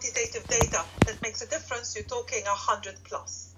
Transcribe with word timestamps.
quantitative 0.00 0.48
data 0.48 0.84
that 1.06 1.20
makes 1.22 1.42
a 1.42 1.46
difference, 1.46 1.94
you're 1.94 2.04
talking 2.04 2.44
100 2.44 2.96
plus. 3.04 3.54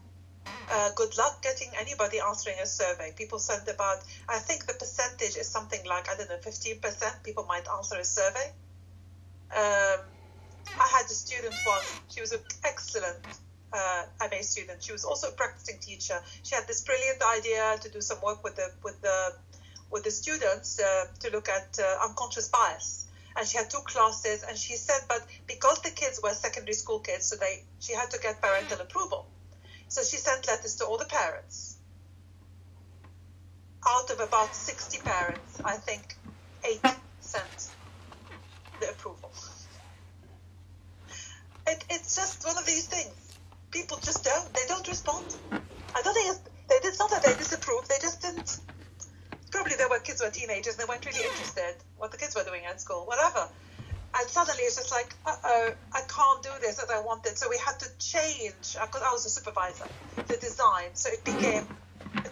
Uh, 0.71 0.91
good 0.97 1.17
luck 1.17 1.43
getting 1.43 1.71
anybody 1.79 2.19
answering 2.19 2.57
a 2.63 2.67
survey. 2.67 3.13
People 3.17 3.39
send 3.39 3.69
about, 3.69 3.99
I 4.29 4.39
think 4.39 4.67
the 4.67 4.75
percentage 4.75 5.37
is 5.37 5.49
something 5.49 5.81
like, 5.87 6.09
I 6.11 6.17
don't 6.17 6.29
know, 6.29 6.39
15% 6.39 7.25
people 7.25 7.45
might 7.45 7.67
answer 7.77 7.97
a 7.97 8.05
survey. 8.05 8.53
Um, 9.55 10.01
I 10.67 10.89
had 10.91 11.05
a 11.07 11.15
student 11.15 11.55
once, 11.67 12.01
she 12.09 12.21
was 12.21 12.33
an 12.33 12.41
excellent 12.65 13.27
uh, 13.73 14.05
MA 14.21 14.41
student. 14.41 14.83
She 14.83 14.93
was 14.93 15.05
also 15.05 15.29
a 15.29 15.33
practicing 15.33 15.79
teacher. 15.81 16.21
She 16.43 16.55
had 16.55 16.67
this 16.67 16.83
brilliant 16.83 17.23
idea 17.39 17.77
to 17.83 17.89
do 17.89 18.01
some 18.01 18.19
work 18.23 18.43
with 18.45 18.57
the 18.57 18.69
with 18.83 19.01
the 19.01 19.33
with 19.91 20.05
the 20.05 20.11
students 20.11 20.79
uh, 20.79 21.07
to 21.21 21.31
look 21.31 21.49
at 21.49 21.79
uh, 21.79 22.07
unconscious 22.07 22.49
bias. 22.49 23.02
And 23.37 23.47
she 23.49 23.59
had 23.59 23.71
two 23.71 23.81
classes, 23.87 24.43
and 24.43 24.57
she 24.59 24.77
said, 24.77 25.01
but 25.09 25.27
because 25.47 25.81
the 25.83 25.91
kids 25.91 26.21
were 26.23 26.35
secondary 26.35 26.75
school 26.75 27.01
kids, 27.01 27.27
so 27.29 27.37
they 27.37 27.65
she 27.81 27.95
had 27.95 28.11
to 28.11 28.19
get 28.19 28.43
parental 28.43 28.81
approval. 28.81 29.27
So 29.89 30.03
she 30.03 30.17
sent 30.19 30.47
letters 30.47 30.77
to 30.77 30.87
all 30.87 30.99
the 30.99 31.07
parents. 31.07 31.79
Out 33.87 34.11
of 34.11 34.21
about 34.21 34.55
60 34.55 34.99
parents, 35.05 35.61
I 35.65 35.77
think 35.77 36.17
eight 36.65 36.81
sent 37.21 37.71
the 38.81 38.91
approval. 38.91 39.33
It, 41.67 41.85
it's 41.91 42.17
just 42.17 42.45
one 42.47 42.59
of 42.59 42.67
these 42.67 42.87
things. 42.87 43.33
People 43.71 43.99
just 44.03 44.25
don't. 44.25 44.55
They 44.55 44.67
don't 44.69 44.87
respond. 44.89 45.27
I 45.95 46.03
don't 46.03 46.15
think 46.15 46.31
it's, 46.31 46.41
they, 46.69 46.89
it's 46.89 46.99
not 46.99 47.11
that 47.11 47.23
they 47.23 47.35
disapprove. 47.37 47.89
They 47.89 47.99
just 48.01 48.23
didn't. 48.23 48.59
Probably 49.53 49.77
there 49.77 49.89
were 49.89 50.01
kids 50.01 50.21
who 50.21 50.27
were 50.27 50.33
teenagers 50.33 50.75
and 50.75 50.81
they 50.83 50.89
weren't 50.91 51.07
really 51.07 51.25
interested 51.25 51.75
what 51.97 52.11
the 52.11 52.19
kids 52.19 52.35
were 52.35 52.45
doing 52.45 52.65
at 52.67 52.81
school, 52.81 53.07
whatever. 53.07 53.49
And 54.19 54.29
suddenly 54.29 54.63
it's 54.65 54.77
just 54.77 54.91
like, 54.93 55.15
uh 55.27 55.37
oh, 55.45 55.71
I 55.95 56.01
can't 56.09 56.43
do 56.43 56.51
this 56.61 56.83
as 56.83 56.91
I 56.91 57.01
wanted. 57.01 57.39
So 57.39 57.49
we 57.51 57.59
had 57.59 57.79
to 57.81 57.89
change, 57.99 58.77
because 58.81 59.03
I 59.03 59.13
was 59.13 59.27
a 59.27 59.31
supervisor, 59.31 59.89
the 60.29 60.37
design. 60.39 60.95
So 60.95 61.11
it 61.11 61.25
became 61.25 61.65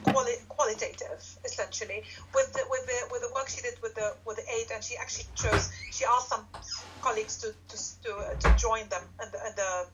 quali- 0.03 0.45
qualitative, 0.48 1.22
essentially, 1.45 2.05
with 2.34 2.53
the, 2.53 2.62
with 2.70 2.86
the 2.86 2.98
with 3.12 3.23
the 3.23 3.33
work 3.34 3.48
she 3.48 3.62
did 3.62 3.75
with 3.83 3.95
the 3.95 4.17
with 4.27 4.36
the 4.36 4.45
aid, 4.52 4.70
and 4.75 4.84
she 4.84 4.97
actually 4.97 5.27
chose. 5.34 5.70
She 5.91 6.05
asked 6.05 6.28
some 6.28 6.47
colleagues 7.00 7.39
to 7.39 7.48
to 7.69 7.77
to, 8.05 8.11
uh, 8.17 8.34
to 8.41 8.55
join 8.56 8.89
them 8.89 9.02
in 9.23 9.30
the, 9.33 9.39
in 9.48 9.55
the 9.56 9.86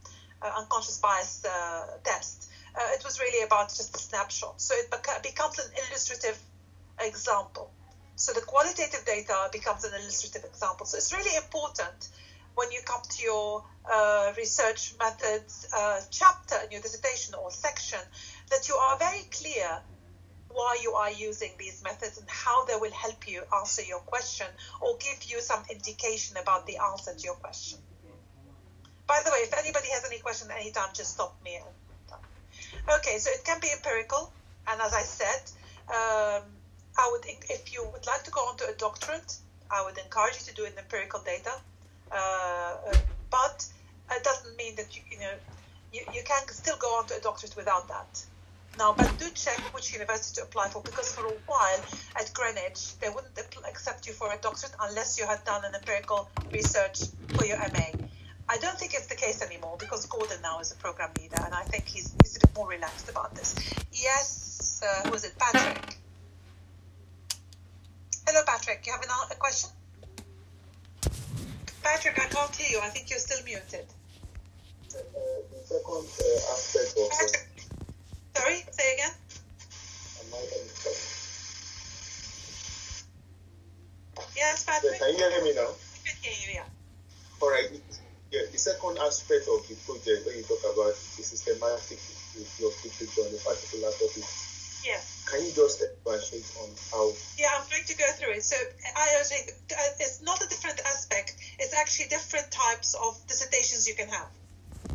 uh, 0.43 0.53
unconscious 0.59 0.99
bias 0.99 1.45
uh, 1.45 1.99
test. 2.05 2.51
Uh, 2.75 2.93
it 2.95 3.03
was 3.05 3.21
really 3.21 3.45
about 3.47 3.69
just 3.69 3.95
a 3.95 3.99
snapshot. 3.99 4.61
So 4.61 4.75
it 4.75 4.91
beca- 4.91 5.23
becomes 5.23 5.59
an 5.59 5.71
illustrative 5.89 6.39
example. 7.01 7.71
So 8.17 8.33
the 8.33 8.41
qualitative 8.41 9.05
data 9.05 9.49
becomes 9.53 9.85
an 9.85 9.93
illustrative 9.95 10.45
example. 10.45 10.87
So 10.87 10.97
it's 10.97 11.13
really 11.13 11.37
important 11.37 12.09
when 12.55 12.73
you 12.73 12.81
come 12.85 13.03
to 13.09 13.23
your 13.23 13.65
uh, 13.93 14.33
research 14.37 14.95
methods 14.99 15.69
uh, 15.77 16.01
chapter 16.11 16.57
in 16.65 16.71
your 16.71 16.81
dissertation 16.81 17.35
or 17.35 17.51
section 17.51 18.01
that 18.51 18.69
you 18.69 18.75
are 18.75 18.99
very 18.99 19.23
clear 19.31 19.81
why 20.49 20.79
you 20.83 20.93
are 20.93 21.11
using 21.11 21.53
these 21.59 21.83
methods 21.85 22.17
and 22.17 22.27
how 22.31 22.65
they 22.65 22.77
will 22.77 22.93
help 22.93 23.29
you 23.29 23.43
answer 23.61 23.83
your 23.83 23.99
question 24.01 24.47
or 24.81 24.97
give 24.97 25.31
you 25.31 25.41
some 25.41 25.63
indication 25.71 26.39
about 26.39 26.67
the 26.67 26.79
answer 26.79 27.15
to 27.15 27.23
your 27.23 27.35
question. 27.35 27.79
By 29.07 29.21
the 29.25 29.31
way, 29.31 29.39
if 29.39 29.53
anybody 29.57 29.89
has 29.93 30.05
any 30.07 30.19
question 30.19 30.51
at 30.51 30.59
any 30.59 30.73
time, 30.73 30.89
just 30.95 31.13
stop 31.13 31.37
me. 31.45 31.61
Okay, 32.89 33.19
so 33.19 33.31
it 33.31 33.45
can 33.45 33.61
be 33.61 33.69
empirical, 33.71 34.33
and 34.67 34.81
as 34.81 34.95
I 34.95 35.03
said, 35.03 35.43
um, 35.89 36.43
I 36.99 37.09
would, 37.13 37.25
if 37.27 37.73
you 37.73 37.87
would 37.93 38.07
like 38.07 38.25
to 38.25 38.31
go 38.31 38.41
on 38.41 38.57
to 38.59 38.69
a 38.69 38.75
doctorate, 38.75 39.37
I 39.71 39.85
would 39.85 39.99
encourage 39.99 40.35
you 40.41 40.47
to 40.47 40.55
do 40.55 40.65
it 40.65 40.73
in 40.73 40.79
empirical 40.79 41.21
data. 41.21 41.53
Uh, 42.11 42.77
but 43.31 43.67
it 44.11 44.23
doesn't 44.23 44.57
mean 44.57 44.77
that 44.77 44.97
you, 44.97 45.03
you 45.11 45.19
know, 45.19 45.35
you, 45.93 46.01
you 46.15 46.23
can 46.25 46.47
still 46.49 46.77
go 46.79 46.89
on 46.99 47.07
to 47.09 47.17
a 47.17 47.21
doctorate 47.21 47.57
without 47.57 47.89
that. 47.89 48.25
Now, 48.79 48.95
but 48.97 49.11
do 49.19 49.31
check 49.31 49.59
which 49.75 49.93
university 49.93 50.41
to 50.41 50.43
apply 50.43 50.69
for 50.69 50.83
because 50.83 51.15
for 51.15 51.27
a 51.27 51.33
while 51.47 51.81
at 52.15 52.31
Greenwich 52.35 52.99
they 52.99 53.09
wouldn't 53.09 53.33
accept 53.67 54.07
you 54.07 54.13
for 54.13 54.31
a 54.33 54.37
doctorate 54.37 54.75
unless 54.81 55.19
you 55.19 55.27
had 55.27 55.43
done 55.45 55.65
an 55.65 55.75
empirical 55.75 56.29
research 56.53 57.05
for 57.29 57.47
your 57.47 57.59
MA. 57.59 57.89
I 58.49 58.59
don't 58.59 58.79
think 58.79 58.93
it's 58.95 59.07
the 59.07 59.15
case 59.15 59.43
anymore 59.43 59.77
because 59.81 60.05
Gordon 60.07 60.41
now 60.43 60.61
is 60.61 60.73
a 60.73 60.77
program 60.77 61.11
leader 61.19 61.43
and 61.43 61.55
I 61.55 61.63
think 61.63 61.87
he's, 61.87 62.15
he's 62.23 62.37
a 62.37 62.41
bit 62.41 62.55
more 62.55 62.69
relaxed 62.69 63.09
about 63.09 63.35
this. 63.35 63.57
Yes, 63.93 64.83
uh, 64.85 65.09
who 65.09 65.15
is 65.15 65.25
it? 65.25 65.35
Patrick. 65.39 65.97
Hello, 68.27 68.43
Patrick. 68.47 68.85
You 68.87 68.93
have 68.93 69.03
an, 69.03 69.09
a 69.31 69.35
question? 69.37 69.71
Patrick, 72.07 72.23
I 72.23 72.31
can't 72.31 72.55
hear 72.55 72.79
you. 72.79 72.81
I 72.85 72.89
think 72.89 73.11
you're 73.11 73.19
still 73.19 73.43
muted. 73.45 73.87
Uh, 74.95 75.03
the 75.51 75.59
second 75.67 76.07
uh, 76.07 76.53
aspect 76.55 76.95
of 76.95 77.11
Patrick, 77.11 77.51
sorry, 78.37 78.63
say 78.71 78.95
again. 78.95 79.11
Yes, 84.37 84.65
Patrick. 84.65 85.01
Can 85.01 85.11
you 85.11 85.19
hear 85.19 85.43
me 85.43 85.55
now? 85.55 85.75
I 85.75 85.99
can 86.07 86.15
hear 86.23 86.33
you, 86.47 86.55
yeah. 86.55 87.43
All 87.43 87.51
right. 87.51 87.67
Yeah, 88.31 88.43
the 88.53 88.59
second 88.59 88.99
aspect 89.03 89.49
of 89.51 89.67
the 89.67 89.75
project 89.83 90.27
when 90.27 90.37
you 90.37 90.45
talk 90.45 90.63
about 90.63 90.95
the 90.95 91.23
systematic 91.27 91.99
review 92.39 92.69
of 92.69 92.75
literature 92.85 93.23
on 93.23 93.35
a 93.35 93.39
particular 93.43 93.91
topic, 93.91 94.25
Yeah. 94.87 95.03
Can 95.27 95.43
you 95.45 95.53
just 95.53 95.83
expatiate 95.83 96.47
on 96.63 96.71
how 96.91 97.13
Yeah, 97.37 97.51
I'm 97.59 97.67
going 97.69 97.85
to 97.85 97.97
go 97.97 98.07
through 98.15 98.39
it. 98.39 98.45
So 98.45 98.57
I 98.97 99.19
was 99.19 99.29
saying, 99.29 99.51
uh, 99.75 100.01
it's 100.01 100.23
not 100.23 100.41
a 100.43 100.49
different 100.49 100.81
aspect. 100.87 101.35
It's 101.59 101.75
actually 101.75 102.09
different 102.09 102.51
types 102.51 102.95
of 102.95 103.19
dissertations 103.27 103.89
you 103.89 103.95
can 103.95 104.09
have. 104.09 104.31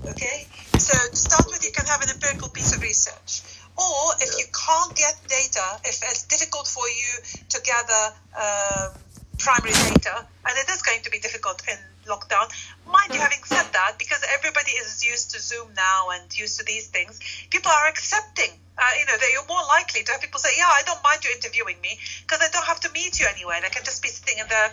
Okay. 0.08 0.48
So 0.78 0.98
to 0.98 1.16
start 1.16 1.46
with, 1.48 1.64
you 1.64 1.72
can 1.72 1.86
have 1.86 2.02
an 2.02 2.10
empirical 2.10 2.50
piece 2.50 2.74
of 2.74 2.82
research, 2.82 3.44
or 3.78 4.16
if 4.20 4.40
you 4.40 4.46
can't 4.50 4.96
get 4.96 5.20
data, 5.28 5.80
if 5.84 6.00
it's 6.02 6.24
difficult 6.28 6.68
for 6.68 6.88
you 6.88 7.12
to 7.50 7.62
gather 7.62 8.04
um, 8.34 8.92
primary 9.38 9.76
data, 9.76 10.26
and 10.48 10.54
it 10.58 10.70
is 10.72 10.82
going 10.82 11.02
to 11.04 11.12
be 11.12 11.20
difficult 11.20 11.62
in 11.68 11.78
lockdown. 12.06 12.50
Mind 12.86 13.14
you, 13.14 13.20
having 13.20 13.44
said 13.46 13.68
that, 13.74 13.98
because 13.98 14.24
everybody 14.34 14.72
is 14.72 15.06
used 15.06 15.32
to 15.32 15.40
Zoom 15.40 15.74
now 15.76 16.10
and 16.14 16.26
used 16.38 16.60
to 16.60 16.66
these 16.66 16.88
things, 16.88 17.20
people 17.50 17.72
are 17.72 17.88
accepting. 17.88 18.52
Uh, 18.78 18.94
you 19.00 19.06
know, 19.06 19.18
they're 19.18 19.48
more 19.48 19.66
likely 19.68 20.04
to 20.04 20.12
have 20.12 20.22
people 20.22 20.40
say, 20.40 20.54
"Yeah, 20.58 20.70
I 20.70 20.82
don't 20.86 21.04
mind 21.04 21.24
you 21.24 21.32
interviewing 21.32 21.80
me 21.82 22.00
because 22.26 22.42
I 22.42 22.50
don't 22.50 22.66
have 22.66 22.80
to 22.82 22.92
meet 22.92 23.20
you 23.20 23.28
anywhere. 23.28 23.62
I 23.64 23.70
can 23.70 23.84
just 23.84 24.02
be 24.02 24.10
sitting 24.10 24.40
in 24.40 24.48
the 24.48 24.72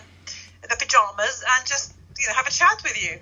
in 0.63 0.69
the 0.69 0.77
pajamas 0.77 1.43
and 1.55 1.65
just 1.65 1.93
you 2.19 2.27
know 2.27 2.33
have 2.33 2.47
a 2.47 2.51
chat 2.51 2.81
with 2.83 2.97
you." 3.01 3.19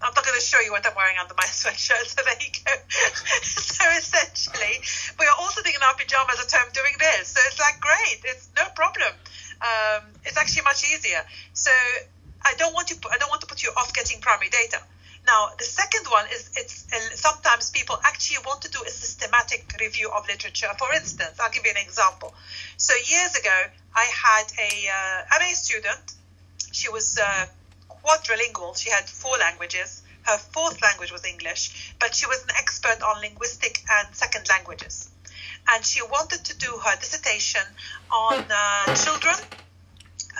I'm 0.00 0.14
not 0.14 0.24
going 0.24 0.38
to 0.38 0.44
show 0.44 0.60
you 0.60 0.70
what 0.70 0.86
I'm 0.86 0.94
wearing 0.94 1.18
under 1.18 1.34
my 1.34 1.46
sweatshirt, 1.50 2.06
so 2.06 2.22
there 2.22 2.38
you 2.38 2.54
go. 2.62 2.70
so 3.42 3.82
essentially, 3.98 4.78
we 5.18 5.26
are 5.26 5.34
all 5.38 5.50
sitting 5.50 5.74
in 5.74 5.82
our 5.82 5.94
pajamas 5.94 6.38
at 6.38 6.50
home 6.54 6.70
doing 6.70 6.94
this. 6.98 7.34
So 7.34 7.40
it's 7.50 7.58
like 7.58 7.82
great, 7.82 8.22
it's 8.30 8.48
no 8.54 8.62
problem. 8.78 9.10
Um, 9.58 10.14
it's 10.22 10.38
actually 10.38 10.62
much 10.62 10.86
easier. 10.86 11.18
So 11.52 11.70
example. 21.98 22.32
So 22.76 22.94
years 22.94 23.34
ago, 23.34 23.58
I 23.94 24.04
had 24.04 24.46
a 24.58 24.72
uh, 24.98 25.38
MA 25.40 25.52
student. 25.54 26.14
She 26.72 26.88
was 26.88 27.18
uh, 27.18 27.46
quadrilingual. 27.88 28.76
She 28.76 28.90
had 28.90 29.08
four 29.08 29.36
languages. 29.38 30.02
Her 30.22 30.38
fourth 30.38 30.80
language 30.82 31.10
was 31.10 31.24
English, 31.24 31.94
but 31.98 32.14
she 32.14 32.26
was 32.26 32.42
an 32.44 32.50
expert 32.56 33.02
on 33.02 33.20
linguistic 33.20 33.82
and 33.90 34.14
second 34.14 34.48
languages. 34.48 35.10
And 35.70 35.84
she 35.84 36.02
wanted 36.02 36.44
to 36.44 36.56
do 36.56 36.70
her 36.84 36.96
dissertation 36.96 37.66
on 38.12 38.44
uh, 38.50 38.94
children, 38.94 39.34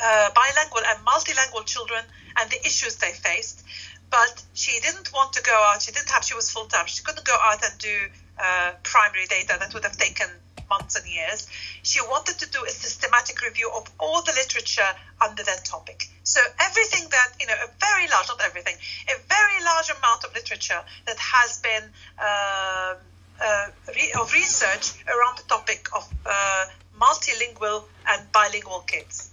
uh, 0.03 0.31
bilingual 0.35 0.83
and 0.87 0.99
multilingual 1.07 1.65
children, 1.67 2.05
and 2.37 2.51
the 2.51 2.61
issues 2.67 2.97
they 2.97 3.13
faced. 3.13 3.65
But 4.11 4.43
she 4.55 4.79
didn't 4.81 5.13
want 5.13 5.33
to 5.35 5.43
go 5.43 5.57
out. 5.69 5.83
She 5.83 5.93
didn't 5.93 6.11
have. 6.11 6.25
She 6.25 6.35
was 6.35 6.51
full 6.51 6.67
time. 6.67 6.87
She 6.87 7.03
couldn't 7.03 7.27
go 7.27 7.37
out 7.43 7.63
and 7.65 7.79
do 7.79 7.97
uh, 8.39 8.73
primary 8.83 9.27
data. 9.27 9.57
That 9.59 9.73
would 9.75 9.85
have 9.85 9.97
taken 9.97 10.29
months 10.71 10.97
and 10.97 11.07
years. 11.07 11.49
She 11.83 12.01
wanted 12.01 12.39
to 12.39 12.51
do 12.51 12.65
a 12.65 12.71
systematic 12.71 13.41
review 13.43 13.71
of 13.75 13.91
all 13.99 14.23
the 14.23 14.33
literature 14.33 14.93
under 15.21 15.43
that 15.43 15.65
topic. 15.65 16.09
So 16.25 16.41
everything 16.61 17.09
that 17.11 17.29
you 17.41 17.47
know, 17.47 17.55
a 17.55 17.69
very 17.81 18.09
large, 18.09 18.29
not 18.29 18.43
everything, 18.45 18.77
a 19.09 19.19
very 19.29 19.65
large 19.65 19.91
amount 19.91 20.25
of 20.25 20.35
literature 20.35 20.83
that 21.07 21.19
has 21.19 21.61
been 21.61 21.85
uh, 22.19 22.95
uh, 23.41 23.67
re- 23.95 24.13
of 24.21 24.33
research 24.33 24.93
around 25.07 25.39
the 25.39 25.45
topic 25.49 25.89
of 25.95 26.13
uh, 26.27 26.67
multilingual 27.01 27.85
and 28.09 28.31
bilingual 28.33 28.81
kids. 28.81 29.31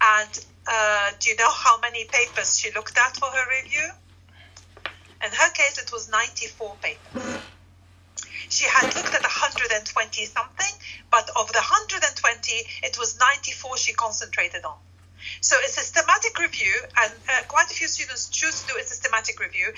And 0.00 0.44
uh, 0.66 1.10
do 1.20 1.30
you 1.30 1.36
know 1.36 1.50
how 1.50 1.78
many 1.80 2.04
papers 2.04 2.58
she 2.58 2.72
looked 2.72 2.98
at 2.98 3.16
for 3.16 3.26
her 3.26 3.44
review? 3.62 3.88
In 5.24 5.30
her 5.30 5.50
case, 5.52 5.78
it 5.78 5.90
was 5.92 6.10
94 6.10 6.76
papers. 6.82 7.38
She 8.54 8.66
had 8.66 8.94
looked 8.94 9.12
at 9.12 9.22
120 9.22 10.26
something, 10.26 10.74
but 11.10 11.28
of 11.34 11.50
the 11.50 11.58
120, 11.58 12.06
it 12.84 12.96
was 12.96 13.18
94 13.18 13.76
she 13.78 13.92
concentrated 13.94 14.64
on. 14.64 14.78
So 15.40 15.56
a 15.58 15.66
systematic 15.66 16.38
review, 16.38 16.72
and 16.96 17.12
uh, 17.28 17.42
quite 17.48 17.66
a 17.72 17.74
few 17.74 17.88
students 17.88 18.28
choose 18.28 18.62
to 18.62 18.74
do 18.74 18.78
a 18.78 18.84
systematic 18.84 19.40
review, 19.40 19.72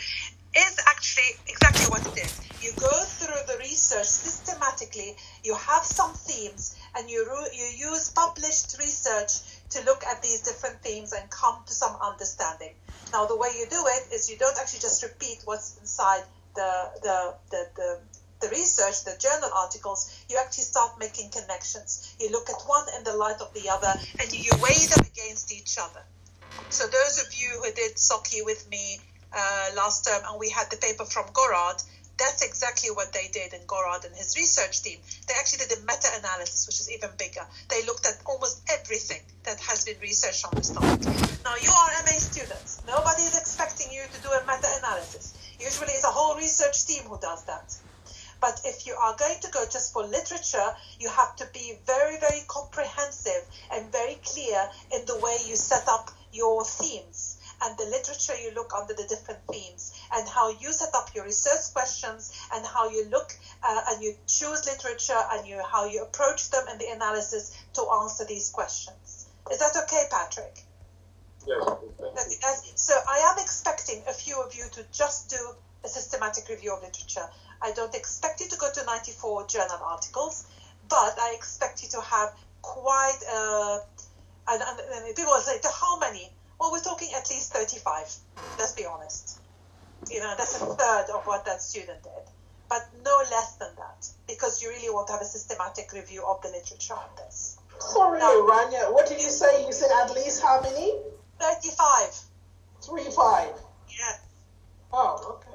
is 0.54 0.78
actually 0.86 1.40
exactly 1.46 1.86
what 1.86 2.04
it 2.04 2.20
is. 2.20 2.40
You 2.60 2.72
go 2.76 2.92
through 2.92 3.46
the 3.48 3.56
research 3.60 4.08
systematically, 4.08 5.16
you 5.42 5.54
have 5.54 5.82
some 5.82 6.12
themes, 6.12 6.76
and 6.96 7.08
you, 7.08 7.24
you 7.54 7.88
use 7.90 8.10
published 8.10 8.76
research 8.78 9.40
to 9.70 9.82
look 9.84 10.04
at 10.04 10.22
these 10.22 10.42
different 10.42 10.82
themes 10.82 11.14
and 11.14 11.30
come 11.30 11.64
to 11.64 11.72
some 11.72 11.96
understanding. 12.02 12.74
Now, 13.10 13.24
the 13.24 13.36
way 13.38 13.48
you 13.58 13.64
do 13.70 13.82
it 13.86 14.12
is 14.12 14.28
you 14.28 14.36
don't 14.36 14.58
actually 14.58 14.80
just 14.80 15.02
repeat 15.02 15.38
what's 15.46 15.78
inside 15.78 16.24
the, 16.54 16.90
the, 17.02 17.34
the, 17.50 17.68
the 17.76 18.00
the 18.40 18.48
research, 18.48 19.04
the 19.04 19.16
journal 19.18 19.50
articles, 19.56 20.24
you 20.28 20.38
actually 20.38 20.64
start 20.64 20.98
making 20.98 21.30
connections. 21.30 22.14
You 22.20 22.30
look 22.30 22.48
at 22.50 22.60
one 22.66 22.84
in 22.96 23.04
the 23.04 23.16
light 23.16 23.40
of 23.40 23.52
the 23.54 23.68
other 23.70 23.92
and 24.20 24.32
you 24.32 24.50
weigh 24.60 24.86
them 24.94 25.06
against 25.06 25.52
each 25.52 25.78
other. 25.80 26.02
So 26.70 26.86
those 26.86 27.24
of 27.24 27.34
you 27.34 27.48
who 27.62 27.72
did 27.72 27.96
SOCI 27.96 28.44
with 28.44 28.68
me 28.70 29.00
uh, 29.32 29.70
last 29.76 30.06
term 30.06 30.22
and 30.28 30.38
we 30.38 30.50
had 30.50 30.70
the 30.70 30.76
paper 30.76 31.04
from 31.04 31.26
Gorard, 31.32 31.82
that's 32.18 32.42
exactly 32.42 32.90
what 32.90 33.12
they 33.12 33.28
did 33.28 33.52
in 33.52 33.60
Gorard 33.66 34.04
and 34.04 34.14
his 34.16 34.36
research 34.36 34.82
team. 34.82 34.98
They 35.28 35.34
actually 35.38 35.66
did 35.68 35.78
a 35.78 35.80
meta 35.82 36.08
analysis, 36.18 36.66
which 36.66 36.80
is 36.80 36.90
even 36.90 37.10
bigger. 37.18 37.44
They 37.68 37.84
looked 37.84 38.06
at 38.06 38.16
almost 38.24 38.64
everything 38.72 39.20
that 39.44 39.60
has 39.60 39.84
been 39.84 40.00
researched 40.00 40.46
on 40.46 40.54
this 40.56 40.70
topic. 40.70 41.04
Now, 41.44 41.56
you 41.60 41.68
are 41.68 41.88
MA 42.08 42.16
students. 42.16 42.80
Nobody 42.86 43.22
is 43.22 43.36
expecting 43.36 43.92
you 43.92 44.02
to 44.02 44.22
do 44.22 44.28
a 44.32 44.40
meta 44.48 44.68
analysis. 44.80 45.36
Usually, 45.60 45.92
it's 45.92 46.04
a 46.04 46.10
whole 46.10 46.36
research 46.36 46.86
team 46.86 47.02
who 47.04 47.18
does 47.20 47.44
that. 47.44 47.76
But 48.40 48.60
if 48.64 48.86
you 48.86 48.94
are 48.94 49.14
going 49.16 49.40
to 49.40 49.50
go 49.50 49.64
just 49.66 49.92
for 49.92 50.04
literature, 50.04 50.74
you 50.98 51.08
have 51.08 51.36
to 51.36 51.46
be 51.52 51.78
very, 51.86 52.18
very 52.18 52.42
comprehensive 52.46 53.44
and 53.72 53.90
very 53.90 54.16
clear 54.24 54.68
in 54.92 55.04
the 55.06 55.16
way 55.16 55.38
you 55.46 55.56
set 55.56 55.88
up 55.88 56.10
your 56.32 56.64
themes 56.64 57.38
and 57.62 57.76
the 57.78 57.84
literature 57.86 58.34
you 58.36 58.52
look 58.54 58.72
under 58.74 58.92
the 58.92 59.04
different 59.04 59.40
themes 59.50 59.98
and 60.12 60.28
how 60.28 60.48
you 60.48 60.72
set 60.72 60.94
up 60.94 61.08
your 61.14 61.24
research 61.24 61.72
questions 61.72 62.32
and 62.52 62.64
how 62.66 62.88
you 62.88 63.04
look 63.10 63.34
uh, 63.62 63.80
and 63.88 64.02
you 64.02 64.12
choose 64.26 64.66
literature 64.66 65.22
and 65.32 65.46
you 65.46 65.60
how 65.62 65.84
you 65.84 66.02
approach 66.02 66.50
them 66.50 66.64
in 66.68 66.78
the 66.78 66.88
analysis 66.88 67.50
to 67.72 67.82
answer 68.02 68.24
these 68.24 68.50
questions. 68.50 69.26
Is 69.50 69.58
that 69.58 69.76
okay, 69.84 70.04
Patrick? 70.10 70.64
Yes. 71.46 72.72
so 72.74 72.92
I 73.08 73.18
am 73.18 73.38
expecting 73.38 74.02
a 74.08 74.12
few 74.12 74.42
of 74.42 74.54
you 74.54 74.64
to 74.72 74.84
just 74.92 75.30
do 75.30 75.54
a 75.84 75.88
systematic 75.88 76.48
review 76.48 76.74
of 76.74 76.82
literature. 76.82 77.28
I 77.62 77.72
don't 77.72 77.94
expect 77.94 78.40
you 78.40 78.48
to 78.48 78.56
go 78.56 78.70
to 78.72 78.84
94 78.84 79.46
journal 79.46 79.78
articles, 79.84 80.46
but 80.88 81.16
I 81.18 81.34
expect 81.34 81.82
you 81.82 81.88
to 81.90 82.00
have 82.00 82.32
quite 82.62 83.18
uh, 83.32 83.78
and, 84.48 84.62
and, 84.62 85.06
and 85.06 85.16
people 85.16 85.34
say, 85.34 85.58
to 85.58 85.68
how 85.68 85.98
many? 85.98 86.30
Well, 86.60 86.72
we're 86.72 86.80
talking 86.82 87.10
at 87.16 87.28
least 87.30 87.52
35. 87.52 88.14
Let's 88.58 88.72
be 88.72 88.84
honest. 88.86 89.40
You 90.10 90.20
know, 90.20 90.34
that's 90.36 90.60
a 90.60 90.64
third 90.64 91.06
of 91.14 91.26
what 91.26 91.44
that 91.46 91.60
student 91.60 92.02
did, 92.02 92.24
but 92.68 92.88
no 93.04 93.16
less 93.30 93.56
than 93.56 93.70
that, 93.76 94.08
because 94.28 94.62
you 94.62 94.68
really 94.68 94.90
want 94.90 95.08
to 95.08 95.14
have 95.14 95.22
a 95.22 95.26
systematic 95.26 95.92
review 95.92 96.24
of 96.24 96.40
the 96.42 96.48
literature 96.48 96.94
on 96.94 97.08
this. 97.16 97.58
Sorry, 97.78 98.20
now, 98.20 98.30
Rania, 98.30 98.92
what 98.92 99.08
did 99.08 99.20
you 99.20 99.30
say? 99.30 99.66
You 99.66 99.72
said 99.72 99.90
at 99.90 100.14
least 100.14 100.42
how 100.42 100.60
many? 100.60 100.94
35. 101.40 102.20
Three 102.82 103.04
five. 103.10 103.52
Yeah. 103.88 104.16
Oh, 104.92 105.38
okay. 105.38 105.45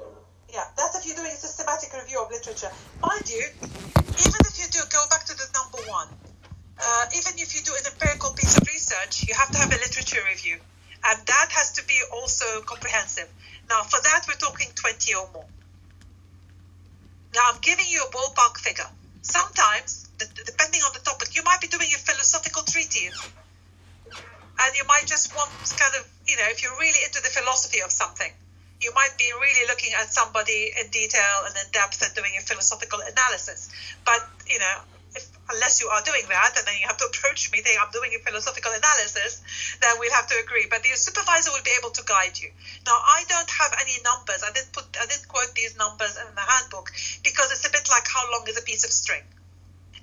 Yeah, 0.52 0.68
that's 0.76 0.98
if 1.00 1.06
you're 1.06 1.16
doing 1.16 1.32
a 1.32 1.40
systematic 1.40 1.96
review 1.96 2.20
of 2.20 2.30
literature. 2.30 2.68
Mind 3.00 3.24
you, 3.24 3.40
even 3.40 4.40
if 4.44 4.60
you 4.60 4.68
do, 4.68 4.84
go 4.92 5.00
back 5.08 5.24
to 5.24 5.34
the 5.34 5.48
number 5.56 5.80
one. 5.88 6.08
Uh, 6.76 7.06
even 7.16 7.40
if 7.40 7.56
you 7.56 7.62
do 7.64 7.72
an 7.72 7.88
empirical 7.88 8.36
piece 8.36 8.60
of 8.60 8.68
research, 8.68 9.24
you 9.26 9.32
have 9.32 9.50
to 9.50 9.56
have 9.56 9.72
a 9.72 9.80
literature 9.80 10.20
review. 10.28 10.60
And 11.08 11.16
that 11.24 11.48
has 11.56 11.72
to 11.80 11.86
be 11.88 11.96
also 12.12 12.60
comprehensive. 12.68 13.32
Now, 13.70 13.82
for 13.82 13.96
that, 14.04 14.28
we're 14.28 14.36
talking 14.36 14.68
20 14.74 15.14
or 15.14 15.28
more. 15.32 15.48
Now, 17.34 17.48
I'm 17.48 17.60
giving 17.62 17.86
you 17.88 18.04
a 18.04 18.10
ballpark 18.12 18.58
figure. 18.58 18.90
Sometimes, 19.22 20.10
depending 20.18 20.82
on 20.84 20.92
the 20.92 21.00
topic, 21.00 21.34
you 21.34 21.42
might 21.44 21.62
be 21.62 21.68
doing 21.68 21.88
a 21.88 21.98
philosophical 21.98 22.62
treatise. 22.62 23.16
And 24.60 24.76
you 24.76 24.84
might 24.86 25.06
just 25.06 25.34
want 25.34 25.48
kind 25.80 25.94
of, 25.96 26.04
you 26.28 26.36
know, 26.36 26.44
if 26.52 26.62
you're 26.62 26.76
really 26.78 27.00
into 27.06 27.22
the 27.22 27.30
philosophy 27.30 27.80
of 27.80 27.90
something, 27.90 28.30
you 28.82 28.92
might 28.94 29.14
be 29.16 29.30
really 29.38 29.66
looking 29.70 29.94
at 29.94 30.10
somebody 30.10 30.74
in 30.74 30.90
detail 30.90 31.46
and 31.46 31.54
in 31.54 31.70
depth 31.70 32.02
and 32.02 32.12
doing 32.14 32.34
a 32.36 32.42
philosophical 32.42 32.98
analysis. 33.00 33.70
But, 34.04 34.26
you 34.50 34.58
know, 34.58 34.76
unless 35.50 35.80
you 35.80 35.88
are 35.88 36.02
doing 36.02 36.24
that, 36.28 36.56
and 36.58 36.66
then 36.66 36.74
you 36.80 36.86
have 36.86 36.98
to 36.98 37.06
approach 37.10 37.50
me 37.52 37.62
saying, 37.62 37.78
I'm 37.78 37.94
doing 37.94 38.10
a 38.16 38.20
philosophical 38.26 38.72
analysis, 38.74 39.42
then 39.80 39.94
we'll 39.98 40.12
have 40.12 40.26
to 40.28 40.36
agree. 40.42 40.66
But 40.68 40.82
the 40.82 40.90
supervisor 40.98 41.54
will 41.54 41.64
be 41.64 41.74
able 41.78 41.94
to 41.94 42.02
guide 42.04 42.34
you. 42.38 42.50
Now, 42.86 42.98
I 42.98 43.24
don't 43.28 43.50
have 43.50 43.72
any 43.80 43.96
numbers. 44.02 44.42
I 44.42 44.50
didn't 44.52 44.72
put, 44.72 44.90
I 44.98 45.06
didn't 45.06 45.28
quote 45.28 45.54
these 45.54 45.78
numbers 45.78 46.18
in 46.18 46.28
the 46.34 46.42
handbook 46.42 46.90
because 47.22 47.52
it's 47.54 47.66
a 47.66 47.72
bit 47.72 47.86
like 47.88 48.06
how 48.10 48.26
long 48.32 48.44
is 48.48 48.58
a 48.58 48.66
piece 48.66 48.84
of 48.84 48.90
string. 48.90 49.22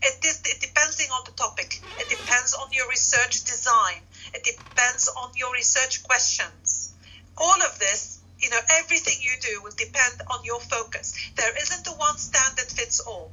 It, 0.02 0.24
is, 0.24 0.40
it 0.48 0.62
depends 0.64 0.96
on 1.12 1.24
the 1.26 1.32
topic. 1.32 1.84
It 1.98 2.08
depends 2.08 2.54
on 2.54 2.72
your 2.72 2.88
research 2.88 3.44
design. 3.44 4.00
It 4.34 4.44
depends 4.44 5.10
on 5.10 5.32
your 5.36 5.52
research 5.52 6.04
questions. 6.04 6.94
All 7.38 7.62
of 7.62 7.80
this, 7.80 8.19
you 8.40 8.50
know, 8.50 8.60
everything 8.80 9.16
you 9.22 9.32
do 9.42 9.62
will 9.64 9.76
depend 9.78 10.22
on 10.32 10.44
your 10.46 10.60
focus. 10.60 11.14
There 11.36 11.52
isn't 11.62 11.88
a 11.88 11.92
one 11.92 12.18
standard 12.18 12.68
fits 12.68 13.00
all. 13.00 13.32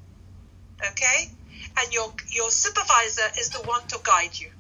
Okay? 0.81 1.31
and 1.79 1.93
your 1.93 2.15
your 2.31 2.51
supervisor 2.51 3.29
is 3.39 3.51
the 3.51 3.61
one 3.63 3.87
to 3.89 3.99
guide 4.05 4.39
you. 4.39 4.51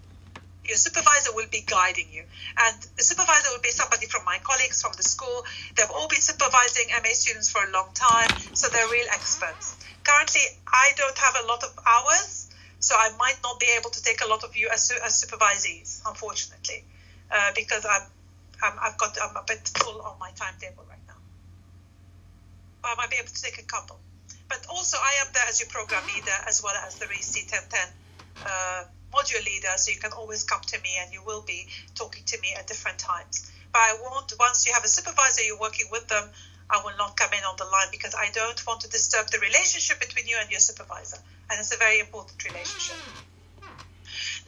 Your 0.64 0.76
supervisor 0.76 1.30
will 1.34 1.46
be 1.50 1.62
guiding 1.66 2.10
you, 2.10 2.24
and 2.58 2.76
the 2.96 3.04
supervisor 3.04 3.50
will 3.52 3.62
be 3.62 3.70
somebody 3.70 4.06
from 4.06 4.24
my 4.24 4.38
colleagues 4.42 4.82
from 4.82 4.92
the 4.96 5.02
school. 5.04 5.44
They've 5.76 5.90
all 5.90 6.08
been 6.08 6.20
supervising 6.20 6.90
MA 6.90 7.10
students 7.12 7.50
for 7.50 7.62
a 7.64 7.70
long 7.70 7.90
time, 7.94 8.34
so 8.52 8.68
they're 8.68 8.88
real 8.88 9.06
experts. 9.12 9.78
Currently, 10.02 10.42
I 10.66 10.92
don't 10.96 11.18
have 11.18 11.36
a 11.44 11.46
lot 11.46 11.62
of 11.62 11.70
hours, 11.86 12.50
so 12.80 12.96
I 12.98 13.14
might 13.16 13.38
not 13.44 13.60
be 13.60 13.68
able 13.78 13.90
to 13.90 14.02
take 14.02 14.20
a 14.22 14.26
lot 14.26 14.42
of 14.42 14.56
you 14.56 14.68
as, 14.72 14.90
as 15.04 15.22
supervisees, 15.22 16.02
unfortunately, 16.04 16.84
uh, 17.30 17.52
because 17.54 17.86
I'm, 17.86 18.02
I'm 18.62 18.78
I've 18.80 18.98
got 18.98 19.16
I'm 19.22 19.36
a 19.36 19.44
bit 19.46 19.68
full 19.78 20.00
on 20.02 20.18
my 20.18 20.30
timetable 20.32 20.84
right 20.88 21.04
now. 21.06 21.20
But 22.82 22.92
I 22.92 22.94
might 22.96 23.10
be 23.10 23.16
able 23.16 23.28
to 23.28 23.42
take 23.42 23.58
a 23.58 23.64
couple. 23.64 23.98
But 24.48 24.66
also, 24.70 24.96
I 24.96 25.26
am 25.26 25.32
there 25.34 25.44
as 25.48 25.60
your 25.60 25.68
program 25.68 26.06
leader 26.06 26.38
as 26.46 26.62
well 26.62 26.74
as 26.86 26.96
the 26.96 27.06
RIS 27.06 27.36
C1010 27.36 27.88
uh, 28.46 28.84
module 29.12 29.44
leader, 29.44 29.72
so 29.76 29.90
you 29.90 29.98
can 29.98 30.12
always 30.12 30.44
come 30.44 30.60
to 30.60 30.80
me 30.80 30.90
and 31.00 31.12
you 31.12 31.22
will 31.24 31.42
be 31.42 31.66
talking 31.94 32.22
to 32.26 32.40
me 32.40 32.54
at 32.56 32.66
different 32.66 32.98
times. 32.98 33.50
But 33.72 33.80
I 33.80 33.94
want, 34.00 34.32
once 34.38 34.66
you 34.66 34.72
have 34.72 34.84
a 34.84 34.88
supervisor, 34.88 35.42
you're 35.42 35.58
working 35.58 35.86
with 35.90 36.06
them, 36.08 36.30
I 36.70 36.82
will 36.84 36.96
not 36.96 37.16
come 37.16 37.32
in 37.32 37.44
on 37.44 37.56
the 37.56 37.64
line 37.64 37.88
because 37.90 38.14
I 38.14 38.30
don't 38.32 38.66
want 38.66 38.80
to 38.82 38.88
disturb 38.88 39.28
the 39.28 39.38
relationship 39.38 40.00
between 40.00 40.26
you 40.26 40.36
and 40.40 40.50
your 40.50 40.60
supervisor. 40.60 41.18
And 41.50 41.60
it's 41.60 41.74
a 41.74 41.78
very 41.78 42.00
important 42.00 42.42
relationship. 42.44 42.96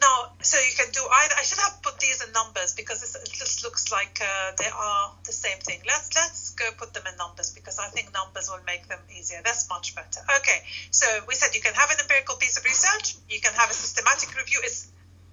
Now, 0.00 0.30
so 0.42 0.58
you 0.58 0.74
can 0.76 0.90
do 0.92 1.02
either. 1.02 1.34
I 1.38 1.42
should 1.42 1.58
have 1.58 1.82
put 1.82 1.98
these 1.98 2.22
in 2.22 2.30
numbers 2.32 2.74
because 2.74 3.00
this, 3.00 3.16
it 3.16 3.32
just 3.32 3.64
looks 3.64 3.90
like 3.90 4.20
uh, 4.22 4.52
they 4.56 4.70
are 4.70 5.12
the 5.24 5.32
same 5.32 5.58
thing. 5.58 5.80
Let's 5.86 6.14
let's 6.14 6.54
go 6.54 6.70
put 6.78 6.94
them 6.94 7.02
in 7.10 7.16
numbers 7.16 7.50
because 7.50 7.78
I 7.78 7.88
think 7.88 8.12
numbers 8.14 8.48
will 8.48 8.62
make 8.64 8.86
them 8.86 9.00
easier. 9.10 9.40
That's 9.44 9.68
much 9.68 9.94
better. 9.94 10.20
Okay, 10.38 10.62
so 10.90 11.06
we 11.26 11.34
said 11.34 11.54
you 11.54 11.60
can 11.60 11.74
have 11.74 11.90
an 11.90 11.98
empirical 12.00 12.36
piece 12.36 12.56
of 12.56 12.64
research, 12.64 13.16
you 13.28 13.40
can 13.40 13.52
have 13.54 13.70
a 13.70 13.74
systematic 13.74 14.36
review. 14.36 14.60
It's 14.62 14.86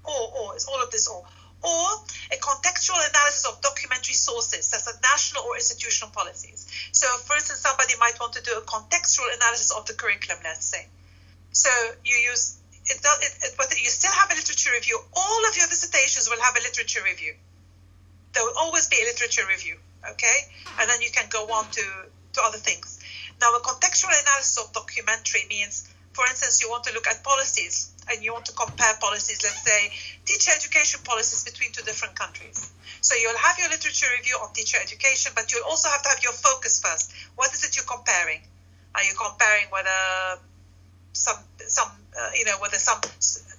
or 0.03 0.33
or 0.33 0.55
it's 0.55 0.65
all 0.65 0.81
of 0.81 0.89
this 0.89 1.07
or 1.07 1.23
or 1.61 1.87
a 2.31 2.37
contextual 2.37 2.97
analysis 3.09 3.45
of 3.45 3.61
documentary 3.61 4.13
sources, 4.13 4.67
such 4.67 4.81
as 4.87 4.99
national 5.01 5.43
or 5.43 5.55
institutional 5.55 6.11
policies. 6.11 6.67
So, 6.91 7.07
for 7.25 7.35
instance, 7.35 7.59
somebody 7.59 7.93
might 7.99 8.19
want 8.19 8.33
to 8.33 8.41
do 8.41 8.57
a 8.57 8.61
contextual 8.61 9.33
analysis 9.35 9.71
of 9.71 9.85
the 9.85 9.93
curriculum, 9.93 10.39
let's 10.43 10.65
say. 10.65 10.87
So 11.55 11.69
you 12.03 12.15
use 12.17 12.57
it, 12.87 12.97
it, 13.01 13.33
it, 13.43 13.53
but 13.57 13.69
you 13.81 13.89
still 13.89 14.11
have 14.11 14.31
a 14.31 14.35
literature 14.35 14.71
review. 14.73 14.99
All 15.13 15.41
of 15.49 15.57
your 15.57 15.67
dissertations 15.67 16.29
will 16.29 16.41
have 16.41 16.55
a 16.55 16.61
literature 16.61 17.01
review. 17.03 17.33
There 18.33 18.43
will 18.43 18.57
always 18.57 18.87
be 18.87 18.97
a 19.01 19.05
literature 19.05 19.47
review, 19.47 19.77
okay? 20.11 20.37
And 20.79 20.89
then 20.89 21.01
you 21.01 21.09
can 21.09 21.25
go 21.29 21.45
on 21.47 21.65
to, 21.71 21.85
to 22.33 22.39
other 22.43 22.57
things. 22.57 22.99
Now, 23.41 23.51
a 23.55 23.61
contextual 23.61 24.13
analysis 24.13 24.57
of 24.57 24.71
documentary 24.73 25.45
means, 25.49 25.89
for 26.13 26.25
instance, 26.27 26.61
you 26.61 26.69
want 26.69 26.83
to 26.85 26.93
look 26.93 27.07
at 27.07 27.23
policies 27.23 27.91
and 28.09 28.23
you 28.23 28.33
want 28.33 28.45
to 28.45 28.53
compare 28.53 28.93
policies, 29.01 29.41
let's 29.43 29.63
say, 29.63 29.91
teacher 30.25 30.51
education 30.55 31.01
policies 31.03 31.43
between 31.43 31.71
two 31.71 31.83
different 31.83 32.15
countries. 32.15 32.71
So 33.01 33.15
you'll 33.15 33.37
have 33.37 33.57
your 33.57 33.69
literature 33.69 34.07
review 34.17 34.37
on 34.41 34.53
teacher 34.53 34.77
education, 34.81 35.31
but 35.35 35.51
you'll 35.51 35.65
also 35.65 35.89
have 35.89 36.03
to 36.03 36.09
have 36.09 36.21
your 36.23 36.33
focus 36.33 36.79
first. 36.79 37.13
What 37.35 37.53
is 37.53 37.63
it 37.65 37.75
you're 37.75 37.85
comparing? 37.85 38.41
Are 38.93 39.03
you 39.03 39.13
comparing 39.17 39.67
whether 39.71 40.39
some 41.15 41.37
some 41.67 41.91
uh, 42.19 42.29
you 42.35 42.45
know 42.45 42.57
whether 42.59 42.77
some 42.77 42.99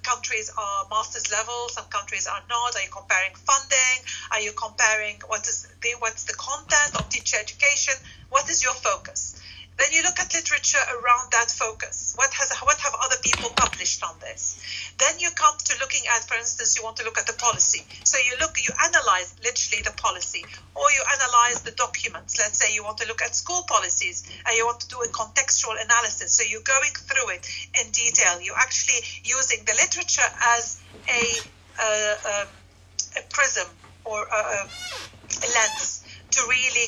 countries 0.03 0.49
are 0.57 0.85
master's 0.89 1.29
level, 1.31 1.67
some 1.69 1.85
countries 1.85 2.27
are 2.27 2.41
not. 2.47 2.75
Are 2.75 2.81
you 2.81 2.89
comparing 2.89 3.33
funding? 3.33 3.97
Are 4.31 4.39
you 4.39 4.51
comparing 4.53 5.19
what 5.27 5.47
is 5.47 5.67
the 5.81 5.89
what's 5.99 6.23
the 6.25 6.33
content 6.33 6.95
of 6.95 7.09
teacher 7.09 7.37
education? 7.39 7.95
What 8.29 8.49
is 8.49 8.63
your 8.63 8.73
focus? 8.73 9.36
Then 9.77 9.93
you 9.93 10.01
look 10.01 10.19
at 10.19 10.33
literature 10.33 10.81
around 10.89 11.31
that 11.31 11.51
focus. 11.51 12.13
What 12.17 12.33
has 12.33 12.49
what 12.65 12.77
have 12.79 12.93
other 12.97 13.17
people 13.21 13.49
published 13.55 14.03
on 14.03 14.17
this? 14.19 14.57
Then 14.97 15.19
you 15.19 15.29
come 15.31 15.55
to 15.55 15.73
looking 15.79 16.01
at, 16.15 16.23
for 16.27 16.33
instance, 16.33 16.75
you 16.75 16.83
want 16.83 16.97
to 16.97 17.03
look 17.05 17.17
at 17.17 17.27
the 17.27 17.37
policy. 17.37 17.85
So 18.03 18.17
you 18.17 18.33
look, 18.39 18.57
you 18.57 18.73
analyze 18.73 19.35
literally 19.43 19.83
the 19.83 19.93
policy, 19.93 20.43
or 20.73 20.89
you 20.91 21.01
analyze 21.13 21.61
the 21.61 21.71
documents. 21.71 22.39
Let's 22.39 22.57
say 22.57 22.73
you 22.73 22.83
want 22.83 22.97
to 22.99 23.07
look 23.07 23.21
at 23.21 23.35
school 23.35 23.63
policies 23.67 24.25
and 24.45 24.57
you 24.57 24.65
want 24.65 24.79
to 24.81 24.87
do 24.87 24.97
a 24.97 25.07
contextual 25.09 25.77
analysis. 25.77 26.33
So 26.33 26.43
you're 26.43 26.65
going 26.65 26.93
through 26.97 27.37
it 27.37 27.45
in 27.79 27.91
detail. 27.91 28.41
You're 28.41 28.57
actually 28.57 29.05
using 29.23 29.63
the 29.65 29.73
literature 29.73 30.29
as 30.57 30.81
a, 31.07 31.21
a 31.79 33.21
prism 33.29 33.67
or 34.05 34.25
a, 34.25 34.41
a 34.65 35.47
lens 35.53 36.03
to 36.31 36.41
really 36.49 36.87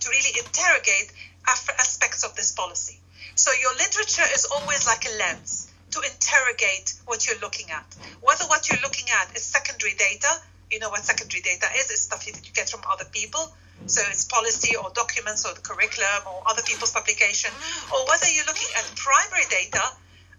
to 0.00 0.08
really 0.10 0.38
interrogate 0.38 1.12
aspects 1.46 2.24
of 2.24 2.34
this 2.36 2.52
policy. 2.52 2.98
So 3.34 3.50
your 3.60 3.72
literature 3.74 4.26
is 4.32 4.46
always 4.46 4.86
like 4.86 5.04
a 5.06 5.18
lens 5.18 5.72
to 5.92 6.00
interrogate 6.00 6.94
what 7.06 7.26
you're 7.26 7.40
looking 7.40 7.70
at. 7.70 7.86
Whether 8.20 8.44
what 8.46 8.68
you're 8.68 8.80
looking 8.82 9.06
at 9.10 9.34
is 9.36 9.42
secondary 9.42 9.94
data, 9.94 10.28
you 10.70 10.78
know 10.78 10.90
what 10.90 11.04
secondary 11.04 11.42
data 11.42 11.66
is, 11.76 11.90
it's 11.90 12.02
stuff 12.02 12.24
that 12.26 12.46
you 12.46 12.52
get 12.52 12.68
from 12.68 12.80
other 12.90 13.04
people. 13.12 13.52
So 13.86 14.00
it's 14.08 14.24
policy 14.24 14.76
or 14.76 14.90
documents 14.94 15.44
or 15.44 15.52
the 15.52 15.60
curriculum 15.60 16.22
or 16.26 16.42
other 16.46 16.62
people's 16.62 16.92
publication, 16.92 17.50
or 17.92 18.06
whether 18.06 18.28
you're 18.30 18.46
looking 18.46 18.70
at 18.76 18.84
primary 18.96 19.44
data. 19.50 19.82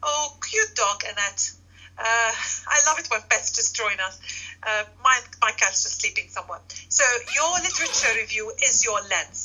Oh, 0.02 0.36
cute 0.50 0.74
dog, 0.76 1.04
Annette. 1.04 1.52
Uh, 1.98 2.32
I 2.68 2.82
love 2.88 3.00
it 3.00 3.08
when 3.10 3.22
pets 3.30 3.56
just 3.56 3.76
join 3.76 4.00
us. 4.06 4.20
Uh, 4.64 4.84
my, 5.04 5.20
my 5.42 5.52
cat's 5.52 5.84
just 5.84 6.02
sleeping 6.02 6.28
somewhere. 6.28 6.60
So 6.90 7.04
your 7.36 7.52
literature 7.64 8.20
review 8.20 8.52
is 8.64 8.84
your 8.84 9.00
lens. 9.10 9.45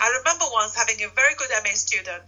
I 0.00 0.08
remember 0.18 0.44
once 0.50 0.74
having 0.74 1.02
a 1.02 1.08
very 1.08 1.34
good 1.34 1.50
MA 1.64 1.74
student 1.74 2.22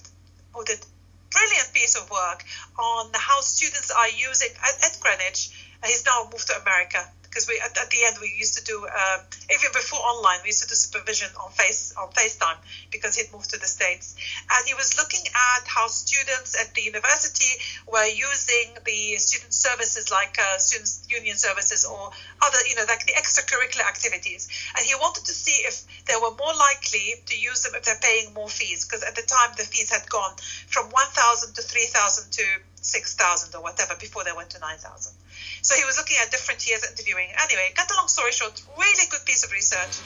who 0.53 0.65
did 0.65 0.85
brilliant 1.31 1.73
piece 1.73 1.95
of 1.97 2.11
work 2.11 2.45
on 2.79 3.11
how 3.15 3.41
students 3.41 3.91
are 3.91 4.09
using 4.09 4.51
at, 4.63 4.85
at 4.85 5.01
Greenwich. 5.01 5.51
And 5.83 5.91
he's 5.91 6.05
now 6.05 6.29
moved 6.31 6.47
to 6.49 6.61
America 6.61 7.09
because 7.29 7.47
we 7.49 7.61
at, 7.61 7.77
at, 7.77 7.91
the 7.91 8.01
end 8.07 8.17
we 8.21 8.33
used 8.37 8.57
to 8.57 8.65
do 8.65 8.87
um, 8.87 9.21
even 9.53 9.71
before 9.73 10.01
online 10.01 10.39
we 10.43 10.49
used 10.49 10.63
to 10.63 10.69
do 10.69 10.75
supervision 10.75 11.29
on 11.43 11.51
face 11.53 11.93
on 11.97 12.09
FaceTime 12.13 12.57
because 12.91 13.15
he'd 13.17 13.33
moved 13.33 13.51
to 13.51 13.59
the 13.59 13.67
states. 13.67 14.17
And 14.51 14.67
he 14.67 14.75
was 14.75 14.97
looking 14.97 15.25
at 15.29 15.67
how 15.67 15.87
students 15.89 16.57
at 16.61 16.75
the 16.75 16.83
university 16.83 17.61
were 17.87 18.07
using 18.07 18.77
the 18.85 19.17
student 19.17 19.53
services 19.53 20.11
like 20.11 20.39
uh, 20.39 20.59
students 20.59 21.07
union 21.09 21.37
services 21.37 21.85
or 21.85 22.11
other 22.43 22.59
you 22.67 22.75
know 22.75 22.85
like 22.89 23.05
the 23.07 23.13
extracurricular 23.13 23.87
activities. 23.87 24.49
And 24.77 24.87
he 24.87 24.95
wanted 24.95 25.25
to 25.27 25.33
see 25.33 25.65
if 25.69 25.85
they 26.07 26.17
were 26.17 26.35
more 26.37 26.55
likely 26.55 27.15
to 27.27 27.39
use 27.39 27.63
them 27.63 27.75
if 27.75 27.85
they're 27.85 28.01
paying 28.01 28.33
more 28.35 28.49
fees 28.49 28.85
because 28.85 29.03
at 29.03 29.15
the 29.15 29.23
time 29.23 29.53
the 29.57 29.65
fees 29.65 29.91
had 29.91 30.09
gone 30.09 30.35
from 30.67 30.91
1000 30.91 31.55
to 31.55 31.63
3000 31.63 32.33
to 32.33 32.45
6000 32.81 33.55
or 33.55 33.63
whatever 33.63 33.95
before 34.01 34.25
they 34.25 34.33
went 34.33 34.51
to 34.51 34.59
9000 34.59 35.13
so 35.63 35.75
he 35.75 35.85
was 35.85 35.99
looking 35.99 36.17
at 36.23 36.31
different 36.31 36.67
years 36.69 36.85
interviewing. 36.85 37.29
Anyway, 37.43 37.73
cut 37.75 37.91
a 37.91 37.97
long 37.97 38.09
story 38.09 38.33
short, 38.33 38.63
really 38.79 39.07
good 39.11 39.25
piece 39.27 39.45
of 39.45 39.53
research. 39.53 40.01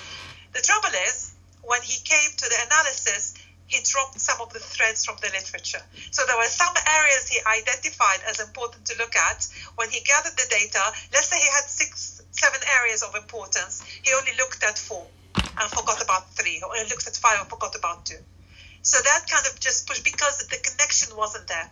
The 0.52 0.60
trouble 0.60 0.92
is, 1.08 1.32
when 1.62 1.82
he 1.82 2.00
came 2.04 2.30
to 2.36 2.46
the 2.48 2.58
analysis, 2.66 3.34
he 3.66 3.80
dropped 3.88 4.20
some 4.20 4.40
of 4.40 4.52
the 4.52 4.60
threads 4.60 5.04
from 5.04 5.16
the 5.22 5.32
literature. 5.32 5.80
So 6.10 6.26
there 6.26 6.36
were 6.36 6.52
some 6.52 6.74
areas 6.76 7.28
he 7.28 7.40
identified 7.40 8.20
as 8.28 8.40
important 8.40 8.84
to 8.86 8.98
look 8.98 9.16
at. 9.16 9.48
When 9.76 9.88
he 9.88 10.00
gathered 10.04 10.36
the 10.36 10.44
data, 10.50 10.82
let's 11.12 11.28
say 11.28 11.40
he 11.40 11.48
had 11.48 11.64
six, 11.64 12.20
seven 12.32 12.60
areas 12.76 13.02
of 13.02 13.14
importance, 13.14 13.82
he 14.02 14.12
only 14.12 14.32
looked 14.36 14.62
at 14.62 14.76
four 14.76 15.08
and 15.58 15.70
forgot 15.70 16.02
about 16.02 16.34
three, 16.34 16.60
or 16.60 16.74
he 16.76 16.84
looked 16.90 17.06
at 17.06 17.16
five 17.16 17.40
and 17.40 17.48
forgot 17.48 17.74
about 17.74 18.04
two. 18.04 18.20
So 18.82 18.98
that 18.98 19.24
kind 19.30 19.46
of 19.46 19.58
just 19.60 19.86
pushed 19.86 20.04
because 20.04 20.46
the 20.48 20.58
connection 20.58 21.16
wasn't 21.16 21.46
there. 21.46 21.70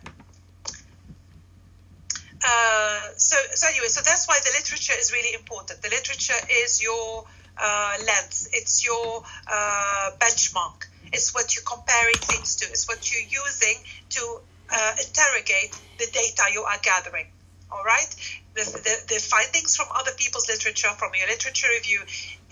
Uh, 2.43 3.01
so, 3.17 3.37
so 3.53 3.67
anyway, 3.67 3.87
so 3.87 4.01
that's 4.03 4.27
why 4.27 4.39
the 4.43 4.51
literature 4.57 4.93
is 4.97 5.11
really 5.11 5.33
important. 5.33 5.81
The 5.81 5.89
literature 5.89 6.41
is 6.63 6.81
your 6.81 7.23
uh, 7.61 7.93
lens, 7.99 8.49
it's 8.53 8.83
your 8.85 9.21
uh, 9.51 10.09
benchmark, 10.19 10.89
it's 11.13 11.33
what 11.35 11.55
you're 11.55 11.65
comparing 11.65 12.17
things 12.17 12.55
to, 12.57 12.65
it's 12.65 12.87
what 12.87 13.11
you're 13.11 13.29
using 13.29 13.77
to 14.09 14.41
uh, 14.73 14.93
interrogate 15.05 15.77
the 15.99 16.07
data 16.11 16.43
you 16.53 16.63
are 16.63 16.79
gathering. 16.81 17.27
All 17.71 17.83
right, 17.85 18.09
the, 18.55 18.63
the, 18.65 19.13
the 19.15 19.19
findings 19.21 19.75
from 19.77 19.87
other 19.95 20.11
people's 20.17 20.49
literature, 20.49 20.89
from 20.97 21.11
your 21.17 21.27
literature 21.27 21.67
review, 21.71 22.01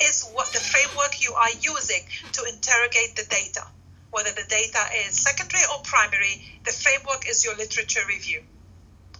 is 0.02 0.24
what 0.32 0.48
the 0.54 0.60
framework 0.60 1.20
you 1.22 1.34
are 1.34 1.52
using 1.60 2.06
to 2.34 2.44
interrogate 2.48 3.16
the 3.18 3.26
data. 3.30 3.66
Whether 4.12 4.32
the 4.32 4.48
data 4.48 4.80
is 5.06 5.18
secondary 5.20 5.64
or 5.74 5.82
primary, 5.84 6.42
the 6.64 6.72
framework 6.72 7.28
is 7.28 7.44
your 7.44 7.56
literature 7.58 8.06
review. 8.08 8.42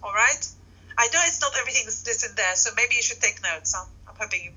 All 0.02 0.14
right. 0.14 0.48
I 1.00 1.08
know 1.14 1.22
it's 1.24 1.40
not 1.40 1.54
everything 1.58 1.88
is 1.88 2.04
written 2.06 2.36
there, 2.36 2.56
so 2.56 2.72
maybe 2.76 2.96
you 2.96 3.02
should 3.02 3.22
take 3.22 3.42
notes. 3.42 3.74
I'm, 3.74 3.88
I'm 4.06 4.16
hoping 4.20 4.44
you. 4.44 4.52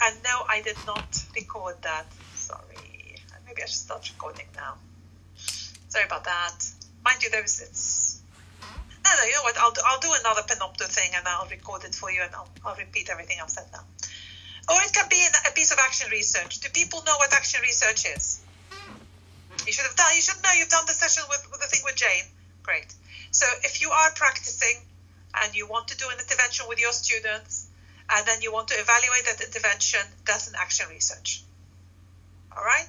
And 0.00 0.16
no, 0.24 0.44
I 0.48 0.62
did 0.62 0.78
not 0.86 1.22
record 1.36 1.76
that. 1.82 2.06
Sorry. 2.34 3.20
Maybe 3.46 3.62
I 3.62 3.66
should 3.66 3.84
start 3.84 4.08
recording 4.08 4.46
now. 4.56 4.78
Sorry 5.88 6.06
about 6.06 6.24
that. 6.24 6.64
Mind 7.04 7.22
you, 7.22 7.28
there's 7.28 7.60
it's. 7.60 8.22
No, 9.04 9.10
no, 9.20 9.24
you 9.28 9.34
know 9.34 9.42
what? 9.42 9.58
I'll 9.58 9.70
do, 9.70 9.82
I'll 9.86 10.00
do 10.00 10.08
another 10.18 10.42
Panopto 10.48 10.88
thing 10.88 11.10
and 11.14 11.28
I'll 11.28 11.46
record 11.46 11.84
it 11.84 11.94
for 11.94 12.10
you 12.10 12.22
and 12.22 12.34
I'll, 12.34 12.48
I'll 12.64 12.76
repeat 12.76 13.10
everything 13.10 13.36
I've 13.42 13.50
said 13.50 13.66
now. 13.70 13.84
Or 14.72 14.80
it 14.80 14.94
can 14.94 15.08
be 15.10 15.22
a 15.46 15.52
piece 15.52 15.72
of 15.72 15.78
action 15.78 16.10
research. 16.10 16.60
Do 16.60 16.70
people 16.70 17.02
know 17.04 17.16
what 17.18 17.34
action 17.34 17.60
research 17.60 18.06
is? 18.16 18.40
You 19.66 19.72
should 19.72 19.84
have 19.84 19.94
done. 19.94 20.08
You 20.14 20.22
should 20.22 20.42
know. 20.42 20.52
You've 20.56 20.70
done 20.70 20.86
the 20.86 20.96
session 20.96 21.24
with, 21.28 21.46
with 21.52 21.60
the 21.60 21.66
thing 21.66 21.82
with 21.84 21.96
Jane. 21.96 22.24
Great. 22.62 22.94
So 23.30 23.46
if 23.62 23.82
you 23.82 23.90
are 23.90 24.10
practicing 24.16 24.80
and 25.42 25.54
you 25.54 25.66
want 25.66 25.88
to 25.88 25.96
do 25.96 26.06
an 26.08 26.18
intervention 26.18 26.66
with 26.68 26.80
your 26.80 26.92
students, 26.92 27.68
and 28.10 28.26
then 28.26 28.40
you 28.42 28.52
want 28.52 28.68
to 28.68 28.74
evaluate 28.74 29.24
that 29.26 29.40
intervention, 29.40 30.00
that's 30.26 30.48
an 30.48 30.54
action 30.58 30.86
research. 30.90 31.42
All 32.56 32.64
right? 32.64 32.88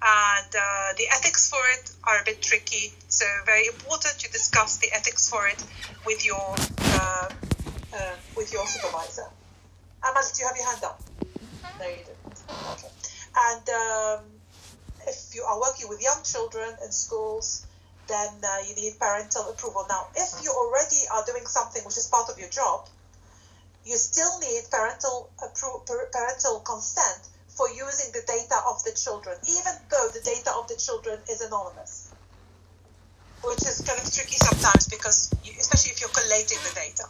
And 0.00 0.54
uh, 0.54 0.92
the 0.96 1.08
ethics 1.08 1.50
for 1.50 1.60
it 1.74 1.90
are 2.04 2.20
a 2.20 2.24
bit 2.24 2.40
tricky, 2.40 2.92
so 3.08 3.24
very 3.44 3.66
important 3.66 4.18
to 4.20 4.30
discuss 4.30 4.78
the 4.78 4.88
ethics 4.92 5.28
for 5.28 5.48
it 5.48 5.62
with 6.06 6.24
your 6.24 6.54
uh, 6.94 7.28
uh, 7.94 8.16
with 8.36 8.52
your 8.52 8.64
supervisor. 8.66 9.26
Amal, 10.04 10.22
do 10.22 10.40
you 10.40 10.46
have 10.46 10.56
your 10.56 10.66
hand 10.66 10.84
up? 10.84 11.02
No, 11.80 11.88
you 11.88 11.96
didn't. 11.96 12.42
Okay. 12.70 12.88
And 13.36 13.68
um, 13.70 14.24
if 15.08 15.34
you 15.34 15.42
are 15.42 15.58
working 15.60 15.88
with 15.88 16.00
young 16.00 16.22
children 16.22 16.76
in 16.84 16.92
schools, 16.92 17.66
then 18.08 18.28
uh, 18.42 18.58
you 18.66 18.74
need 18.74 18.98
parental 18.98 19.50
approval. 19.50 19.84
Now, 19.88 20.08
if 20.16 20.42
you 20.42 20.50
already 20.50 21.04
are 21.12 21.24
doing 21.24 21.46
something 21.46 21.84
which 21.84 21.96
is 21.96 22.08
part 22.08 22.28
of 22.28 22.38
your 22.38 22.48
job, 22.48 22.88
you 23.84 23.96
still 23.96 24.38
need 24.40 24.64
parental 24.70 25.30
appro- 25.38 25.84
parental 25.86 26.60
consent 26.60 27.28
for 27.48 27.68
using 27.70 28.12
the 28.12 28.22
data 28.26 28.56
of 28.66 28.82
the 28.84 28.92
children, 28.92 29.36
even 29.48 29.72
though 29.90 30.08
the 30.12 30.20
data 30.20 30.52
of 30.56 30.68
the 30.68 30.76
children 30.76 31.18
is 31.30 31.40
anonymous, 31.40 32.10
which 33.42 33.62
is 33.62 33.82
kind 33.86 33.98
of 34.00 34.12
tricky 34.12 34.36
sometimes 34.36 34.88
because, 34.88 35.30
you, 35.44 35.52
especially 35.58 35.92
if 35.92 36.00
you're 36.00 36.10
collating 36.10 36.58
the 36.64 36.74
data. 36.74 37.04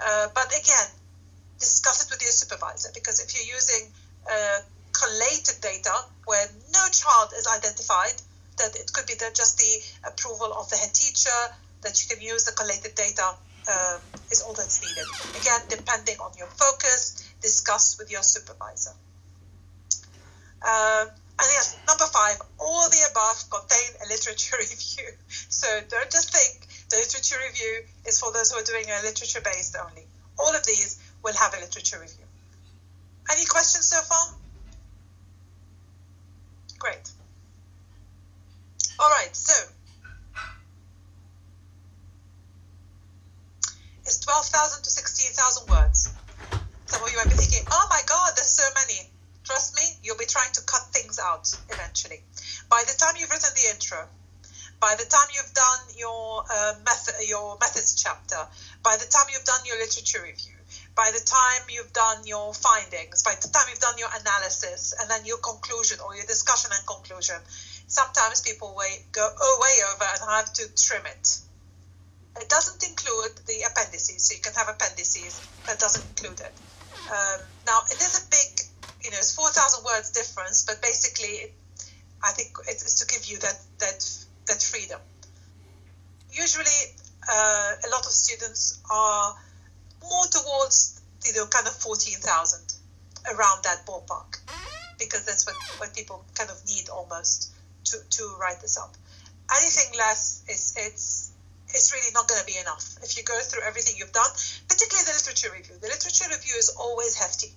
Uh, 0.00 0.28
but 0.34 0.48
again, 0.52 0.88
discuss 1.58 2.04
it 2.04 2.10
with 2.10 2.22
your 2.22 2.32
supervisor 2.32 2.88
because 2.94 3.20
if 3.20 3.34
you're 3.34 3.54
using 3.54 3.92
uh, 4.30 4.60
collated 4.92 5.60
data 5.60 5.92
where 6.24 6.46
no 6.72 6.84
child 6.92 7.32
is 7.36 7.46
identified, 7.46 8.16
that 8.60 8.76
it 8.76 8.92
could 8.92 9.06
be 9.06 9.14
that 9.20 9.34
just 9.34 9.58
the 9.58 10.08
approval 10.08 10.52
of 10.52 10.68
the 10.68 10.76
head 10.76 10.92
teacher, 10.92 11.40
that 11.82 11.96
you 12.00 12.14
can 12.14 12.20
use 12.22 12.44
the 12.44 12.52
collected 12.52 12.94
data 12.94 13.34
um, 13.68 14.00
is 14.30 14.42
all 14.42 14.54
that's 14.54 14.82
needed. 14.84 15.08
Again, 15.34 15.60
depending 15.68 16.16
on 16.20 16.32
your 16.36 16.48
focus, 16.48 17.24
discuss 17.40 17.98
with 17.98 18.10
your 18.10 18.22
supervisor. 18.22 18.92
Um, 20.60 21.08
and 21.40 21.48
yes, 21.56 21.80
number 21.88 22.04
five, 22.12 22.36
all 22.58 22.88
the 22.90 23.00
above 23.10 23.48
contain 23.48 23.96
a 24.04 24.08
literature 24.08 24.56
review. 24.60 25.08
So 25.48 25.66
don't 25.88 26.10
just 26.10 26.32
think 26.32 26.68
the 26.90 26.96
literature 26.96 27.36
review 27.48 27.84
is 28.06 28.20
for 28.20 28.32
those 28.32 28.52
who 28.52 28.58
are 28.58 28.64
doing 28.64 28.84
a 28.90 29.02
literature 29.02 29.40
based 29.40 29.76
only. 29.76 30.06
All 30.38 30.54
of 30.54 30.64
these 30.66 31.00
will 31.22 31.34
have 31.34 31.54
a 31.54 31.60
literature 31.60 31.98
review. 32.00 32.24
Any 33.32 33.46
questions 33.46 33.88
so 33.88 34.00
far? 34.02 34.34
Great. 36.78 37.10
All 39.00 39.08
right, 39.08 39.34
so 39.34 39.54
it's 44.04 44.20
12,000 44.20 44.82
to 44.82 44.90
16,000 44.90 45.68
words. 45.70 46.12
Some 46.84 47.02
of 47.02 47.10
you 47.10 47.16
might 47.16 47.30
be 47.30 47.36
thinking, 47.36 47.64
oh 47.70 47.86
my 47.88 48.02
God, 48.04 48.32
there's 48.36 48.50
so 48.50 48.68
many. 48.74 49.08
Trust 49.42 49.74
me, 49.74 49.96
you'll 50.02 50.18
be 50.18 50.26
trying 50.26 50.52
to 50.52 50.60
cut 50.66 50.82
things 50.92 51.18
out 51.18 51.48
eventually. 51.70 52.20
By 52.68 52.84
the 52.86 52.92
time 52.92 53.14
you've 53.16 53.30
written 53.30 53.48
the 53.54 53.72
intro, 53.72 54.06
by 54.80 54.94
the 54.98 55.04
time 55.04 55.28
you've 55.32 55.54
done 55.54 55.96
your 55.96 56.44
uh, 56.52 56.74
method, 56.84 57.14
your 57.26 57.56
methods 57.58 57.94
chapter, 57.94 58.36
by 58.82 58.98
the 58.98 59.06
time 59.06 59.26
you've 59.32 59.44
done 59.44 59.60
your 59.64 59.78
literature 59.78 60.20
review, 60.22 60.56
by 60.94 61.10
the 61.12 61.20
time 61.24 61.62
you've 61.68 61.92
done 61.92 62.26
your 62.26 62.52
findings, 62.52 63.22
by 63.22 63.34
the 63.40 63.48
time 63.48 63.64
you've 63.70 63.80
done 63.80 63.96
your 63.96 64.08
analysis, 64.20 64.94
and 65.00 65.10
then 65.10 65.24
your 65.24 65.38
conclusion 65.38 65.98
or 66.04 66.14
your 66.14 66.26
discussion 66.26 66.70
and 66.74 66.86
conclusion, 66.86 67.36
sometimes 67.90 68.40
people 68.40 68.72
way, 68.76 69.02
go 69.10 69.28
oh, 69.28 69.58
way 69.60 69.74
over 69.92 70.06
and 70.06 70.30
have 70.30 70.52
to 70.54 70.64
trim 70.78 71.04
it. 71.06 71.38
It 72.40 72.48
doesn't 72.48 72.82
include 72.88 73.34
the 73.46 73.66
appendices, 73.66 74.22
so 74.24 74.34
you 74.34 74.40
can 74.40 74.54
have 74.54 74.68
appendices 74.68 75.42
that 75.66 75.78
doesn't 75.80 76.06
include 76.08 76.40
it. 76.40 76.54
Um, 77.10 77.40
now, 77.66 77.80
it 77.90 77.98
is 77.98 78.22
a 78.22 78.30
big, 78.30 78.60
you 79.02 79.10
know, 79.10 79.18
it's 79.18 79.34
4,000 79.34 79.84
words 79.84 80.10
difference, 80.12 80.64
but 80.64 80.80
basically, 80.80 81.52
I 82.22 82.30
think 82.30 82.54
it's 82.68 82.94
to 83.02 83.06
give 83.12 83.26
you 83.26 83.38
that, 83.40 83.58
that, 83.80 84.08
that 84.46 84.62
freedom. 84.62 85.00
Usually, 86.30 86.80
uh, 87.28 87.72
a 87.84 87.88
lot 87.90 88.06
of 88.06 88.12
students 88.12 88.80
are 88.88 89.34
more 90.00 90.26
towards, 90.30 91.02
you 91.26 91.34
know, 91.34 91.46
kind 91.46 91.66
of 91.66 91.74
14,000, 91.74 92.74
around 93.34 93.64
that 93.64 93.84
ballpark, 93.84 94.38
because 95.00 95.26
that's 95.26 95.44
what, 95.44 95.56
what 95.78 95.96
people 95.96 96.24
kind 96.38 96.50
of 96.50 96.64
need 96.66 96.88
almost 96.88 97.50
to, 97.84 97.96
to 98.10 98.36
write 98.40 98.60
this 98.60 98.78
up. 98.78 98.94
Anything 99.50 99.98
less 99.98 100.44
is 100.48 100.74
it's 100.76 101.32
it's 101.72 101.92
really 101.94 102.10
not 102.14 102.26
going 102.26 102.40
to 102.40 102.46
be 102.46 102.58
enough 102.58 102.98
if 103.02 103.16
you 103.16 103.22
go 103.22 103.38
through 103.40 103.62
everything 103.62 103.94
you've 103.96 104.12
done, 104.12 104.30
particularly 104.68 105.06
the 105.06 105.14
literature 105.14 105.50
review. 105.54 105.76
The 105.80 105.86
literature 105.86 106.26
review 106.30 106.54
is 106.58 106.70
always 106.74 107.14
hefty. 107.14 107.54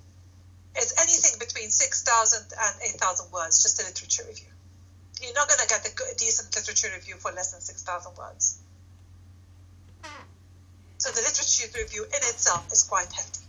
It's 0.76 0.94
anything 1.02 1.38
between 1.40 1.70
6,000 1.70 2.46
and 2.54 2.74
8,000 2.94 3.32
words, 3.32 3.62
just 3.62 3.82
a 3.82 3.86
literature 3.86 4.24
review. 4.28 4.50
You're 5.22 5.34
not 5.34 5.48
going 5.48 5.62
to 5.62 5.68
get 5.68 5.86
a, 5.88 5.94
good, 5.96 6.18
decent 6.18 6.56
literature 6.56 6.90
review 6.94 7.16
for 7.18 7.32
less 7.32 7.54
than 7.54 7.62
6,000 7.62 8.18
words. 8.18 8.60
So 10.98 11.12
the 11.12 11.22
literature 11.22 11.68
review 11.78 12.04
in 12.04 12.22
itself 12.32 12.72
is 12.72 12.84
quite 12.84 13.12
hefty. 13.12 13.46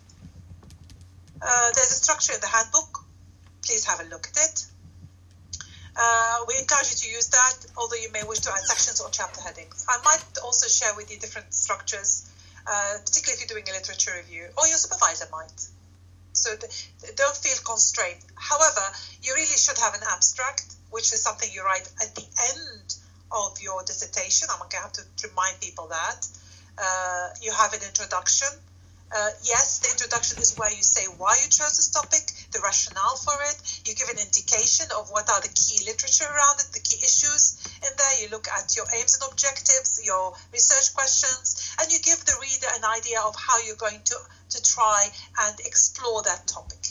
Uh, 1.40 1.70
there's 1.74 1.90
a 1.90 2.00
structure 2.02 2.32
in 2.32 2.40
the 2.40 2.48
handbook. 2.48 3.04
Please 3.62 3.84
have 3.84 4.00
a 4.00 4.04
look 4.04 4.26
at 4.28 4.36
it. 4.36 4.66
Uh, 5.96 6.44
we 6.48 6.58
encourage 6.58 6.90
you 6.90 6.96
to 6.96 7.08
use 7.10 7.28
that, 7.28 7.54
although 7.76 7.96
you 7.96 8.10
may 8.10 8.22
wish 8.24 8.40
to 8.40 8.50
add 8.50 8.64
sections 8.64 9.00
or 9.00 9.08
chapter 9.10 9.40
headings. 9.40 9.86
I 9.88 9.98
might 10.04 10.24
also 10.42 10.66
share 10.68 10.94
with 10.96 11.10
you 11.10 11.18
different 11.18 11.54
structures, 11.54 12.30
uh, 12.66 12.98
particularly 13.04 13.42
if 13.42 13.48
you're 13.48 13.54
doing 13.60 13.68
a 13.70 13.78
literature 13.78 14.12
review, 14.16 14.48
or 14.58 14.66
your 14.66 14.78
supervisor 14.78 15.26
might. 15.30 15.66
So 16.32 16.50
don't 17.14 17.36
feel 17.36 17.56
constrained. 17.64 18.24
However, 18.34 18.82
you 19.22 19.34
really 19.34 19.56
should 19.56 19.78
have 19.78 19.94
an 19.94 20.02
abstract, 20.10 20.66
which 20.90 21.12
is 21.12 21.22
something 21.22 21.48
you 21.52 21.64
write 21.64 21.88
at 22.02 22.14
the 22.14 22.26
end 22.50 22.96
of 23.30 23.60
your 23.62 23.82
dissertation. 23.84 24.48
I'm 24.50 24.58
going 24.58 24.70
to 24.70 24.76
have 24.78 24.92
to 24.92 25.28
remind 25.28 25.60
people 25.60 25.88
that. 25.88 26.26
Uh, 26.76 27.28
you 27.40 27.52
have 27.52 27.72
an 27.72 27.80
introduction. 27.86 28.48
Uh, 29.14 29.30
yes, 29.46 29.78
the 29.78 29.94
introduction 29.94 30.42
is 30.42 30.58
where 30.58 30.74
you 30.74 30.82
say 30.82 31.06
why 31.22 31.38
you 31.38 31.46
chose 31.46 31.78
this 31.78 31.86
topic, 31.86 32.34
the 32.50 32.58
rationale 32.58 33.14
for 33.14 33.38
it. 33.46 33.54
You 33.86 33.94
give 33.94 34.10
an 34.10 34.18
indication 34.18 34.90
of 34.90 35.06
what 35.14 35.30
are 35.30 35.38
the 35.38 35.54
key 35.54 35.86
literature 35.86 36.26
around 36.26 36.58
it, 36.58 36.74
the 36.74 36.82
key 36.82 36.98
issues 36.98 37.62
in 37.78 37.94
there. 37.94 38.14
You 38.18 38.34
look 38.34 38.50
at 38.50 38.74
your 38.74 38.90
aims 38.90 39.14
and 39.14 39.30
objectives, 39.30 40.02
your 40.02 40.34
research 40.50 40.98
questions, 40.98 41.62
and 41.78 41.86
you 41.94 42.02
give 42.02 42.26
the 42.26 42.34
reader 42.42 42.66
an 42.74 42.82
idea 42.82 43.22
of 43.22 43.38
how 43.38 43.62
you're 43.62 43.78
going 43.78 44.02
to, 44.02 44.18
to 44.50 44.58
try 44.66 45.06
and 45.46 45.54
explore 45.62 46.26
that 46.26 46.50
topic. 46.50 46.82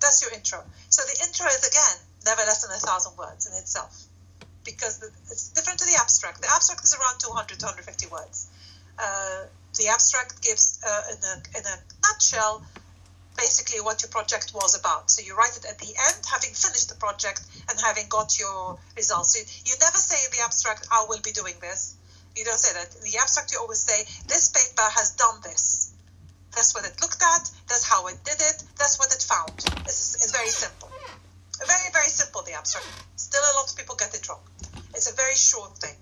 That's 0.00 0.24
your 0.24 0.32
intro. 0.32 0.64
So 0.88 1.04
the 1.04 1.28
intro 1.28 1.44
is, 1.52 1.60
again, 1.60 1.96
never 2.24 2.40
less 2.48 2.64
than 2.64 2.72
a 2.72 2.80
thousand 2.80 3.20
words 3.20 3.44
in 3.44 3.52
itself 3.60 3.92
because 4.64 5.04
it's 5.28 5.50
different 5.50 5.78
to 5.80 5.84
the 5.84 6.00
abstract. 6.00 6.40
The 6.40 6.48
abstract 6.48 6.84
is 6.84 6.96
around 6.96 7.20
200 7.20 7.60
to 7.60 7.66
150 7.68 8.08
words. 8.08 8.48
Uh, 8.98 9.44
the 9.76 9.88
abstract 9.88 10.42
gives, 10.42 10.78
uh, 10.86 11.02
in, 11.12 11.18
a, 11.18 11.34
in 11.58 11.64
a 11.66 11.76
nutshell, 12.06 12.64
basically 13.36 13.80
what 13.80 14.02
your 14.02 14.10
project 14.10 14.52
was 14.54 14.78
about. 14.78 15.10
So 15.10 15.22
you 15.26 15.34
write 15.36 15.56
it 15.56 15.66
at 15.66 15.78
the 15.78 15.90
end, 15.90 16.22
having 16.30 16.54
finished 16.54 16.88
the 16.88 16.94
project 16.96 17.42
and 17.68 17.78
having 17.80 18.06
got 18.08 18.38
your 18.38 18.78
results. 18.96 19.34
You, 19.34 19.42
you 19.66 19.74
never 19.80 19.98
say 19.98 20.16
in 20.24 20.30
the 20.30 20.44
abstract, 20.44 20.86
I 20.90 21.06
will 21.08 21.20
be 21.20 21.32
doing 21.32 21.54
this. 21.60 21.96
You 22.36 22.44
don't 22.44 22.58
say 22.58 22.74
that. 22.74 22.94
In 22.94 23.02
the 23.02 23.18
abstract, 23.18 23.52
you 23.52 23.58
always 23.58 23.80
say, 23.80 24.06
this 24.26 24.50
paper 24.50 24.86
has 24.94 25.14
done 25.14 25.40
this. 25.42 25.90
That's 26.54 26.74
what 26.74 26.86
it 26.86 26.94
looked 27.02 27.22
at, 27.22 27.50
that's 27.66 27.82
how 27.82 28.06
it 28.06 28.18
did 28.24 28.38
it, 28.38 28.62
that's 28.78 28.98
what 28.98 29.10
it 29.10 29.22
found. 29.22 29.58
This 29.86 29.98
is, 29.98 30.22
it's 30.22 30.30
very 30.30 30.50
simple. 30.50 30.90
Very, 31.66 31.90
very 31.92 32.06
simple, 32.06 32.42
the 32.42 32.54
abstract. 32.54 32.86
Still, 33.16 33.42
a 33.42 33.54
lot 33.58 33.70
of 33.70 33.76
people 33.76 33.96
get 33.96 34.14
it 34.14 34.28
wrong. 34.28 34.42
It's 34.94 35.10
a 35.10 35.14
very 35.14 35.34
short 35.34 35.76
thing. 35.78 35.94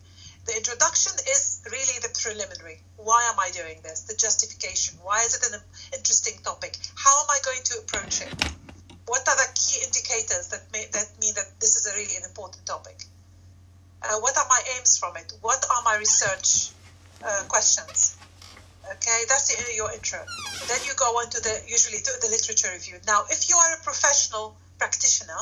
The 0.45 0.57
introduction 0.57 1.13
is 1.31 1.63
really 1.71 1.99
the 2.03 2.11
preliminary. 2.19 2.83
Why 2.97 3.31
am 3.31 3.39
I 3.39 3.51
doing 3.51 3.79
this? 3.83 4.03
The 4.03 4.15
justification. 4.15 4.99
Why 5.03 5.23
is 5.23 5.35
it 5.35 5.55
an 5.55 5.61
interesting 5.95 6.39
topic? 6.43 6.77
How 6.97 7.23
am 7.23 7.31
I 7.31 7.39
going 7.45 7.63
to 7.63 7.79
approach 7.79 8.23
it? 8.23 8.35
What 9.07 9.29
are 9.29 9.37
the 9.37 9.49
key 9.55 9.85
indicators 9.85 10.49
that, 10.49 10.67
may, 10.73 10.87
that 10.93 11.11
mean 11.21 11.35
that 11.35 11.47
this 11.61 11.77
is 11.77 11.87
a 11.87 11.95
really 11.95 12.17
an 12.17 12.25
important 12.25 12.67
topic? 12.67 13.05
Uh, 14.03 14.19
what 14.19 14.37
are 14.37 14.47
my 14.49 14.61
aims 14.77 14.99
from 14.99 15.17
it? 15.17 15.33
What 15.43 15.65
are 15.71 15.83
my 15.85 15.97
research 15.97 16.75
uh, 17.25 17.45
questions? 17.47 18.17
Okay, 18.91 19.23
that's 19.29 19.55
the, 19.55 19.75
your 19.75 19.93
intro. 19.93 20.27
Then 20.67 20.81
you 20.87 20.95
go 20.97 21.07
on 21.23 21.31
to 21.31 21.41
the 21.41 21.63
usually 21.69 21.99
to 21.99 22.13
the 22.21 22.29
literature 22.29 22.69
review. 22.73 22.99
Now, 23.07 23.23
if 23.31 23.49
you 23.49 23.55
are 23.57 23.79
a 23.79 23.83
professional 23.85 24.57
practitioner, 24.79 25.39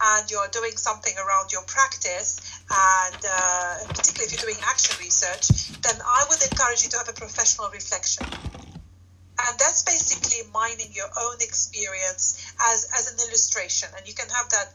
and 0.00 0.30
you're 0.30 0.48
doing 0.48 0.76
something 0.76 1.12
around 1.18 1.52
your 1.52 1.62
practice, 1.62 2.39
and 2.70 3.22
uh, 3.26 3.76
particularly 3.88 4.30
if 4.30 4.32
you're 4.32 4.46
doing 4.46 4.62
action 4.64 4.94
research, 5.02 5.74
then 5.82 5.98
I 5.98 6.24
would 6.30 6.40
encourage 6.42 6.82
you 6.84 6.90
to 6.90 6.98
have 6.98 7.08
a 7.08 7.12
professional 7.12 7.68
reflection. 7.70 8.26
And 8.30 9.58
that's 9.58 9.82
basically 9.82 10.46
mining 10.52 10.92
your 10.92 11.08
own 11.18 11.36
experience 11.40 12.38
as, 12.70 12.86
as 12.94 13.10
an 13.12 13.18
illustration. 13.26 13.88
And 13.96 14.06
you 14.06 14.14
can 14.14 14.28
have 14.28 14.48
that 14.50 14.72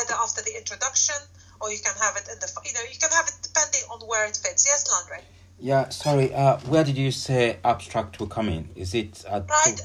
either 0.00 0.14
after 0.14 0.40
the 0.42 0.56
introduction 0.56 1.16
or 1.60 1.70
you 1.70 1.78
can 1.84 1.94
have 2.00 2.16
it 2.16 2.28
in 2.32 2.38
the, 2.38 2.48
you 2.64 2.72
know, 2.72 2.80
you 2.88 2.98
can 2.98 3.10
have 3.10 3.26
it 3.26 3.36
depending 3.42 3.82
on 3.90 4.00
where 4.06 4.24
it 4.26 4.36
fits. 4.36 4.64
Yes, 4.64 4.88
Landry? 4.88 5.24
Yeah, 5.60 5.88
sorry, 5.88 6.32
uh, 6.32 6.58
where 6.70 6.84
did 6.84 6.96
you 6.96 7.10
say 7.10 7.58
abstract 7.64 8.20
will 8.20 8.28
come 8.28 8.48
in? 8.48 8.68
Is 8.76 8.94
it 8.94 9.24
at 9.28 9.50
Right, 9.50 9.80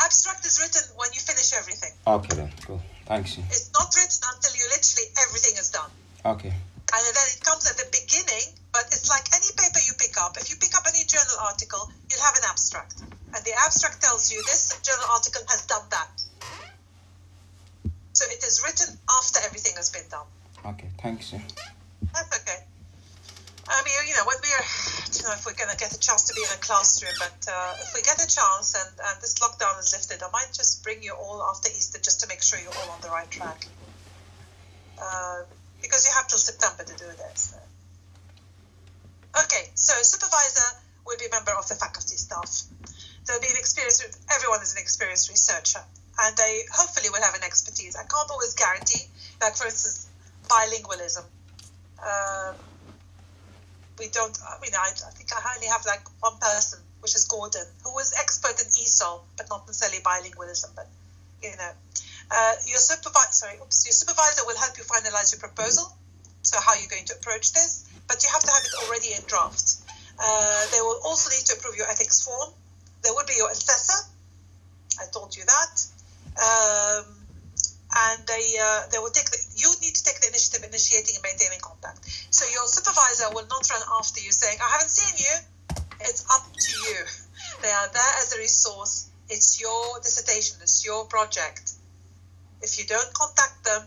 abstract 0.00 0.46
is 0.46 0.60
written 0.62 0.96
when 0.96 1.10
you 1.12 1.20
finish 1.20 1.52
everything. 1.52 1.90
Okay 2.06 2.36
then, 2.36 2.52
cool. 2.64 2.80
Thanks. 3.06 3.36
It's 3.36 3.70
not 3.74 3.92
written 3.96 4.20
until 4.32 4.54
you 4.54 4.64
literally 4.70 5.10
everything 5.26 5.58
is 5.58 5.70
done. 5.70 5.90
Okay. 6.24 6.54
And 6.98 7.06
then 7.14 7.28
it 7.30 7.38
comes 7.46 7.70
at 7.70 7.78
the 7.78 7.86
beginning, 7.94 8.58
but 8.74 8.90
it's 8.90 9.06
like 9.06 9.30
any 9.30 9.46
paper 9.54 9.78
you 9.86 9.94
pick 9.94 10.18
up. 10.18 10.34
If 10.34 10.50
you 10.50 10.56
pick 10.58 10.74
up 10.74 10.82
any 10.90 11.06
journal 11.06 11.38
article, 11.46 11.86
you'll 12.10 12.26
have 12.26 12.34
an 12.34 12.42
abstract. 12.50 12.98
And 12.98 13.40
the 13.46 13.54
abstract 13.54 14.02
tells 14.02 14.34
you 14.34 14.42
this 14.42 14.74
journal 14.82 15.06
article 15.14 15.42
has 15.46 15.62
done 15.70 15.86
that. 15.94 16.10
So 18.18 18.26
it 18.26 18.42
is 18.42 18.66
written 18.66 18.98
after 19.06 19.38
everything 19.46 19.78
has 19.78 19.94
been 19.94 20.10
done. 20.10 20.26
Okay, 20.74 20.90
thanks. 20.98 21.30
That's 21.30 22.34
okay. 22.42 22.66
I 23.68 23.78
mean, 23.84 23.94
you 24.10 24.16
know, 24.18 24.26
when 24.26 24.42
we're, 24.42 24.58
I 24.58 25.06
don't 25.06 25.22
know 25.22 25.38
if 25.38 25.46
we're 25.46 25.54
going 25.54 25.70
to 25.70 25.78
get 25.78 25.94
a 25.94 26.00
chance 26.00 26.26
to 26.26 26.34
be 26.34 26.42
in 26.42 26.50
a 26.50 26.58
classroom, 26.58 27.14
but 27.22 27.38
uh, 27.46 27.78
if 27.78 27.94
we 27.94 28.02
get 28.02 28.18
a 28.18 28.26
chance 28.26 28.74
and, 28.74 28.90
and 29.06 29.22
this 29.22 29.38
lockdown 29.38 29.78
is 29.78 29.94
lifted, 29.94 30.18
I 30.18 30.30
might 30.34 30.50
just 30.50 30.82
bring 30.82 31.02
you 31.02 31.14
all 31.14 31.46
after 31.46 31.70
Easter 31.70 32.02
just 32.02 32.20
to 32.22 32.26
make 32.26 32.42
sure 32.42 32.58
you're 32.58 32.74
all 32.82 32.90
on 32.90 33.00
the 33.02 33.10
right 33.10 33.30
track. 33.30 33.66
Uh, 34.98 35.46
because 35.88 36.04
you 36.04 36.12
have 36.12 36.28
till 36.28 36.38
September 36.38 36.84
to 36.84 36.94
do 37.00 37.08
this. 37.16 37.56
Okay, 39.32 39.72
so 39.72 39.96
supervisor 40.02 40.68
will 41.06 41.16
be 41.16 41.24
a 41.24 41.32
member 41.32 41.56
of 41.56 41.66
the 41.68 41.74
faculty 41.74 42.16
staff. 42.20 42.68
They'll 43.24 43.40
be 43.40 43.48
an 43.48 43.56
experienced, 43.56 44.04
everyone 44.28 44.60
is 44.60 44.76
an 44.76 44.80
experienced 44.84 45.32
researcher, 45.32 45.80
and 46.20 46.36
they 46.36 46.64
hopefully 46.76 47.08
will 47.08 47.24
have 47.24 47.34
an 47.34 47.44
expertise. 47.44 47.96
I 47.96 48.04
can't 48.04 48.28
always 48.30 48.52
guarantee, 48.52 49.08
like 49.40 49.56
for 49.56 49.64
instance, 49.64 50.12
bilingualism. 50.44 51.24
Um, 52.04 52.54
we 53.98 54.08
don't, 54.12 54.36
I 54.44 54.60
mean, 54.60 54.72
I, 54.76 54.92
I 54.92 55.10
think 55.16 55.32
I 55.32 55.40
only 55.56 55.68
have 55.68 55.84
like 55.86 56.04
one 56.20 56.36
person, 56.38 56.80
which 57.00 57.16
is 57.16 57.24
Gordon, 57.24 57.64
who 57.84 57.92
was 57.94 58.12
expert 58.20 58.60
in 58.60 58.68
ESOL, 58.68 59.24
but 59.36 59.48
not 59.48 59.66
necessarily 59.66 60.04
bilingualism, 60.04 60.76
but, 60.76 60.88
you 61.42 61.56
know. 61.56 61.72
Uh, 62.30 62.54
your 62.66 62.78
supervisor, 62.78 63.48
oops, 63.62 63.86
your 63.86 63.92
supervisor 63.92 64.44
will 64.46 64.58
help 64.58 64.76
you 64.76 64.84
finalize 64.84 65.32
your 65.32 65.40
proposal, 65.40 65.96
so 66.42 66.60
how 66.60 66.74
you're 66.74 66.90
going 66.90 67.04
to 67.06 67.14
approach 67.14 67.52
this, 67.52 67.88
but 68.06 68.22
you 68.22 68.28
have 68.32 68.42
to 68.42 68.52
have 68.52 68.62
it 68.64 68.74
already 68.84 69.12
in 69.16 69.22
draft. 69.26 69.80
Uh, 70.20 70.66
they 70.72 70.80
will 70.80 71.00
also 71.04 71.30
need 71.30 71.46
to 71.46 71.54
approve 71.56 71.76
your 71.76 71.88
ethics 71.88 72.24
form. 72.24 72.52
There 73.02 73.14
will 73.14 73.26
be 73.26 73.34
your 73.36 73.50
assessor. 73.50 74.08
I 75.00 75.06
told 75.12 75.36
you 75.36 75.44
that. 75.46 75.74
Um, 76.36 77.18
and 77.88 78.26
they 78.26 78.44
uh, 78.60 78.82
they 78.92 78.98
will 78.98 79.10
take 79.10 79.30
the, 79.30 79.38
you 79.56 79.72
need 79.80 79.94
to 79.94 80.04
take 80.04 80.20
the 80.20 80.28
initiative 80.28 80.68
initiating 80.68 81.16
and 81.16 81.24
maintaining 81.24 81.60
contact. 81.60 82.04
So 82.30 82.44
your 82.52 82.66
supervisor 82.66 83.32
will 83.32 83.46
not 83.48 83.64
run 83.70 83.80
after 83.98 84.20
you 84.20 84.32
saying, 84.32 84.58
I 84.60 84.68
haven't 84.68 84.90
seen 84.90 85.16
you. 85.16 85.34
It's 86.00 86.26
up 86.30 86.44
to 86.52 86.72
you. 86.90 87.00
They 87.62 87.70
are 87.70 87.88
there 87.88 88.12
as 88.20 88.34
a 88.34 88.38
resource. 88.38 89.08
It's 89.30 89.60
your 89.60 90.00
dissertation, 90.00 90.58
it's 90.62 90.84
your 90.84 91.06
project. 91.06 91.67
If 92.62 92.78
you 92.78 92.84
don't 92.86 93.12
contact 93.14 93.64
them, 93.64 93.82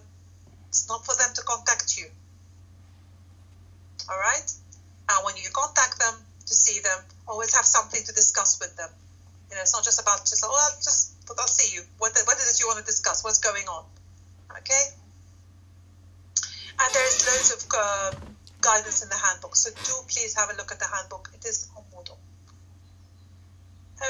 it's 0.69 0.87
not 0.87 1.05
for 1.05 1.15
them 1.15 1.33
to 1.35 1.41
contact 1.43 1.97
you. 1.97 2.07
All 4.09 4.17
right? 4.17 4.51
And 5.09 5.25
when 5.25 5.35
you 5.35 5.49
contact 5.51 5.99
them 5.99 6.15
to 6.45 6.53
see 6.53 6.79
them, 6.79 6.99
always 7.27 7.53
have 7.55 7.65
something 7.65 8.01
to 8.03 8.13
discuss 8.13 8.59
with 8.59 8.75
them. 8.77 8.89
You 9.49 9.55
know, 9.55 9.61
it's 9.61 9.73
not 9.73 9.83
just 9.83 9.99
about 9.99 10.19
just 10.23 10.43
oh, 10.47 10.51
I'll 10.51 10.79
just 10.79 11.15
I'll 11.37 11.47
see 11.47 11.75
you. 11.75 11.83
What 11.97 12.15
what 12.25 12.37
is 12.37 12.55
it 12.55 12.59
you 12.59 12.67
want 12.67 12.79
to 12.79 12.85
discuss? 12.85 13.23
What's 13.23 13.39
going 13.39 13.67
on? 13.67 13.83
Okay. 14.59 14.83
And 16.79 16.89
there's 16.95 17.27
loads 17.27 17.51
of 17.51 17.61
uh, 17.77 18.11
guidance 18.61 19.03
in 19.03 19.09
the 19.09 19.15
handbook, 19.15 19.55
so 19.55 19.69
do 19.83 19.93
please 20.07 20.35
have 20.35 20.49
a 20.49 20.55
look 20.55 20.71
at 20.71 20.79
the 20.79 20.87
handbook. 20.87 21.29
It 21.35 21.45
is 21.45 21.69
on 21.75 21.83
Moodle. 21.91 22.17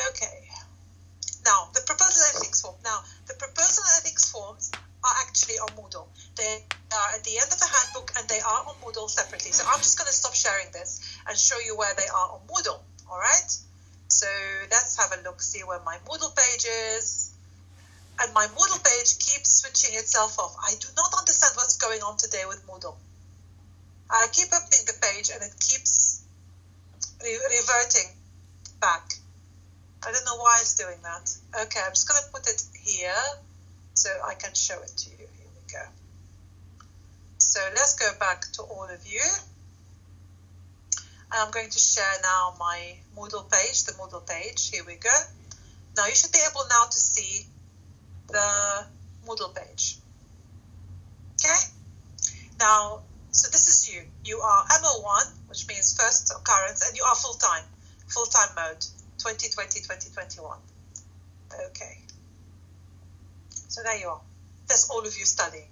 Okay. 0.09 0.47
Now, 1.45 1.69
the 1.73 1.81
proposal 1.81 2.21
ethics 2.35 2.61
form. 2.61 2.75
Now, 2.83 3.01
the 3.27 3.33
proposal 3.33 3.83
ethics 3.97 4.29
forms 4.29 4.71
are 5.03 5.15
actually 5.25 5.55
on 5.55 5.69
Moodle. 5.73 6.07
They 6.37 6.63
are 6.93 7.09
at 7.15 7.23
the 7.23 7.37
end 7.39 7.51
of 7.51 7.59
the 7.59 7.65
handbook 7.65 8.11
and 8.17 8.29
they 8.29 8.39
are 8.39 8.61
on 8.67 8.75
Moodle 8.83 9.09
separately. 9.09 9.51
So 9.51 9.65
I'm 9.67 9.79
just 9.79 9.97
going 9.97 10.07
to 10.07 10.13
stop 10.13 10.33
sharing 10.33 10.71
this 10.71 11.01
and 11.27 11.37
show 11.37 11.57
you 11.59 11.75
where 11.75 11.93
they 11.95 12.05
are 12.05 12.37
on 12.37 12.41
Moodle. 12.47 12.81
All 13.09 13.17
right. 13.17 13.49
So 14.07 14.27
let's 14.69 14.97
have 14.97 15.17
a 15.17 15.23
look, 15.23 15.41
see 15.41 15.63
where 15.63 15.79
my 15.81 15.97
Moodle 16.05 16.35
page 16.35 16.65
is. 16.95 17.33
And 18.21 18.33
my 18.33 18.45
Moodle 18.47 18.83
page 18.83 19.17
keeps 19.17 19.61
switching 19.61 19.97
itself 19.97 20.37
off. 20.37 20.55
I 20.61 20.75
do 20.79 20.87
not 20.95 21.11
understand 21.17 21.53
what's 21.55 21.77
going 21.77 22.01
on 22.03 22.17
today 22.17 22.43
with 22.47 22.61
Moodle. 22.67 22.95
I 24.11 24.27
keep 24.31 24.49
opening 24.53 24.85
the 24.85 24.93
page 25.01 25.31
and 25.33 25.41
it 25.41 25.57
keeps 25.59 26.21
re- 27.23 27.39
reverting 27.57 28.13
back. 28.79 29.20
I 30.03 30.11
don't 30.11 30.25
know 30.25 30.37
why 30.37 30.57
it's 30.61 30.75
doing 30.75 30.97
that. 31.03 31.29
Okay, 31.63 31.79
I'm 31.85 31.91
just 31.91 32.07
going 32.07 32.21
to 32.23 32.31
put 32.31 32.47
it 32.47 32.63
here 32.83 33.23
so 33.93 34.09
I 34.25 34.33
can 34.33 34.53
show 34.53 34.81
it 34.81 34.91
to 34.97 35.09
you. 35.11 35.17
Here 35.17 35.51
we 35.53 35.71
go. 35.71 35.85
So 37.37 37.59
let's 37.75 37.95
go 37.95 38.09
back 38.19 38.51
to 38.53 38.63
all 38.63 38.85
of 38.85 39.05
you. 39.05 39.21
And 41.31 41.39
I'm 41.39 41.51
going 41.51 41.69
to 41.69 41.79
share 41.79 42.13
now 42.23 42.55
my 42.59 42.97
Moodle 43.15 43.49
page, 43.51 43.83
the 43.85 43.93
Moodle 43.93 44.27
page. 44.27 44.71
Here 44.71 44.83
we 44.85 44.95
go. 44.95 45.15
Now 45.97 46.07
you 46.07 46.15
should 46.15 46.31
be 46.31 46.39
able 46.49 46.63
now 46.69 46.85
to 46.89 46.99
see 46.99 47.45
the 48.27 48.85
Moodle 49.27 49.53
page. 49.55 49.97
Okay? 51.35 51.59
Now, 52.59 53.01
so 53.31 53.49
this 53.49 53.67
is 53.67 53.93
you. 53.93 54.03
You 54.25 54.39
are 54.39 54.65
MO1, 54.65 55.31
which 55.47 55.67
means 55.67 55.95
first 55.99 56.31
occurrence, 56.31 56.87
and 56.87 56.97
you 56.97 57.03
are 57.03 57.15
full-time, 57.15 57.63
full-time 58.07 58.49
mode, 58.55 58.85
2020, 59.21 59.79
2021. 59.85 60.57
Okay. 61.69 61.97
So 63.69 63.83
there 63.83 63.97
you 63.97 64.09
are. 64.09 64.21
There's 64.67 64.89
all 64.89 65.05
of 65.05 65.13
you 65.17 65.25
studying. 65.25 65.69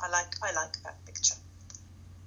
I 0.00 0.08
like 0.10 0.32
I 0.42 0.52
like 0.52 0.80
that 0.82 1.04
picture. 1.04 1.36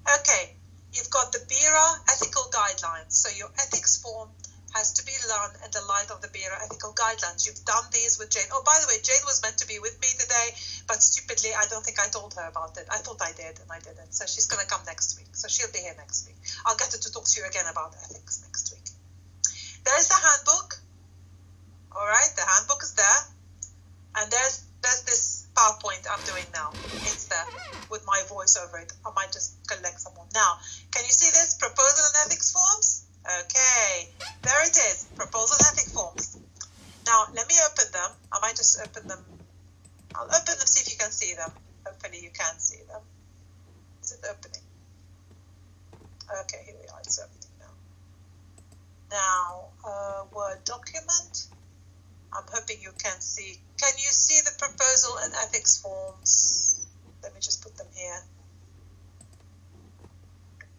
Okay, 0.06 0.56
you've 0.94 1.10
got 1.10 1.32
the 1.32 1.40
BERA 1.48 1.88
ethical 2.10 2.50
guidelines. 2.54 3.14
So 3.14 3.30
your 3.36 3.50
ethics 3.60 4.02
form 4.02 4.30
has 4.74 4.94
to 4.94 5.06
be 5.06 5.14
done 5.28 5.52
in 5.66 5.72
the 5.72 5.82
light 5.86 6.10
of 6.12 6.22
the 6.22 6.30
BERA 6.30 6.58
ethical 6.64 6.94
guidelines. 6.94 7.46
You've 7.46 7.64
done 7.66 7.84
these 7.92 8.18
with 8.18 8.30
Jane. 8.30 8.50
Oh, 8.54 8.64
by 8.66 8.78
the 8.82 8.88
way, 8.88 9.02
Jane 9.02 9.26
was 9.26 9.42
meant 9.42 9.58
to 9.60 9.68
be 9.68 9.80
with 9.80 10.00
me 10.02 10.08
today, 10.18 10.54
but 10.88 11.02
stupidly, 11.02 11.52
I 11.54 11.66
don't 11.70 11.84
think 11.84 12.00
I 12.00 12.08
told 12.10 12.34
her 12.36 12.48
about 12.48 12.78
it. 12.78 12.88
I 12.90 12.98
thought 12.98 13.22
I 13.22 13.34
did, 13.34 13.60
and 13.60 13.70
I 13.70 13.80
didn't. 13.80 14.14
So 14.14 14.26
she's 14.26 14.46
going 14.46 14.62
to 14.62 14.70
come 14.70 14.82
next 14.86 15.18
week. 15.18 15.34
So 15.34 15.48
she'll 15.48 15.72
be 15.72 15.80
here 15.80 15.96
next 15.98 16.28
week. 16.28 16.38
I'll 16.66 16.78
get 16.78 16.94
her 16.94 17.02
to 17.02 17.12
talk 17.12 17.26
to 17.26 17.36
you 17.42 17.46
again 17.48 17.66
about 17.70 17.94
ethics 17.98 18.42
next 18.46 18.74
week. 18.74 18.89
There's 19.86 20.08
the 20.08 20.16
handbook. 20.16 20.80
All 21.92 22.06
right, 22.06 22.32
the 22.36 22.46
handbook 22.46 22.84
is 22.84 22.94
there, 22.94 23.22
and 24.18 24.32
there's 24.32 24.64
there's 24.82 25.04
this 25.04 25.48
PowerPoint 25.56 26.06
I'm 26.10 26.24
doing 26.24 26.46
now. 26.54 26.72
It's 27.04 27.26
there 27.28 27.46
with 27.90 28.06
my 28.06 28.22
voice 28.30 28.56
over 28.56 28.78
it. 28.80 28.94
I 29.06 29.12
might 29.16 29.32
just 29.32 29.58
collect 29.68 30.00
some 30.00 30.14
more. 30.16 30.28
Now, 30.34 30.60
can 30.94 31.04
you 31.04 31.12
see 31.12 31.30
this? 31.32 31.58
Proposal 31.60 32.06
and 32.06 32.16
ethics 32.26 32.52
forms? 32.52 33.06
Okay, 33.26 34.10
there 34.44 34.62
it 34.64 34.78
is. 34.78 35.06
Proposal 35.16 35.58
and 35.60 35.68
ethics 35.74 35.92
forms. 35.92 36.38
Now, 37.06 37.26
let 37.34 37.48
me 37.48 37.56
open 37.68 37.92
them. 37.92 38.12
I 38.32 38.40
might 38.40 38.56
just 38.56 38.80
open 38.80 39.08
them. 39.08 39.26
I'll 40.16 40.26
open 40.26 40.56
them, 40.58 40.68
see 40.68 40.82
if 40.82 40.92
you 40.92 40.98
can 40.98 41.12
see 41.12 41.34
them. 41.34 41.52
Hopefully, 41.86 42.20
you 42.22 42.32
can 42.32 42.60
see 42.60 42.80
them. 42.88 43.02
Is 44.02 44.12
it 44.14 44.26
opening? 44.30 44.62
Okay, 46.42 46.64
here 46.66 46.76
we 46.80 46.88
are. 46.88 47.00
It's 47.02 47.20
now. 49.12 49.70
Now, 49.84 49.90
uh, 49.90 50.24
Word 50.32 50.64
document. 50.66 51.48
I'm 52.34 52.44
hoping 52.54 52.78
you 52.82 52.92
can 53.02 53.20
see. 53.20 53.58
Can 53.82 53.94
you 53.98 54.12
see 54.12 54.40
the 54.46 54.52
proposal 54.60 55.18
and 55.24 55.34
ethics 55.34 55.82
forms? 55.82 56.88
Let 57.24 57.34
me 57.34 57.40
just 57.42 57.64
put 57.64 57.76
them 57.78 57.88
here. 57.96 58.22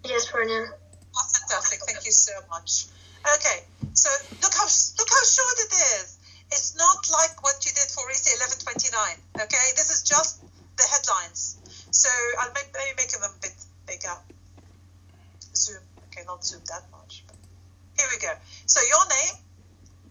Yes, 0.05 0.31
Pernia. 0.31 0.67
Oh, 1.17 1.27
fantastic! 1.35 1.81
Thank 1.87 2.07
you 2.07 2.13
so 2.13 2.33
much. 2.49 2.87
Okay, 3.37 3.67
so 3.93 4.09
look 4.43 4.55
how 4.55 4.65
look 4.65 5.11
how 5.11 5.23
short 5.27 5.59
it 5.59 5.73
is. 6.01 6.19
It's 6.53 6.77
not 6.77 6.99
like 7.11 7.43
what 7.43 7.65
you 7.65 7.73
did 7.73 7.91
for 7.91 8.07
RISA 8.09 8.35
1129. 8.65 9.45
Okay, 9.45 9.67
this 9.77 9.91
is 9.91 10.03
just 10.03 10.41
the 10.77 10.87
headlines. 10.87 11.59
So 11.91 12.09
I'll 12.41 12.53
make, 12.55 12.71
maybe 12.75 12.95
make 12.97 13.11
them 13.11 13.23
a 13.23 13.33
bit 13.43 13.55
bigger. 13.87 14.17
Zoom. 15.55 15.83
Okay, 16.11 16.23
not 16.27 16.45
zoom 16.45 16.63
that 16.67 16.91
much. 16.91 17.10
Here 18.01 18.09
we 18.09 18.17
go. 18.17 18.33
So 18.65 18.81
your 18.81 19.05
name, 19.13 19.37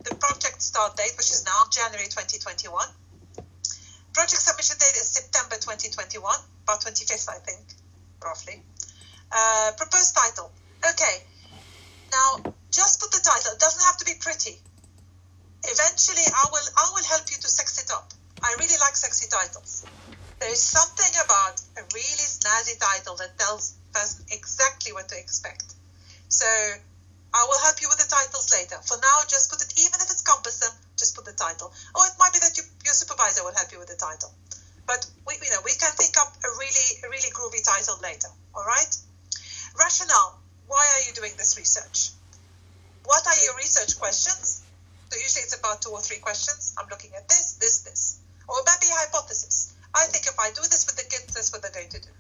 the 0.05 0.13
project 0.21 0.61
start 0.61 0.95
date, 0.95 1.17
which 1.17 1.33
is 1.33 1.41
now 1.41 1.65
January 1.73 2.05
2021. 2.05 2.69
Project 4.13 4.41
submission 4.41 4.77
date 4.77 4.93
is 5.01 5.09
September 5.09 5.57
2021, 5.57 6.21
about 6.21 6.85
25th, 6.85 7.29
I 7.33 7.41
think, 7.41 7.65
roughly. 8.21 8.61
Uh, 9.33 9.73
proposed 9.73 10.13
title. 10.13 10.53
Okay. 10.85 11.25
Now, 12.13 12.53
just 12.69 13.01
put 13.01 13.09
the 13.09 13.25
title. 13.25 13.57
It 13.57 13.59
doesn't 13.59 13.81
have 13.81 13.97
to 13.97 14.05
be 14.05 14.13
pretty. 14.21 14.61
Eventually, 15.65 16.25
I 16.29 16.45
will 16.53 16.67
I 16.77 16.85
will 16.93 17.07
help 17.09 17.25
you 17.29 17.37
to 17.41 17.49
sex 17.49 17.81
it 17.81 17.89
up. 17.89 18.13
I 18.41 18.53
really 18.59 18.77
like 18.79 18.95
sexy 18.95 19.27
titles. 19.33 19.85
There 20.39 20.51
is 20.51 20.61
something 20.61 21.13
about 21.25 21.59
a 21.77 21.83
really 21.89 22.27
snazzy 22.29 22.77
title 22.79 23.17
that 23.17 23.37
tells 23.37 23.75
person 23.91 24.25
exactly 24.31 24.93
what 24.93 25.09
to 25.09 25.17
expect. 25.17 25.73
So 26.29 26.45
I 27.33 27.45
will 27.45 27.59
help 27.59 27.81
you 27.81 27.89
with 27.89 27.99
the 27.99 28.09
titles 28.09 28.49
later. 28.49 28.79
For 28.81 28.97
now, 28.97 29.21
just 29.27 29.51
put 29.51 29.61
it, 29.61 29.69
even 29.77 30.01
if 30.01 30.09
it's 30.09 30.21
cumbersome, 30.21 30.73
just 30.97 31.13
put 31.15 31.25
the 31.25 31.33
title. 31.33 31.73
Or 31.93 32.01
it 32.07 32.15
might 32.17 32.33
be 32.33 32.39
that 32.39 32.57
you, 32.57 32.63
your 32.85 32.93
supervisor 32.93 33.43
will 33.43 33.53
help 33.53 33.71
you 33.71 33.77
with 33.77 33.89
the 33.89 33.99
title. 33.99 34.33
But 34.87 35.05
we, 35.27 35.37
you 35.37 35.51
know, 35.51 35.61
we 35.63 35.75
can 35.77 35.91
think 35.93 36.17
up 36.17 36.33
a 36.41 36.49
really, 36.57 36.87
a 37.05 37.07
really 37.09 37.29
groovy 37.29 37.61
title 37.61 37.99
later. 38.01 38.29
All 38.55 38.65
right. 38.65 38.89
Rationale. 39.77 40.39
Why 40.65 40.81
are 40.81 41.03
you 41.05 41.13
doing 41.13 41.33
this 41.37 41.57
research? 41.57 42.09
What 43.05 43.25
are 43.25 43.39
your 43.45 43.57
research 43.57 43.97
questions? 43.97 44.61
So 45.09 45.17
usually 45.17 45.45
it's 45.45 45.57
about 45.57 45.81
two 45.81 45.89
or 45.89 46.01
three 46.01 46.19
questions. 46.21 46.73
I'm 46.77 46.89
looking 46.89 47.11
at 47.17 47.27
this, 47.27 47.57
this, 47.57 47.81
this. 47.81 48.19
Or 48.47 48.57
maybe 48.65 48.89
hypothesis. 48.89 49.73
I 49.93 50.05
think 50.09 50.25
if 50.25 50.37
I 50.37 50.49
do 50.49 50.61
this 50.61 50.85
with 50.85 50.97
the 50.97 51.05
kids, 51.09 51.33
that's 51.33 51.51
what 51.53 51.61
they're 51.61 51.73
going 51.73 51.89
to 51.89 52.01
do. 52.01 52.13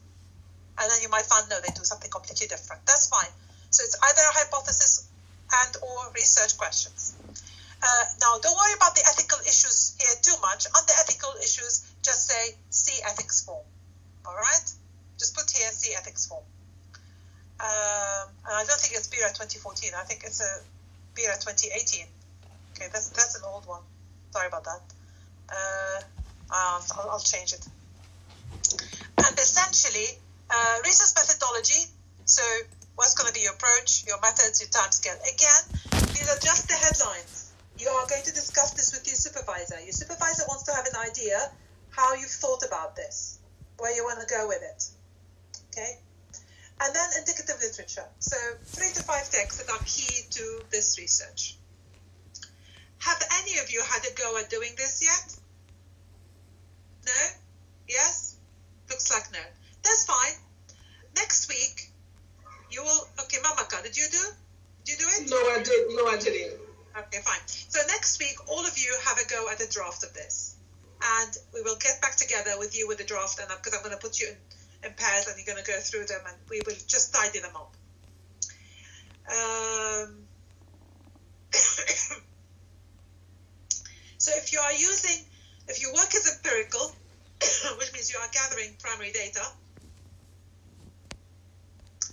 And 0.81 0.89
then 0.89 1.01
you 1.01 1.09
might 1.09 1.25
find, 1.25 1.49
no, 1.49 1.61
they 1.61 1.73
do 1.73 1.83
something 1.83 2.09
completely 2.09 2.47
different. 2.47 2.85
That's 2.85 3.09
fine. 3.09 3.29
So 3.69 3.83
it's 3.83 3.97
either 4.01 4.21
a 4.25 4.33
hypothesis 4.33 5.07
and 5.53 5.77
or 5.81 6.11
research 6.15 6.57
questions. 6.57 7.15
Uh, 7.81 8.03
now, 8.19 8.39
don't 8.41 8.57
worry 8.57 8.73
about 8.73 8.95
the 8.95 9.03
ethical 9.07 9.39
issues 9.45 9.95
here 9.99 10.15
too 10.21 10.35
much. 10.41 10.65
On 10.75 10.83
the 10.85 10.95
ethical 10.99 11.31
issues, 11.39 11.85
just 12.01 12.27
say 12.27 12.55
see 12.69 13.01
ethics 13.05 13.45
form. 13.45 13.65
All 14.25 14.35
right? 14.35 14.67
Just 15.17 15.35
put 15.35 15.49
here 15.51 15.69
see 15.71 15.93
ethics 15.93 16.25
form. 16.25 16.43
Um, 17.59 18.31
and 18.47 18.55
I 18.55 18.63
don't 18.65 18.79
think 18.79 18.95
it's 18.95 19.07
BERA 19.07 19.29
2014. 19.29 19.91
I 19.95 20.03
think 20.03 20.23
it's 20.25 20.41
a 20.41 20.63
BERA 21.15 21.35
2018. 21.35 22.07
Okay, 22.75 22.87
that's 22.91 23.09
that's 23.09 23.35
an 23.35 23.43
old 23.45 23.65
one. 23.67 23.81
Sorry 24.31 24.47
about 24.47 24.63
that. 24.63 24.81
Uh, 25.49 26.01
I'll, 26.51 27.11
I'll 27.11 27.19
change 27.19 27.53
it. 27.53 27.65
And 29.17 29.37
essentially, 29.37 30.07
uh, 30.49 30.77
research 30.83 31.13
methodology. 31.15 31.91
So, 32.25 32.43
what's 32.99 33.15
going 33.15 33.27
to 33.27 33.33
be 33.33 33.41
your 33.41 33.53
approach, 33.53 34.03
your 34.05 34.19
methods, 34.21 34.61
your 34.61 34.69
time 34.69 34.91
scale? 34.91 35.15
Again, 35.23 35.63
these 36.11 36.27
are 36.29 36.39
just 36.43 36.67
the 36.67 36.75
headlines. 36.75 37.53
You 37.79 37.87
are 37.89 38.07
going 38.07 38.23
to 38.23 38.33
discuss 38.33 38.71
this 38.71 38.91
with 38.91 39.07
your 39.07 39.15
supervisor. 39.15 39.79
Your 39.79 39.93
supervisor 39.95 40.43
wants 40.47 40.63
to 40.63 40.73
have 40.75 40.85
an 40.85 40.99
idea 40.99 41.51
how 41.91 42.13
you've 42.15 42.29
thought 42.29 42.63
about 42.67 42.95
this, 42.95 43.39
where 43.77 43.95
you 43.95 44.03
want 44.03 44.18
to 44.18 44.18
go 44.29 44.47
with 44.47 44.61
it. 44.61 44.83
Okay? 45.71 45.97
And 46.81 46.95
then 46.95 47.09
indicative 47.17 47.55
literature. 47.61 48.07
So, 48.19 48.37
three 48.63 48.91
to 48.93 49.03
five 49.03 49.29
texts 49.29 49.61
that 49.61 49.71
are 49.71 49.83
key 49.85 50.23
to 50.31 50.61
this 50.69 50.97
research. 50.97 51.57
Have 52.99 53.21
any 53.41 53.59
of 53.59 53.71
you 53.71 53.81
had 53.81 54.05
a 54.05 54.13
go 54.15 54.37
at 54.37 54.49
doing 54.49 54.71
this 54.77 55.01
yet? 55.03 55.35
No? 57.05 57.21
Yes? 57.87 58.37
Looks 58.89 59.11
like 59.11 59.31
no. 59.33 59.39
That's 59.83 60.05
fine. 60.05 60.35
Next 61.15 61.49
week, 61.49 61.89
you 62.71 62.83
will. 62.83 63.07
Okay, 63.23 63.37
Mamaka, 63.37 63.83
did 63.83 63.97
you 63.97 64.05
do? 64.11 64.23
Did 64.85 64.99
you 64.99 65.05
do 65.05 65.11
it? 65.17 65.29
No, 65.29 65.37
I 65.37 65.63
did. 65.63 65.95
No, 65.95 66.07
I 66.07 66.17
didn't. 66.17 66.59
Okay, 66.97 67.19
fine. 67.23 67.39
So 67.45 67.79
next 67.87 68.19
week, 68.19 68.35
all 68.47 68.65
of 68.65 68.77
you 68.77 68.95
have 69.05 69.17
a 69.17 69.29
go 69.29 69.49
at 69.49 69.61
a 69.61 69.69
draft 69.69 70.03
of 70.03 70.13
this, 70.13 70.55
and 71.19 71.37
we 71.53 71.61
will 71.61 71.77
get 71.77 72.01
back 72.01 72.15
together 72.15 72.57
with 72.59 72.77
you 72.77 72.87
with 72.87 72.97
the 72.97 73.03
draft, 73.03 73.39
and 73.39 73.47
because 73.49 73.73
I'm 73.73 73.83
going 73.83 73.95
to 73.95 73.98
put 74.09 74.19
you 74.19 74.27
in, 74.27 74.89
in 74.89 74.95
pairs, 74.97 75.27
and 75.27 75.37
you're 75.37 75.45
going 75.45 75.63
to 75.63 75.71
go 75.71 75.77
through 75.79 76.05
them, 76.05 76.21
and 76.25 76.35
we 76.49 76.61
will 76.65 76.73
just 76.87 77.13
tidy 77.13 77.39
them 77.39 77.55
up. 77.55 77.75
Um, 79.29 80.25
So 84.19 84.31
if 84.35 84.51
you 84.51 84.59
are 84.59 84.73
using, 84.73 85.25
if 85.69 85.81
you 85.81 85.93
work 85.95 86.13
as 86.13 86.27
empirical, 86.35 86.91
which 87.79 87.93
means 87.93 88.11
you 88.11 88.19
are 88.19 88.27
gathering 88.33 88.75
primary 88.83 89.13
data, 89.13 89.41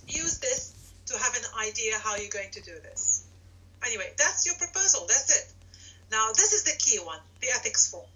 use 0.07 0.39
this 0.39 0.73
to 1.07 1.17
have 1.17 1.35
an 1.35 1.43
idea 1.67 1.99
how 1.99 2.15
you're 2.15 2.31
going 2.31 2.49
to 2.51 2.61
do 2.61 2.71
this. 2.81 3.25
Anyway, 3.85 4.09
that's 4.17 4.45
your 4.45 4.55
proposal. 4.55 5.05
That's 5.07 5.29
it. 5.35 5.53
Now, 6.09 6.31
this 6.33 6.53
is 6.53 6.63
the 6.63 6.79
key 6.79 6.97
one, 7.03 7.19
the 7.41 7.49
ethics 7.49 7.91
form. 7.91 8.07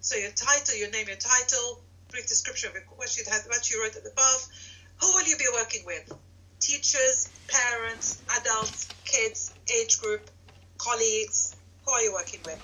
So 0.00 0.16
your 0.16 0.32
title, 0.32 0.74
your 0.74 0.90
name, 0.90 1.08
your 1.08 1.18
title, 1.20 1.82
brief 2.08 2.26
description 2.26 2.70
of 2.74 2.82
what 2.96 3.14
you, 3.18 3.24
had, 3.30 3.42
what 3.48 3.70
you 3.70 3.71
wrote. 3.82 4.48
Who 5.00 5.12
will 5.14 5.26
you 5.26 5.36
be 5.36 5.46
working 5.52 5.82
with? 5.84 6.12
Teachers, 6.60 7.28
parents, 7.48 8.22
adults, 8.40 8.88
kids, 9.04 9.52
age 9.66 9.98
group, 10.00 10.30
colleagues. 10.78 11.56
Who 11.84 11.90
are 11.90 12.02
you 12.02 12.12
working 12.12 12.40
with? 12.44 12.60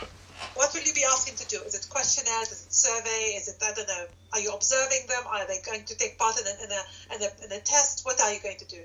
What 0.55 0.71
will 0.73 0.83
you 0.83 0.95
be 0.95 1.03
asking 1.03 1.35
to 1.37 1.47
do? 1.49 1.59
Is 1.67 1.75
it 1.75 1.91
questionnaires? 1.91 2.53
Is 2.53 2.67
it 2.67 2.73
survey? 2.73 3.35
Is 3.35 3.49
it 3.49 3.59
I 3.59 3.75
don't 3.75 3.89
know? 3.89 4.07
Are 4.33 4.41
you 4.41 4.55
observing 4.55 5.09
them? 5.09 5.27
Are 5.27 5.47
they 5.49 5.59
going 5.67 5.85
to 5.85 5.99
take 5.99 6.17
part 6.17 6.39
in 6.39 6.47
a 6.47 6.55
in 6.63 6.71
a, 6.71 6.83
in 7.15 7.21
a, 7.27 7.45
in 7.45 7.53
a 7.59 7.61
test? 7.61 8.07
What 8.07 8.21
are 8.21 8.33
you 8.33 8.41
going 8.41 8.59
to 8.59 8.67
do? 8.67 8.79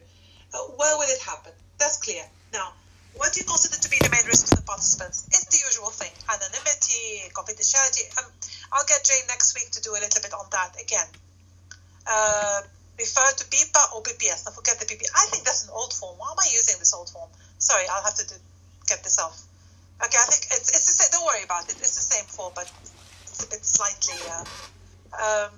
Uh, 0.54 0.58
where 0.78 0.98
will 0.98 1.10
it 1.10 1.22
happen? 1.22 1.54
That's 1.78 1.98
clear. 1.98 2.24
Now, 2.52 2.74
what 3.14 3.34
do 3.34 3.42
you 3.42 3.46
consider 3.46 3.78
to 3.78 3.90
be 3.90 3.98
the 4.02 4.10
main 4.10 4.26
risks 4.26 4.50
to 4.50 4.56
the 4.56 4.66
participants? 4.66 5.30
It's 5.30 5.46
the 5.54 5.62
usual 5.62 5.94
thing: 5.94 6.12
anonymity, 6.26 7.30
confidentiality. 7.38 8.10
Um, 8.18 8.26
I'll 8.74 8.90
get 8.90 9.06
Jane 9.06 9.30
next 9.30 9.54
week 9.54 9.70
to 9.78 9.82
do 9.82 9.92
a 9.94 10.02
little 10.02 10.22
bit 10.26 10.34
on 10.34 10.50
that 10.50 10.74
again. 10.82 11.06
Uh, 12.06 12.62
refer 13.00 13.28
to 13.38 13.44
BIPA 13.50 13.96
or 13.96 14.04
BPS. 14.04 14.46
Don't 14.46 14.56
forget 14.56 14.80
the 14.80 14.86
BPS. 14.86 15.12
I 15.16 15.26
think 15.32 15.44
that's 15.44 15.66
an 15.66 15.72
old 15.74 15.94
form. 15.94 16.18
Why 16.18 16.32
am 16.32 16.40
I 16.40 16.48
using 16.52 16.76
this 16.80 16.94
old 16.94 17.10
form? 17.10 17.30
Sorry, 17.58 17.86
I'll 17.90 18.04
have 18.04 18.16
to 18.16 18.28
do, 18.28 18.36
get 18.88 19.04
this 19.04 19.20
off. 19.20 19.40
Okay, 20.04 20.18
I 20.20 20.28
think 20.28 20.46
it's, 20.52 20.70
it's 20.70 20.88
the 20.88 20.96
same. 21.00 21.12
Don't 21.12 21.26
worry 21.26 21.44
about 21.44 21.64
it. 21.70 21.78
It's 21.80 21.96
the 21.96 22.06
same 22.06 22.26
form, 22.26 22.52
but 22.56 22.70
it's 23.24 23.44
a 23.46 23.50
bit 23.50 23.66
slightly. 23.66 24.20
Uh, 24.28 24.46
um, 25.16 25.52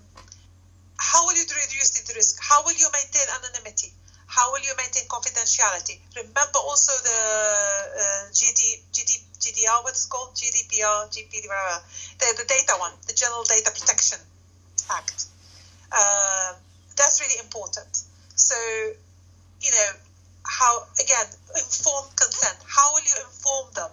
how 0.97 1.25
will 1.25 1.36
you 1.36 1.43
reduce 1.43 1.91
the 1.97 2.13
risk? 2.13 2.38
How 2.41 2.63
will 2.63 2.75
you 2.75 2.88
maintain 2.93 3.27
anonymity? 3.41 3.91
How 4.27 4.51
will 4.51 4.62
you 4.62 4.73
maintain 4.77 5.08
confidentiality? 5.08 5.99
Remember 6.15 6.60
also 6.60 6.91
the 7.03 7.19
uh, 7.19 8.31
GD, 8.34 8.84
GD, 8.91 9.12
GDR, 9.39 9.84
what's 9.84 10.05
called? 10.08 10.36
GDPR, 10.36 11.08
GPDR, 11.13 11.81
the, 12.19 12.27
the 12.38 12.45
data 12.47 12.73
one, 12.79 12.91
the 13.08 13.13
General 13.13 13.43
Data 13.43 13.71
Protection 13.71 14.19
Act. 14.89 15.25
Uh, 15.91 16.53
that's 16.97 17.21
really 17.21 17.39
important. 17.39 17.91
So, 18.35 18.55
you 19.61 19.71
know, 19.71 19.91
how, 20.45 20.83
again, 21.01 21.25
informed 21.55 22.15
consent. 22.15 22.57
How 22.67 22.93
will 22.93 23.01
you 23.01 23.15
inform 23.25 23.73
them? 23.73 23.91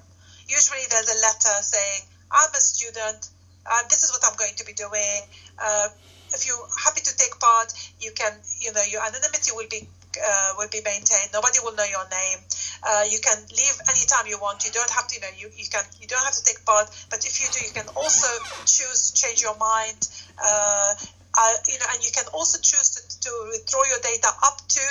usually 0.53 0.85
there's 0.91 1.09
a 1.09 1.19
letter 1.25 1.57
saying, 1.65 2.03
I'm 2.31 2.53
a 2.53 2.61
student, 2.61 3.29
uh, 3.65 3.83
this 3.89 4.05
is 4.05 4.13
what 4.13 4.21
I'm 4.29 4.37
going 4.37 4.55
to 4.57 4.65
be 4.65 4.73
doing. 4.73 5.25
Uh, 5.57 5.89
if 6.33 6.47
you're 6.47 6.69
happy 6.85 7.01
to 7.01 7.13
take 7.17 7.39
part, 7.41 7.73
you 8.01 8.13
can, 8.13 8.33
you 8.61 8.73
know, 8.73 8.83
your 8.89 9.01
anonymity 9.05 9.53
will 9.53 9.69
be 9.69 9.89
uh, 10.13 10.53
will 10.59 10.69
be 10.69 10.81
maintained. 10.85 11.33
Nobody 11.33 11.59
will 11.65 11.75
know 11.75 11.89
your 11.89 12.05
name. 12.09 12.39
Uh, 12.85 13.05
you 13.09 13.19
can 13.21 13.39
leave 13.49 13.77
anytime 13.89 14.27
you 14.27 14.39
want. 14.39 14.65
You 14.65 14.71
don't 14.73 14.91
have 14.91 15.09
to, 15.09 15.15
you 15.15 15.21
know, 15.23 15.33
you, 15.37 15.49
you 15.57 15.65
can 15.71 15.85
you 16.01 16.07
don't 16.07 16.25
have 16.25 16.35
to 16.35 16.45
take 16.45 16.65
part. 16.65 16.89
But 17.09 17.25
if 17.25 17.41
you 17.41 17.49
do, 17.53 17.65
you 17.65 17.73
can 17.73 17.89
also 17.97 18.29
choose 18.65 19.11
to 19.11 19.23
change 19.23 19.41
your 19.41 19.57
mind. 19.57 19.97
Uh, 20.37 20.95
uh 21.39 21.55
you 21.69 21.79
know, 21.79 21.87
and 21.93 22.05
you 22.05 22.11
can 22.13 22.27
also 22.33 22.59
choose 22.61 22.91
to, 22.97 23.01
to 23.29 23.31
withdraw 23.51 23.83
your 23.89 24.01
data 24.03 24.29
up 24.45 24.61
to 24.69 24.83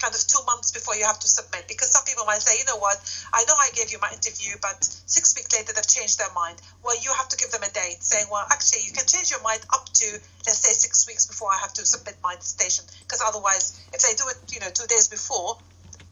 kind 0.00 0.14
of 0.16 0.22
two 0.24 0.40
months 0.48 0.72
before 0.72 0.96
you 0.96 1.04
have 1.04 1.20
to 1.20 1.28
submit. 1.28 1.68
Because 1.68 1.92
some 1.92 2.04
people 2.08 2.24
might 2.24 2.40
say 2.40 2.56
you 2.58 2.64
know 2.64 2.80
what? 2.80 2.96
I 3.32 3.44
know 3.44 3.54
i 3.60 3.70
gave 3.76 3.92
you 3.92 3.98
my 4.00 4.08
interview 4.10 4.56
but 4.60 4.80
six 4.80 5.36
weeks 5.36 5.52
later 5.52 5.72
they've 5.76 5.86
changed 5.86 6.18
their 6.18 6.32
mind. 6.32 6.56
Well 6.82 6.96
you 7.00 7.12
have 7.12 7.28
to 7.28 7.36
give 7.36 7.52
them 7.52 7.62
a 7.62 7.70
date 7.70 8.00
saying 8.00 8.26
well 8.32 8.46
actually 8.50 8.88
you 8.88 8.92
can 8.92 9.04
change 9.04 9.30
your 9.30 9.42
mind 9.42 9.60
up 9.72 9.84
to 10.00 10.06
let's 10.48 10.64
say 10.64 10.72
six 10.72 11.06
weeks 11.06 11.26
before 11.26 11.52
i 11.52 11.58
have 11.60 11.72
to 11.76 11.84
submit 11.84 12.16
my 12.24 12.34
dissertation. 12.36 12.84
Because 13.04 13.20
otherwise 13.20 13.76
if 13.92 14.00
they 14.00 14.16
do 14.16 14.24
it 14.32 14.40
you 14.52 14.60
know 14.60 14.72
two 14.72 14.88
days 14.88 15.08
before 15.08 15.60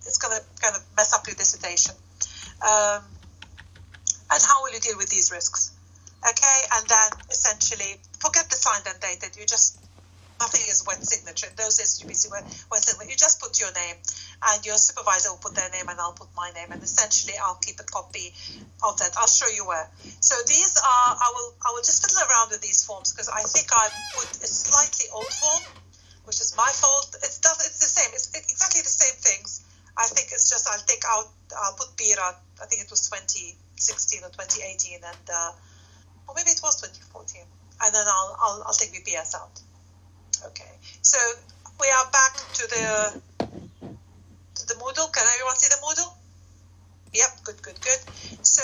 it's 0.05 0.19
going 0.19 0.37
to 0.37 0.43
kind 0.61 0.77
of 0.77 0.83
mess 0.97 1.13
up 1.13 1.27
your 1.27 1.37
dissertation. 1.37 1.95
Um, 2.61 3.03
and 4.31 4.43
how 4.43 4.63
will 4.63 4.73
you 4.73 4.81
deal 4.81 4.97
with 4.97 5.09
these 5.09 5.31
risks 5.33 5.78
okay 6.25 6.61
and 6.79 6.89
then 6.89 7.11
essentially 7.31 8.01
forget 8.19 8.49
the 8.51 8.57
signed 8.57 8.85
and 8.87 8.99
dated 9.01 9.37
you 9.39 9.47
just 9.47 9.89
nothing 10.41 10.63
is 10.71 10.87
wet 10.87 11.03
signature. 11.03 11.51
Those 11.59 11.79
days, 11.79 11.99
wet, 12.31 12.47
wet 12.71 12.83
signature. 12.83 13.11
You 13.11 13.19
just 13.19 13.41
put 13.43 13.59
your 13.59 13.73
name, 13.75 13.99
and 14.51 14.59
your 14.65 14.79
supervisor 14.79 15.31
will 15.35 15.43
put 15.43 15.55
their 15.55 15.71
name, 15.71 15.91
and 15.91 15.99
I'll 15.99 16.15
put 16.15 16.31
my 16.39 16.51
name, 16.55 16.71
and 16.71 16.83
essentially 16.83 17.35
I'll 17.43 17.59
keep 17.59 17.79
a 17.81 17.87
copy 17.87 18.33
of 18.87 18.97
that. 18.99 19.13
I'll 19.19 19.31
show 19.31 19.51
you 19.51 19.67
where. 19.67 19.87
So 20.23 20.35
these 20.47 20.79
are. 20.79 21.11
I 21.19 21.29
will. 21.35 21.51
I 21.67 21.69
will 21.75 21.83
just 21.83 22.03
fiddle 22.03 22.23
around 22.23 22.55
with 22.55 22.63
these 22.63 22.87
forms 22.87 23.13
because 23.13 23.29
I 23.29 23.43
think 23.43 23.69
I 23.75 23.91
put 24.15 24.31
a 24.39 24.49
slightly 24.49 25.11
old 25.13 25.33
form, 25.35 25.63
which 26.25 26.41
is 26.41 26.55
my 26.57 26.71
fault. 26.71 27.19
It's 27.23 27.39
does. 27.43 27.59
It's 27.67 27.83
the 27.83 27.91
same. 27.91 28.11
It's 28.15 28.31
exactly 28.35 28.83
the 28.83 28.95
same 28.95 29.19
things. 29.19 29.67
I 29.99 30.07
think 30.07 30.31
it's 30.31 30.49
just 30.49 30.71
I'll 30.71 30.87
take 30.87 31.03
out. 31.11 31.27
I'll 31.59 31.75
put 31.75 31.97
BERA. 31.99 32.39
I 32.63 32.67
think 32.71 32.83
it 32.83 32.91
was 32.91 33.03
2016 33.11 34.23
or 34.23 34.31
2018, 34.31 35.03
and 35.03 35.27
uh, 35.27 36.31
or 36.31 36.35
maybe 36.39 36.55
it 36.55 36.63
was 36.63 36.79
2014, 36.79 37.43
and 37.83 37.91
then 37.91 38.07
I'll 38.07 38.39
I'll, 38.39 38.63
Out. 39.19 39.61
Okay, 40.47 40.71
so 41.03 41.19
we 41.81 41.91
are 41.91 42.07
back 42.13 42.37
to 42.55 42.63
the 42.71 43.21
to 44.55 44.67
the 44.69 44.75
Moodle. 44.75 45.11
Can 45.13 45.27
everyone 45.35 45.57
see 45.57 45.67
the 45.67 45.81
Moodle? 45.83 46.15
Yep, 47.13 47.43
good, 47.43 47.63
good, 47.63 47.81
good. 47.81 47.99
So 48.47 48.63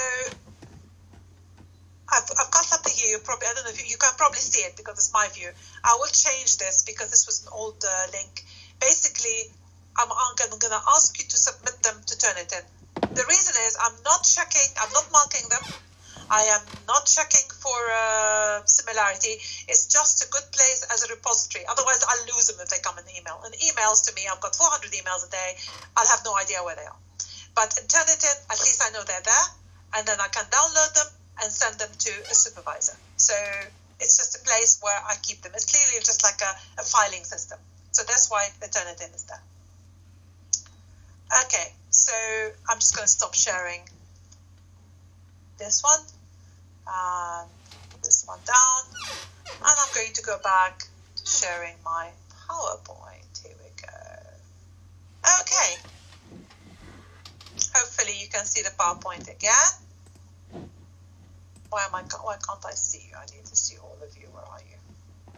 I've, 2.07 2.31
I've 2.39 2.51
got 2.55 2.65
something 2.71 2.93
here. 2.95 3.11
You 3.11 3.19
probably 3.19 3.49
I 3.51 3.55
don't 3.55 3.65
know 3.65 3.71
if 3.71 3.83
you, 3.83 3.91
you 3.91 3.97
can 3.99 4.15
probably 4.17 4.39
see 4.39 4.63
it 4.63 4.77
because 4.77 4.95
it's 4.95 5.13
my 5.13 5.27
view. 5.35 5.51
I 5.83 5.97
will 5.99 6.13
change 6.15 6.59
this 6.59 6.85
because 6.87 7.11
this 7.11 7.27
was 7.27 7.43
an 7.43 7.49
old 7.53 7.83
uh, 7.83 8.07
link. 8.13 8.45
Basically, 8.79 9.51
I'm, 9.99 10.07
I'm 10.07 10.35
going 10.39 10.71
to 10.71 10.83
ask 10.95 11.19
you 11.19 11.27
to 11.27 11.37
submit 11.37 11.83
them 11.83 11.99
to 12.07 12.15
Turnitin. 12.15 12.63
The 13.11 13.25
reason 13.27 13.55
is 13.67 13.77
I'm 13.83 13.99
not 14.05 14.23
checking, 14.23 14.71
I'm 14.81 14.93
not 14.93 15.11
marking 15.11 15.49
them. 15.51 15.63
I 16.31 16.43
am 16.57 16.63
not 16.89 17.07
checking 17.07 17.47
for 17.51 17.77
uh, 17.93 18.65
similarity. 18.65 19.39
It's 19.69 19.87
just 19.87 20.25
a 20.25 20.29
good 20.31 20.45
place 20.53 20.87
as 20.93 21.05
a 21.05 21.15
repository. 21.15 21.65
Otherwise, 21.67 22.05
I'll 22.07 22.25
lose 22.35 22.49
them 22.49 22.61
if 22.61 22.69
they 22.69 22.79
come 22.83 22.99
in 22.99 23.05
email. 23.17 23.41
And 23.45 23.55
emails 23.55 24.05
to 24.09 24.15
me, 24.15 24.29
I've 24.31 24.41
got 24.41 24.55
400 24.55 24.91
emails 24.93 25.27
a 25.27 25.31
day. 25.31 25.57
I'll 25.97 26.09
have 26.09 26.23
no 26.25 26.37
idea 26.37 26.63
where 26.65 26.77
they 26.77 26.85
are. 26.85 27.01
But 27.55 27.77
in 27.79 27.87
Turnitin, 27.87 28.37
at 28.51 28.59
least 28.61 28.83
I 28.85 28.91
know 28.91 29.03
they're 29.05 29.25
there, 29.25 29.47
and 29.97 30.07
then 30.07 30.21
I 30.21 30.29
can 30.29 30.45
download 30.51 30.95
them 30.95 31.09
and 31.43 31.53
send 31.53 31.79
them 31.79 31.91
to 31.91 32.13
a 32.31 32.35
supervisor. 32.35 32.97
So 33.17 33.35
it's 34.01 34.17
just 34.17 34.37
a 34.37 34.43
place 34.45 34.79
where 34.83 34.99
I 35.07 35.15
keep 35.23 35.43
them. 35.43 35.53
It's 35.55 35.67
clearly 35.67 36.03
just 36.05 36.23
like 36.23 36.41
a, 36.43 36.53
a 36.81 36.85
filing 36.85 37.25
system. 37.25 37.59
So 37.93 38.03
that's 38.03 38.31
why 38.31 38.49
the 38.61 38.67
Turnitin 38.67 39.15
is 39.15 39.25
there. 39.25 39.43
Okay, 41.47 41.73
so 41.91 42.13
I'm 42.69 42.79
just 42.79 42.95
going 42.95 43.07
to 43.07 43.11
stop 43.11 43.35
sharing 43.35 43.81
this 45.59 45.83
one 45.83 46.01
put 47.91 48.03
this 48.03 48.25
one 48.27 48.39
down 48.47 49.34
and 49.49 49.77
I'm 49.79 49.95
going 49.95 50.13
to 50.13 50.23
go 50.23 50.39
back 50.43 50.85
to 51.17 51.27
sharing 51.27 51.77
my 51.85 52.11
PowerPoint. 52.49 53.43
Here 53.43 53.57
we 53.59 53.71
go. 53.81 53.99
Okay. 55.41 55.77
Hopefully 57.75 58.15
you 58.21 58.29
can 58.29 58.45
see 58.45 58.63
the 58.63 58.71
PowerPoint 58.79 59.29
again. 59.29 59.71
Why 61.71 61.85
am 61.89 61.95
I 61.95 62.03
why 62.23 62.37
can't 62.47 62.65
I 62.65 62.75
see 62.75 63.09
you? 63.11 63.17
I 63.17 63.27
need 63.35 63.45
to 63.47 63.57
see 63.57 63.77
all 63.79 63.97
of 64.01 64.17
you. 64.17 64.29
Where 64.33 64.45
are 64.45 64.63
you? 64.63 64.79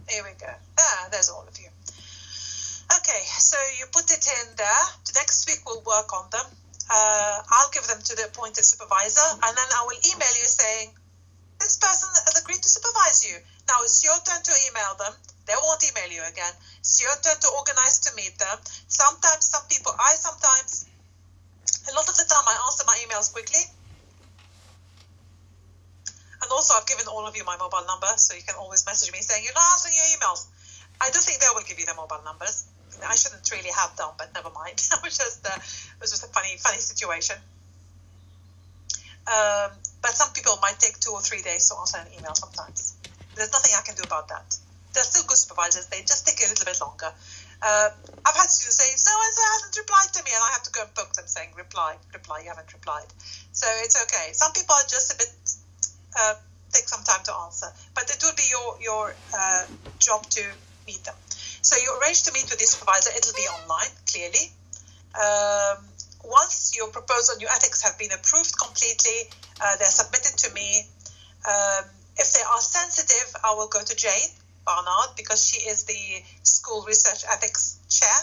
Here 0.08 0.22
we 0.22 0.36
go. 0.38 0.52
Ah 0.78 1.08
there's 1.10 1.30
all 1.30 1.46
of 1.48 1.56
you. 1.58 1.68
Okay 2.92 3.22
so 3.38 3.56
you 3.78 3.86
put 3.92 4.10
it 4.10 4.26
in 4.26 4.56
there. 4.56 4.84
The 5.06 5.12
next 5.16 5.48
week 5.48 5.64
we'll 5.66 5.82
work 5.86 6.12
on 6.12 6.28
them. 6.30 6.44
Uh, 6.90 7.42
I'll 7.50 7.70
give 7.72 7.86
them 7.88 7.98
to 7.98 8.14
the 8.14 8.26
appointed 8.26 8.62
supervisor, 8.62 9.26
and 9.42 9.56
then 9.56 9.68
I 9.74 9.82
will 9.90 9.98
email 10.06 10.34
you 10.38 10.46
saying, 10.46 10.94
this 11.58 11.78
person 11.78 12.08
has 12.14 12.40
agreed 12.40 12.62
to 12.62 12.68
supervise 12.68 13.26
you. 13.26 13.36
Now 13.68 13.82
it's 13.82 14.02
your 14.04 14.16
turn 14.22 14.42
to 14.42 14.54
email 14.70 14.94
them. 14.98 15.14
They 15.46 15.54
won't 15.58 15.82
email 15.82 16.10
you 16.10 16.22
again. 16.26 16.54
It's 16.78 17.02
your 17.02 17.14
turn 17.22 17.38
to 17.38 17.48
organize 17.58 17.98
to 18.06 18.14
meet 18.14 18.38
them. 18.38 18.58
Sometimes 18.86 19.46
some 19.46 19.62
people, 19.68 19.94
I 19.94 20.14
sometimes, 20.18 20.86
a 21.90 21.94
lot 21.94 22.08
of 22.08 22.16
the 22.16 22.26
time 22.26 22.46
I 22.46 22.56
answer 22.66 22.84
my 22.86 22.98
emails 23.06 23.32
quickly. 23.32 23.62
And 26.42 26.50
also 26.50 26.74
I've 26.74 26.86
given 26.86 27.06
all 27.06 27.26
of 27.26 27.36
you 27.36 27.44
my 27.44 27.56
mobile 27.56 27.86
number, 27.86 28.10
so 28.16 28.34
you 28.34 28.42
can 28.42 28.56
always 28.56 28.84
message 28.86 29.10
me 29.12 29.18
saying, 29.18 29.42
you're 29.44 29.54
not 29.54 29.66
answering 29.72 29.94
your 29.94 30.06
emails. 30.18 30.46
I 31.00 31.10
do 31.10 31.18
think 31.18 31.40
they 31.40 31.46
will 31.54 31.62
give 31.66 31.78
you 31.78 31.86
their 31.86 31.94
mobile 31.94 32.22
numbers. 32.24 32.66
I 33.04 33.14
shouldn't 33.14 33.50
really 33.50 33.70
have 33.70 33.94
done, 33.96 34.14
but 34.16 34.32
never 34.34 34.50
mind. 34.50 34.80
it 34.92 35.00
was 35.02 35.18
just 35.18 35.44
uh, 35.46 35.52
it 35.52 36.00
was 36.00 36.10
just 36.10 36.24
a 36.24 36.28
funny 36.28 36.56
funny 36.56 36.78
situation. 36.78 37.36
Um, 39.26 39.70
but 40.00 40.12
some 40.14 40.32
people 40.32 40.56
might 40.62 40.78
take 40.78 40.98
two 41.00 41.10
or 41.10 41.20
three 41.20 41.42
days 41.42 41.68
to 41.68 41.76
answer 41.76 41.98
an 41.98 42.06
email 42.16 42.34
sometimes. 42.34 42.95
There's 43.36 43.52
nothing 43.52 43.72
I 43.76 43.84
can 43.84 43.94
do 43.94 44.02
about 44.02 44.28
that. 44.28 44.56
They're 44.96 45.04
still 45.04 45.28
good 45.28 45.36
supervisors. 45.36 45.86
They 45.86 46.00
just 46.00 46.26
take 46.26 46.40
a 46.40 46.48
little 46.48 46.64
bit 46.64 46.80
longer. 46.80 47.12
Uh, 47.60 47.88
I've 48.24 48.34
had 48.34 48.48
students 48.50 48.80
say, 48.80 48.90
so 48.96 49.12
and 49.12 49.32
so 49.36 49.42
hasn't 49.44 49.76
replied 49.76 50.10
to 50.16 50.20
me, 50.24 50.32
and 50.34 50.42
I 50.42 50.50
have 50.56 50.64
to 50.64 50.72
go 50.72 50.82
and 50.82 50.90
poke 50.96 51.12
them 51.12 51.28
saying, 51.28 51.52
reply, 51.54 51.94
reply, 52.12 52.40
you 52.42 52.48
haven't 52.48 52.72
replied. 52.72 53.06
So 53.52 53.68
it's 53.84 53.94
okay. 54.08 54.32
Some 54.32 54.52
people 54.52 54.74
are 54.74 54.88
just 54.88 55.12
a 55.12 55.16
bit, 55.20 55.30
uh, 56.18 56.34
take 56.72 56.88
some 56.88 57.04
time 57.04 57.22
to 57.28 57.32
answer, 57.44 57.68
but 57.94 58.08
it 58.10 58.18
will 58.24 58.34
be 58.34 58.48
your, 58.50 58.68
your 58.80 59.04
uh, 59.36 59.64
job 60.00 60.24
to 60.32 60.42
meet 60.88 61.04
them. 61.04 61.14
So 61.62 61.76
you 61.76 61.92
arrange 62.00 62.24
to 62.24 62.32
meet 62.32 62.48
with 62.50 62.58
the 62.58 62.66
supervisor, 62.66 63.10
it'll 63.16 63.36
be 63.36 63.46
online, 63.62 63.92
clearly. 64.08 64.50
Um, 65.14 65.84
once 66.24 66.74
your 66.74 66.88
proposal 66.88 67.34
and 67.34 67.40
your 67.40 67.50
ethics 67.50 67.82
have 67.82 67.98
been 67.98 68.12
approved 68.12 68.58
completely, 68.58 69.30
uh, 69.60 69.76
they're 69.76 69.92
submitted 69.92 70.36
to 70.38 70.54
me. 70.54 70.82
Um, 71.46 71.84
if 72.18 72.32
they 72.32 72.40
are 72.42 72.60
sensitive, 72.60 73.34
I 73.44 73.54
will 73.54 73.68
go 73.68 73.82
to 73.82 73.94
Jane 73.94 74.30
Barnard 74.64 75.16
because 75.16 75.46
she 75.46 75.68
is 75.68 75.84
the 75.84 76.22
school 76.42 76.84
research 76.86 77.24
ethics 77.30 77.78
chair. 77.88 78.18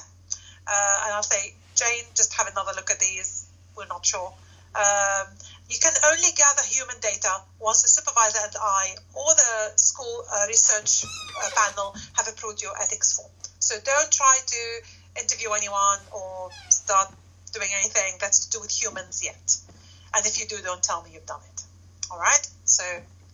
Uh, 0.67 1.03
and 1.05 1.13
I'll 1.13 1.23
say, 1.23 1.53
Jane, 1.75 2.05
just 2.15 2.33
have 2.33 2.47
another 2.47 2.71
look 2.75 2.91
at 2.91 2.99
these. 2.99 3.47
We're 3.75 3.87
not 3.87 4.05
sure. 4.05 4.33
Um, 4.75 5.27
you 5.69 5.77
can 5.79 5.93
only 6.05 6.29
gather 6.35 6.63
human 6.67 6.97
data 6.99 7.29
once 7.59 7.83
the 7.83 7.87
supervisor 7.87 8.39
and 8.43 8.55
I 8.59 8.95
or 9.13 9.33
the 9.35 9.77
school 9.77 10.25
uh, 10.33 10.45
research 10.47 11.05
uh, 11.05 11.49
panel 11.55 11.95
have 12.17 12.27
approved 12.27 12.61
your 12.61 12.73
ethics 12.81 13.15
form. 13.15 13.29
So 13.59 13.75
don't 13.83 14.11
try 14.11 14.39
to 14.45 15.21
interview 15.21 15.51
anyone 15.51 15.99
or 16.11 16.49
start 16.69 17.13
doing 17.53 17.69
anything 17.77 18.17
that's 18.19 18.45
to 18.45 18.57
do 18.57 18.61
with 18.61 18.71
humans 18.71 19.21
yet. 19.23 19.57
And 20.15 20.25
if 20.25 20.39
you 20.39 20.47
do, 20.47 20.57
don't 20.63 20.81
tell 20.81 21.03
me 21.03 21.11
you've 21.13 21.25
done 21.25 21.41
it. 21.53 21.61
All 22.11 22.19
right? 22.19 22.47
So 22.65 22.83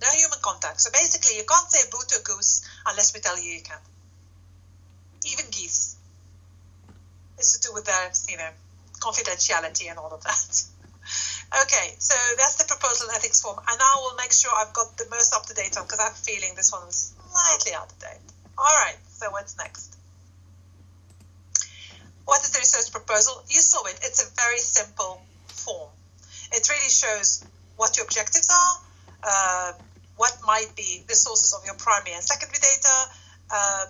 no 0.01 0.07
human 0.11 0.39
contact. 0.41 0.81
So 0.81 0.89
basically, 0.91 1.37
you 1.37 1.43
can't 1.43 1.69
say 1.69 1.89
boo 1.91 1.99
to 2.07 2.19
a 2.19 2.23
goose 2.23 2.63
unless 2.87 3.13
we 3.13 3.19
tell 3.19 3.37
you 3.37 3.51
you 3.51 3.61
can. 3.61 3.79
Even 5.25 5.45
geese. 5.51 5.97
It's 7.37 7.57
to 7.57 7.67
do 7.67 7.73
with 7.73 7.85
their, 7.85 8.11
you 8.27 8.37
know, 8.37 8.49
confidentiality 8.99 9.89
and 9.89 9.99
all 9.99 10.11
of 10.11 10.23
that. 10.23 10.63
Okay, 11.63 11.95
so 11.97 12.13
that's 12.37 12.55
the 12.61 12.65
proposal 12.65 13.09
ethics 13.09 13.41
form, 13.41 13.57
and 13.57 13.81
I 13.81 13.95
will 14.03 14.15
make 14.15 14.31
sure 14.31 14.51
I've 14.53 14.71
got 14.73 14.97
the 14.97 15.07
most 15.09 15.33
up 15.33 15.47
to 15.47 15.53
date 15.55 15.73
one 15.75 15.85
because 15.85 15.99
I 15.99 16.03
have 16.03 16.13
a 16.13 16.15
feeling 16.15 16.53
this 16.55 16.71
one 16.71 16.85
slightly 16.91 17.73
out 17.73 17.91
of 17.91 17.97
date. 17.97 18.21
All 18.55 18.75
right, 18.85 18.97
so 19.09 19.31
what's 19.31 19.57
next? 19.57 19.97
What 22.25 22.41
is 22.43 22.51
the 22.51 22.59
research 22.59 22.91
proposal? 22.91 23.41
You 23.49 23.61
saw 23.61 23.83
it. 23.85 23.99
It's 24.03 24.21
a 24.21 24.29
very 24.35 24.59
simple 24.59 25.21
form. 25.47 25.89
It 26.53 26.69
really 26.69 26.89
shows 26.89 27.43
what 27.77 27.97
your 27.97 28.05
objectives 28.05 28.49
are, 28.53 28.75
uh, 29.23 29.73
what 30.19 30.35
might 30.45 30.75
be 30.75 31.01
the 31.07 31.15
sources 31.15 31.53
of 31.53 31.63
your 31.63 31.75
primary 31.75 32.11
and 32.11 32.21
secondary 32.21 32.59
data, 32.59 32.95
uh, 33.55 33.85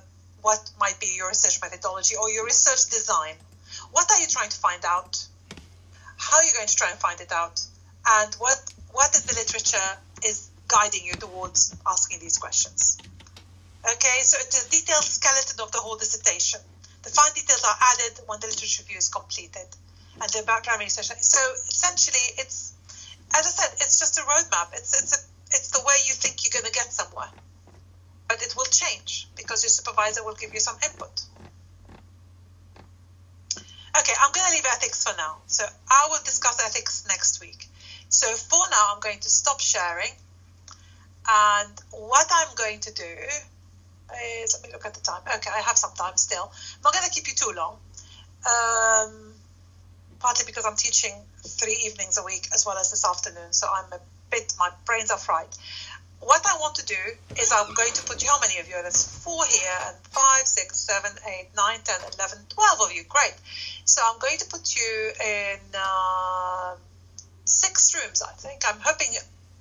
what 0.45 0.61
might 0.79 0.99
be 0.99 1.09
your 1.17 1.27
research 1.27 1.57
methodology 1.59 2.15
or 2.21 2.29
your 2.29 2.45
research 2.45 2.85
design. 2.93 3.33
What 3.91 4.05
are 4.11 4.19
you 4.21 4.27
trying 4.27 4.53
to 4.53 4.57
find 4.57 4.85
out? 4.85 5.17
How 6.17 6.37
are 6.37 6.43
you 6.43 6.53
going 6.53 6.67
to 6.67 6.75
try 6.75 6.91
and 6.91 6.99
find 6.99 7.19
it 7.19 7.31
out? 7.31 7.59
And 8.05 8.29
what 8.35 8.61
what 8.93 9.09
in 9.17 9.25
the 9.25 9.33
literature 9.41 9.89
is 10.23 10.51
guiding 10.67 11.01
you 11.03 11.13
towards 11.13 11.73
asking 11.87 12.19
these 12.19 12.37
questions? 12.37 13.01
Okay, 13.81 14.17
so 14.21 14.37
it's 14.37 14.67
a 14.67 14.69
detailed 14.69 15.09
skeleton 15.09 15.57
of 15.65 15.71
the 15.71 15.79
whole 15.79 15.97
dissertation. 15.97 16.61
The 17.01 17.09
fine 17.09 17.33
details 17.33 17.65
are 17.65 17.77
added 17.93 18.21
when 18.27 18.39
the 18.39 18.53
literature 18.53 18.83
review 18.83 19.01
is 19.01 19.09
completed 19.09 19.65
and 20.21 20.29
the 20.29 20.43
background 20.45 20.81
research. 20.81 21.09
So 21.21 21.41
essentially, 21.73 22.37
it's 22.37 22.77
as 23.33 23.45
I 23.45 23.49
said, 23.49 23.73
it's 23.81 23.97
just 23.97 24.17
a 24.19 24.21
roadmap. 24.21 24.73
It's 24.73 24.93
it's 24.93 25.13
a 25.17 25.28
it's 25.59 25.71
the 25.71 25.83
way 25.83 25.95
you 26.07 26.13
think 26.13 26.39
you're 26.43 26.55
going 26.55 26.71
to 26.71 26.71
get 26.71 26.91
somewhere, 26.91 27.27
but 28.27 28.41
it 28.41 28.55
will 28.55 28.71
change 28.71 29.27
because 29.35 29.63
your 29.63 29.69
supervisor 29.69 30.23
will 30.23 30.39
give 30.39 30.53
you 30.53 30.59
some 30.59 30.77
input. 30.83 31.21
Okay, 33.99 34.13
I'm 34.23 34.31
going 34.31 34.47
to 34.47 34.53
leave 34.55 34.65
ethics 34.71 35.03
for 35.03 35.15
now. 35.17 35.37
So 35.47 35.65
I 35.91 36.07
will 36.09 36.23
discuss 36.23 36.63
ethics 36.65 37.05
next 37.07 37.41
week. 37.41 37.67
So 38.07 38.27
for 38.35 38.63
now, 38.71 38.93
I'm 38.93 39.01
going 39.01 39.19
to 39.19 39.29
stop 39.29 39.59
sharing. 39.59 40.13
And 41.27 41.75
what 41.91 42.27
I'm 42.31 42.55
going 42.55 42.79
to 42.79 42.93
do 42.93 43.11
is, 44.43 44.55
let 44.55 44.63
me 44.63 44.69
look 44.71 44.85
at 44.85 44.93
the 44.93 45.01
time. 45.01 45.21
Okay, 45.35 45.51
I 45.53 45.59
have 45.61 45.77
some 45.77 45.91
time 45.95 46.15
still. 46.15 46.49
I'm 46.75 46.81
not 46.83 46.93
going 46.93 47.05
to 47.05 47.11
keep 47.11 47.27
you 47.27 47.33
too 47.35 47.51
long. 47.55 47.75
Um, 48.47 49.33
partly 50.19 50.45
because 50.45 50.65
I'm 50.65 50.77
teaching 50.77 51.13
three 51.45 51.77
evenings 51.85 52.17
a 52.17 52.23
week 52.23 52.47
as 52.53 52.65
well 52.65 52.77
as 52.77 52.91
this 52.91 53.05
afternoon. 53.05 53.51
So 53.51 53.67
I'm 53.67 53.91
a 53.91 53.99
bit, 54.29 54.53
my 54.59 54.69
brains 54.85 55.11
are 55.11 55.17
fried. 55.17 55.47
What 56.19 56.45
I 56.45 56.57
want 56.59 56.75
to 56.75 56.85
do 56.85 56.99
is 57.39 57.51
I'm 57.51 57.73
going 57.73 57.93
to 57.93 58.03
put 58.03 58.21
you, 58.21 58.29
how 58.29 58.39
many 58.41 58.59
of 58.59 58.67
you? 58.67 58.75
There's 58.81 59.07
four 59.23 59.45
here, 59.45 59.79
and 59.87 59.95
five, 60.11 60.45
six, 60.45 60.77
seven, 60.79 61.11
eight, 61.27 61.47
nine, 61.55 61.79
ten, 61.83 61.99
eleven, 62.13 62.39
twelve 62.49 62.81
of 62.81 62.91
you. 62.91 63.03
Great. 63.07 63.33
So 63.85 64.01
I'm 64.05 64.19
going 64.19 64.37
to 64.37 64.45
put 64.45 64.75
you 64.75 65.11
in 65.23 65.59
uh, 65.73 66.75
six 67.45 67.95
rooms, 67.95 68.21
I 68.21 68.33
think. 68.33 68.63
I'm 68.67 68.79
hoping 68.83 69.07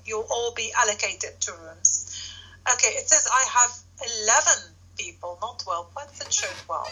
you'll 0.04 0.26
all 0.30 0.52
be 0.52 0.72
allocated 0.76 1.40
to 1.40 1.52
rooms. 1.52 2.34
Okay, 2.72 2.88
it 2.88 3.08
says 3.08 3.28
I 3.32 3.44
have 3.60 3.70
11 4.24 4.74
people, 4.98 5.38
not 5.40 5.60
12. 5.60 5.86
Why 5.92 6.04
does 6.06 6.20
it 6.20 6.32
show 6.32 6.48
12? 6.66 6.88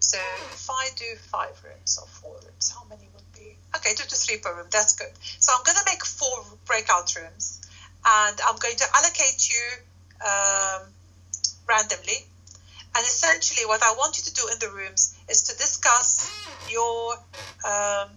So 0.00 0.18
if 0.18 0.68
I 0.70 0.88
do 0.96 1.14
five 1.30 1.60
rooms 1.62 1.98
or 2.00 2.08
four 2.08 2.34
rooms, 2.44 2.72
how 2.74 2.84
many 2.88 3.02
be? 3.14 3.21
Okay, 3.76 3.94
two 3.94 4.04
to 4.06 4.16
three 4.16 4.38
per 4.38 4.54
room. 4.54 4.66
That's 4.70 4.94
good. 4.94 5.10
So 5.38 5.52
I'm 5.56 5.64
going 5.64 5.76
to 5.76 5.84
make 5.86 6.04
four 6.04 6.44
breakout 6.66 7.14
rooms, 7.16 7.60
and 8.04 8.38
I'm 8.46 8.56
going 8.56 8.76
to 8.76 8.84
allocate 8.94 9.48
you 9.48 9.62
um, 10.20 10.82
randomly. 11.66 12.26
And 12.94 13.04
essentially, 13.04 13.64
what 13.66 13.82
I 13.82 13.92
want 13.94 14.18
you 14.18 14.24
to 14.24 14.34
do 14.34 14.48
in 14.52 14.58
the 14.58 14.68
rooms 14.68 15.16
is 15.28 15.42
to 15.44 15.56
discuss 15.56 16.30
your 16.68 17.14
um, 17.64 18.10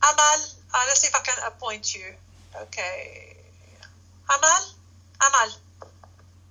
Amal. 0.00 0.40
Uh, 0.72 0.84
let's 0.88 1.00
see 1.00 1.08
if 1.08 1.14
I 1.14 1.20
can 1.20 1.36
appoint 1.46 1.94
you. 1.94 2.06
Okay, 2.62 3.36
Amal, 4.28 4.64
Amal. 5.28 5.50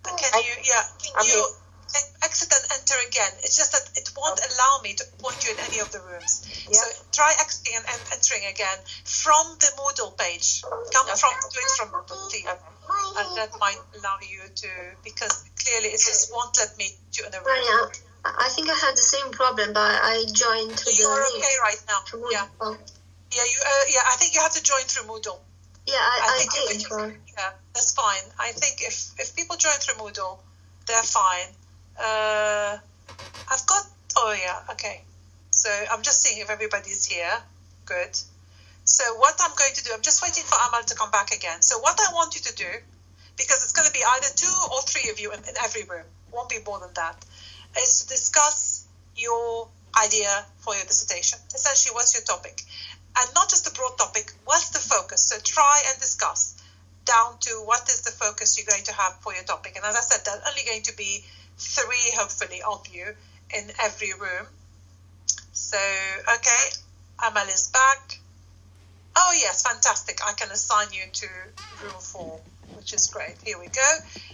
Can 0.03 0.43
you? 0.43 0.53
Yeah, 0.63 0.83
I'm 1.17 1.25
you 1.25 1.33
here. 1.33 1.68
Exit 2.23 2.54
and 2.54 2.63
enter 2.73 2.95
again. 3.06 3.32
It's 3.43 3.58
just 3.58 3.71
that 3.71 3.89
it 3.95 4.10
won't 4.17 4.39
allow 4.52 4.80
me 4.84 4.93
to 4.93 5.06
point 5.17 5.43
you 5.45 5.52
in 5.54 5.60
any 5.60 5.80
of 5.80 5.91
the 5.91 5.99
rooms. 6.02 6.41
So 6.71 6.86
try 7.12 7.34
exiting 7.39 7.75
and, 7.78 7.86
and 7.89 8.02
entering 8.13 8.45
again 8.45 8.78
from 9.06 9.56
the 9.60 9.71
Moodle 9.78 10.15
page. 10.17 10.62
Come 10.93 11.08
Okay. 11.08 11.17
from 11.19 11.34
do 11.52 11.60
it 11.60 11.71
from 11.78 11.89
Moodle, 11.91 12.30
please. 12.30 12.45
And 13.17 13.38
that 13.38 13.49
might 13.60 13.78
allow 13.97 14.17
you 14.21 14.47
to 14.47 14.69
because 15.04 15.43
clearly 15.63 15.89
it 15.89 16.02
just 16.02 16.32
won't 16.32 16.58
let 16.58 16.75
me 16.78 16.91
you 17.13 17.25
in 17.25 17.34
a 17.34 17.41
room. 17.41 17.58
Rania, 17.58 17.89
I 18.25 18.45
I 18.45 18.49
think 18.49 18.69
I 18.69 18.75
had 18.75 18.95
the 18.95 19.04
same 19.04 19.32
problem, 19.32 19.73
but 19.73 19.82
I 20.04 20.25
joined 20.34 20.78
to 20.78 20.93
You 20.93 21.08
are 21.08 21.23
the 21.32 21.38
okay 21.38 21.56
right 21.62 21.82
now. 21.88 21.99
link. 22.13 22.32
Yeah, 22.34 22.45
Oh, 22.62 22.78
yeah, 23.32 23.43
you. 23.43 23.58
Uh, 23.65 23.84
yeah, 23.89 24.02
I 24.08 24.15
think 24.15 24.34
you 24.36 24.41
have 24.41 24.52
to 24.54 24.62
join 24.63 24.84
through 24.84 25.04
Moodle. 25.08 25.39
yeah, 25.86 25.95
I, 25.95 26.19
I 26.23 26.34
I, 26.34 26.38
think 26.38 26.54
you 26.54 26.67
did. 26.78 26.86
can- 26.88 27.17
Yeah, 27.38 27.52
that's 27.73 27.93
fine. 27.93 28.23
I 28.38 28.52
think 28.52 28.82
if 28.82 29.12
if 29.17 29.36
people 29.36 29.56
join 29.56 29.78
through 29.80 29.95
Moodle, 29.95 30.39
they're 30.88 31.04
fine. 31.04 31.47
Uh, 31.99 32.77
I've 33.51 33.65
got. 33.65 33.83
Oh 34.17 34.33
yeah, 34.33 34.71
okay. 34.71 35.03
So 35.51 35.69
I'm 35.91 36.01
just 36.01 36.23
seeing 36.23 36.41
if 36.41 36.49
everybody's 36.49 37.05
here. 37.05 37.41
Good. 37.85 38.17
So 38.83 39.03
what 39.15 39.35
I'm 39.39 39.53
going 39.55 39.73
to 39.75 39.83
do, 39.83 39.91
I'm 39.93 40.01
just 40.01 40.23
waiting 40.23 40.43
for 40.43 40.57
Amal 40.67 40.83
to 40.83 40.95
come 40.95 41.12
back 41.12 41.31
again. 41.31 41.62
So 41.62 41.79
what 41.79 41.99
I 41.99 42.13
want 42.13 42.35
you 42.35 42.41
to 42.41 42.55
do, 42.55 42.71
because 43.38 43.63
it's 43.63 43.71
going 43.71 43.85
to 43.85 43.93
be 43.93 44.03
either 44.03 44.27
two 44.35 44.55
or 44.73 44.81
three 44.81 45.09
of 45.12 45.19
you 45.19 45.31
in, 45.31 45.39
in 45.39 45.55
every 45.63 45.83
room, 45.83 46.05
won't 46.31 46.49
be 46.49 46.57
more 46.65 46.79
than 46.79 46.89
that, 46.95 47.15
is 47.77 48.01
to 48.01 48.07
discuss 48.07 48.85
your 49.15 49.67
idea 50.01 50.45
for 50.57 50.75
your 50.75 50.85
dissertation. 50.85 51.39
Essentially, 51.53 51.93
what's 51.93 52.13
your 52.13 52.23
topic? 52.23 52.63
And 53.19 53.33
not 53.33 53.49
just 53.49 53.67
a 53.67 53.73
broad 53.73 53.97
topic, 53.97 54.31
what's 54.45 54.69
the 54.69 54.79
focus? 54.79 55.21
So 55.21 55.38
try 55.43 55.83
and 55.89 55.99
discuss 55.99 56.55
down 57.05 57.38
to 57.41 57.51
what 57.65 57.89
is 57.89 58.01
the 58.01 58.12
focus 58.12 58.57
you're 58.57 58.69
going 58.69 58.83
to 58.83 58.93
have 58.93 59.15
for 59.21 59.33
your 59.33 59.43
topic. 59.43 59.75
And 59.75 59.85
as 59.85 59.95
I 59.95 60.01
said, 60.01 60.21
there's 60.25 60.41
only 60.47 60.63
going 60.65 60.83
to 60.83 60.95
be 60.95 61.23
three, 61.59 62.11
hopefully, 62.15 62.61
of 62.67 62.87
you 62.87 63.05
in 63.53 63.71
every 63.83 64.13
room. 64.13 64.47
So, 65.51 65.77
okay, 66.35 66.63
Amal 67.27 67.47
is 67.47 67.67
back. 67.67 68.19
Oh, 69.15 69.33
yes, 69.35 69.63
fantastic. 69.63 70.19
I 70.25 70.33
can 70.33 70.49
assign 70.51 70.87
you 70.93 71.03
to 71.11 71.27
room 71.83 71.99
four, 71.99 72.39
which 72.75 72.93
is 72.93 73.07
great. 73.07 73.35
Here 73.43 73.59
we 73.59 73.67
go. 73.67 73.89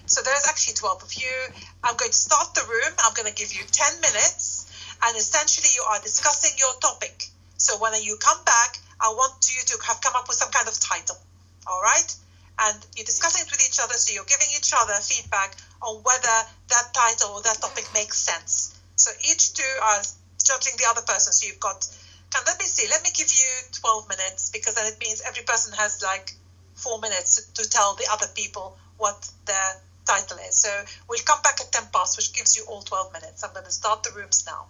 So 0.06 0.22
there's 0.22 0.46
actually 0.48 0.76
12 0.76 1.04
of 1.04 1.14
you. 1.14 1.36
I'm 1.84 1.98
going 1.98 2.12
to 2.12 2.18
start 2.18 2.54
the 2.54 2.62
room. 2.70 2.94
I'm 3.04 3.14
going 3.16 3.28
to 3.28 3.34
give 3.34 3.52
you 3.54 3.64
10 3.66 4.02
minutes. 4.02 4.70
And 5.04 5.18
essentially, 5.18 5.70
you 5.74 5.84
are 5.90 6.00
discussing 6.02 6.52
your 6.58 6.74
topic. 6.80 7.26
So 7.58 7.78
when 7.80 7.92
you 8.04 8.18
come 8.18 8.44
back, 8.46 8.78
I 9.02 9.10
want 9.10 9.50
you 9.50 9.62
to 9.66 9.76
have 9.88 10.02
come 10.02 10.14
up 10.16 10.28
with 10.28 10.38
some 10.38 10.52
kind 10.52 10.68
of 10.68 10.80
title. 10.80 11.18
All 11.66 11.82
right? 11.82 12.16
And 12.62 12.78
you're 12.96 13.06
discussing 13.06 13.44
it 13.46 13.52
with 13.52 13.66
each 13.66 13.80
other. 13.82 13.96
So 13.96 14.14
you're 14.14 14.30
giving 14.30 14.48
each 14.56 14.72
other 14.78 14.94
feedback 15.02 15.58
on 15.82 16.02
whether 16.04 16.38
that 16.70 16.94
title 16.94 17.36
or 17.36 17.42
that 17.42 17.62
topic 17.62 17.86
makes 17.94 18.18
sense. 18.18 18.74
So 18.96 19.12
each 19.22 19.54
two 19.54 19.74
are 19.84 20.02
judging 20.44 20.74
the 20.78 20.86
other 20.90 21.02
person. 21.02 21.34
So 21.34 21.48
you've 21.48 21.60
got, 21.60 21.88
can 22.32 22.44
let 22.46 22.60
me 22.60 22.66
see, 22.66 22.88
let 22.90 23.04
me 23.04 23.10
give 23.14 23.32
you 23.32 23.50
12 23.82 24.08
minutes 24.10 24.50
because 24.52 24.76
then 24.76 24.88
it 24.88 25.00
means 25.00 25.22
every 25.22 25.44
person 25.44 25.74
has 25.74 26.02
like 26.02 26.34
four 26.76 27.00
minutes 27.00 27.36
to, 27.36 27.64
to 27.64 27.70
tell 27.70 27.96
the 27.96 28.08
other 28.12 28.28
people 28.36 28.78
what 28.98 29.30
their 29.46 29.76
title 30.06 30.38
is. 30.48 30.56
So 30.56 30.70
we'll 31.10 31.20
come 31.26 31.42
back 31.42 31.60
at 31.60 31.72
10 31.72 31.90
past, 31.94 32.18
which 32.18 32.34
gives 32.34 32.56
you 32.56 32.64
all 32.68 32.82
12 32.82 33.14
minutes. 33.14 33.44
I'm 33.44 33.54
going 33.54 33.66
to 33.66 33.72
start 33.72 34.04
the 34.04 34.12
rooms 34.12 34.46
now. 34.46 34.68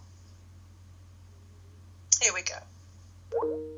Here 2.22 2.32
we 2.32 2.42
go. 2.42 3.75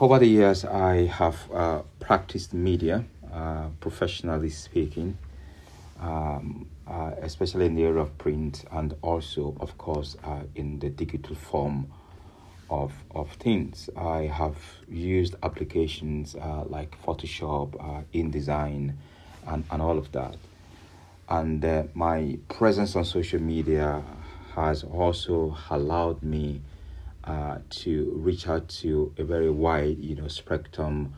Over 0.00 0.18
the 0.18 0.26
years, 0.26 0.64
I 0.64 1.06
have 1.06 1.38
uh, 1.52 1.82
practiced 2.00 2.52
media, 2.52 3.04
uh, 3.32 3.68
professionally 3.78 4.50
speaking, 4.50 5.16
um, 6.00 6.66
uh, 6.84 7.12
especially 7.22 7.66
in 7.66 7.76
the 7.76 7.84
area 7.84 8.02
of 8.02 8.18
print 8.18 8.64
and 8.72 8.96
also, 9.02 9.54
of 9.60 9.78
course, 9.78 10.16
uh, 10.24 10.40
in 10.56 10.80
the 10.80 10.90
digital 10.90 11.36
form 11.36 11.92
of, 12.68 12.92
of 13.12 13.30
things. 13.34 13.88
I 13.96 14.22
have 14.22 14.56
used 14.88 15.36
applications 15.44 16.34
uh, 16.34 16.64
like 16.66 17.00
Photoshop, 17.04 17.76
uh, 17.78 18.02
InDesign, 18.12 18.94
and, 19.46 19.64
and 19.70 19.80
all 19.80 19.96
of 19.96 20.10
that. 20.10 20.36
And 21.28 21.88
my 21.94 22.36
presence 22.48 22.96
on 22.96 23.04
social 23.04 23.40
media 23.40 24.02
has 24.56 24.82
also 24.82 25.56
allowed 25.70 26.20
me 26.24 26.62
uh, 27.24 27.58
to 27.70 28.12
reach 28.16 28.48
out 28.48 28.68
to 28.68 29.12
a 29.18 29.24
very 29.24 29.50
wide, 29.50 29.98
you 29.98 30.14
know, 30.14 30.28
spectrum 30.28 31.14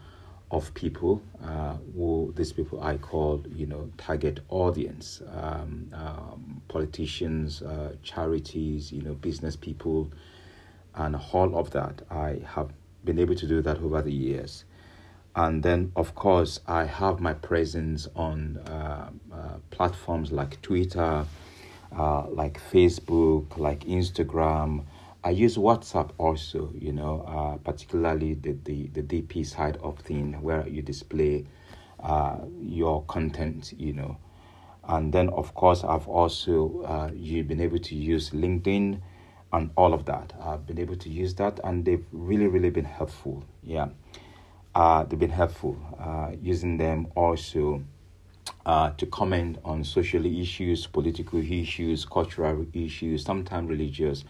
of 0.50 0.72
people. 0.74 1.20
Uh, 1.44 1.74
who 1.94 2.32
these 2.36 2.52
people 2.52 2.82
I 2.82 2.96
call, 2.96 3.44
you 3.52 3.66
know, 3.66 3.90
target 3.98 4.40
audience, 4.48 5.22
um, 5.34 5.90
um, 5.92 6.62
politicians, 6.68 7.62
uh, 7.62 7.96
charities, 8.02 8.92
you 8.92 9.02
know, 9.02 9.14
business 9.14 9.56
people, 9.56 10.10
and 10.94 11.16
all 11.32 11.58
of 11.58 11.70
that. 11.70 12.02
I 12.10 12.42
have 12.54 12.70
been 13.04 13.18
able 13.18 13.34
to 13.34 13.46
do 13.46 13.60
that 13.62 13.78
over 13.78 14.02
the 14.02 14.12
years. 14.12 14.64
And 15.34 15.62
then, 15.62 15.92
of 15.96 16.14
course, 16.14 16.60
I 16.66 16.84
have 16.84 17.20
my 17.20 17.34
presence 17.34 18.08
on 18.16 18.56
uh, 18.56 19.10
uh, 19.30 19.36
platforms 19.70 20.32
like 20.32 20.62
Twitter, 20.62 21.26
uh, 21.96 22.26
like 22.28 22.58
Facebook, 22.72 23.58
like 23.58 23.80
Instagram, 23.80 24.84
I 25.26 25.30
use 25.30 25.56
WhatsApp 25.56 26.10
also, 26.18 26.70
you 26.78 26.92
know, 26.92 27.22
uh, 27.26 27.56
particularly 27.56 28.34
the, 28.34 28.52
the, 28.62 28.86
the 28.92 29.02
DP 29.02 29.44
side 29.44 29.76
of 29.78 29.98
thing 29.98 30.40
where 30.40 30.68
you 30.68 30.82
display 30.82 31.46
uh, 31.98 32.36
your 32.62 33.02
content, 33.06 33.74
you 33.76 33.92
know. 33.92 34.18
And 34.84 35.12
then, 35.12 35.28
of 35.30 35.52
course, 35.52 35.82
I've 35.82 36.06
also 36.06 36.82
uh, 36.82 37.10
you've 37.12 37.48
been 37.48 37.60
able 37.60 37.80
to 37.80 37.96
use 37.96 38.30
LinkedIn 38.30 39.00
and 39.52 39.70
all 39.76 39.94
of 39.94 40.04
that. 40.04 40.32
I've 40.40 40.64
been 40.64 40.78
able 40.78 40.94
to 40.94 41.08
use 41.08 41.34
that, 41.34 41.58
and 41.64 41.84
they've 41.84 42.06
really, 42.12 42.46
really 42.46 42.70
been 42.70 42.84
helpful. 42.84 43.42
Yeah, 43.64 43.88
uh, 44.76 45.02
they've 45.02 45.18
been 45.18 45.30
helpful 45.30 45.76
uh, 45.98 46.36
using 46.40 46.76
them 46.76 47.08
also 47.16 47.82
uh, 48.64 48.90
to 48.90 49.06
comment 49.06 49.58
on 49.64 49.82
social 49.82 50.24
issues, 50.24 50.86
political 50.86 51.40
issues, 51.40 52.04
cultural 52.04 52.64
issues, 52.72 53.24
sometimes 53.24 53.68
religious 53.68 54.22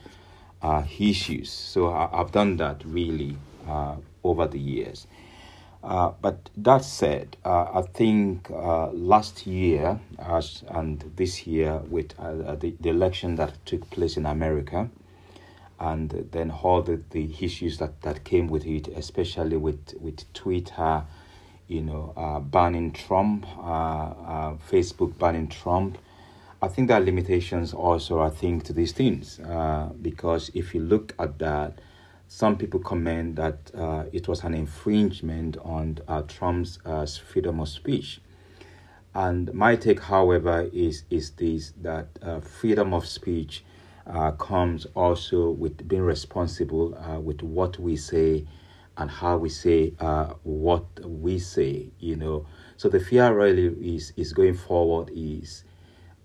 uh, 0.67 0.83
issues. 0.99 1.51
So 1.51 1.93
I, 1.93 2.09
have 2.13 2.33
done 2.33 2.57
that 2.57 2.83
really 2.85 3.37
uh, 3.69 3.97
over 4.25 4.49
the 4.49 4.59
years. 4.59 5.07
Uh, 5.85 6.11
but 6.21 6.51
that 6.57 6.85
said, 6.85 7.37
uh, 7.45 7.67
I 7.75 7.83
think 7.83 8.51
uh, 8.51 8.89
last 8.91 9.47
year 9.47 10.01
as, 10.19 10.65
and 10.69 11.13
this 11.15 11.47
year 11.47 11.77
with 11.89 12.19
uh, 12.19 12.57
the, 12.57 12.75
the 12.81 12.89
election 12.89 13.37
that 13.37 13.65
took 13.65 13.89
place 13.91 14.17
in 14.17 14.27
America, 14.27 14.91
and 15.79 16.29
then 16.33 16.51
all 16.51 16.83
the, 16.83 17.01
the 17.11 17.33
issues 17.41 17.79
that, 17.79 18.03
that 18.03 18.25
came 18.25 18.49
with 18.49 18.67
it, 18.67 18.89
especially 18.89 19.59
with, 19.59 19.95
with 20.01 20.33
Twitter, 20.33 21.05
you 21.69 21.83
know, 21.83 22.43
banning 22.51 22.93
Trump, 22.93 23.45
Facebook 23.47 25.19
banning 25.19 25.49
Trump, 25.49 25.99
I 26.63 26.69
think 26.69 26.89
there 26.89 26.97
are 26.97 27.05
limitations 27.05 27.75
also, 27.75 28.21
I 28.21 28.31
think, 28.31 28.65
to 28.65 28.73
these 28.73 28.93
things. 28.93 29.39
Uh, 29.41 29.91
because 30.01 30.51
if 30.55 30.75
you 30.75 30.81
look 30.81 31.15
at 31.19 31.39
that, 31.39 31.81
some 32.29 32.57
people 32.57 32.81
comment 32.81 33.37
that 33.37 33.71
uh, 33.77 34.05
it 34.11 34.27
was 34.27 34.43
an 34.43 34.55
infringement 34.55 35.59
on 35.59 35.99
uh, 36.09 36.23
Trump's 36.23 36.79
uh, 36.87 37.07
freedom 37.07 37.61
of 37.61 37.69
speech. 37.69 38.21
And 39.15 39.53
my 39.53 39.77
take, 39.77 40.01
however, 40.01 40.69
is, 40.73 41.05
is 41.11 41.31
this 41.33 41.73
that 41.83 42.09
uh, 42.23 42.41
freedom 42.41 42.95
of 42.95 43.07
speech 43.07 43.63
uh, 44.07 44.33
comes 44.33 44.87
also 44.95 45.51
with 45.51 45.87
being 45.87 46.03
responsible 46.03 46.91
with 47.23 47.43
what 47.43 47.79
we 47.79 47.97
say 47.97 48.47
and 48.97 49.11
how 49.11 49.37
we 49.37 49.51
say 49.51 49.91
what 50.43 50.87
we 51.05 51.39
say, 51.39 51.91
you 51.99 52.17
know. 52.17 52.47
So 52.79 52.89
the 52.89 53.01
fear 53.01 53.35
really 53.37 53.97
is, 53.97 54.15
is 54.17 54.33
going 54.33 54.55
forward 54.55 55.11
is 55.15 55.65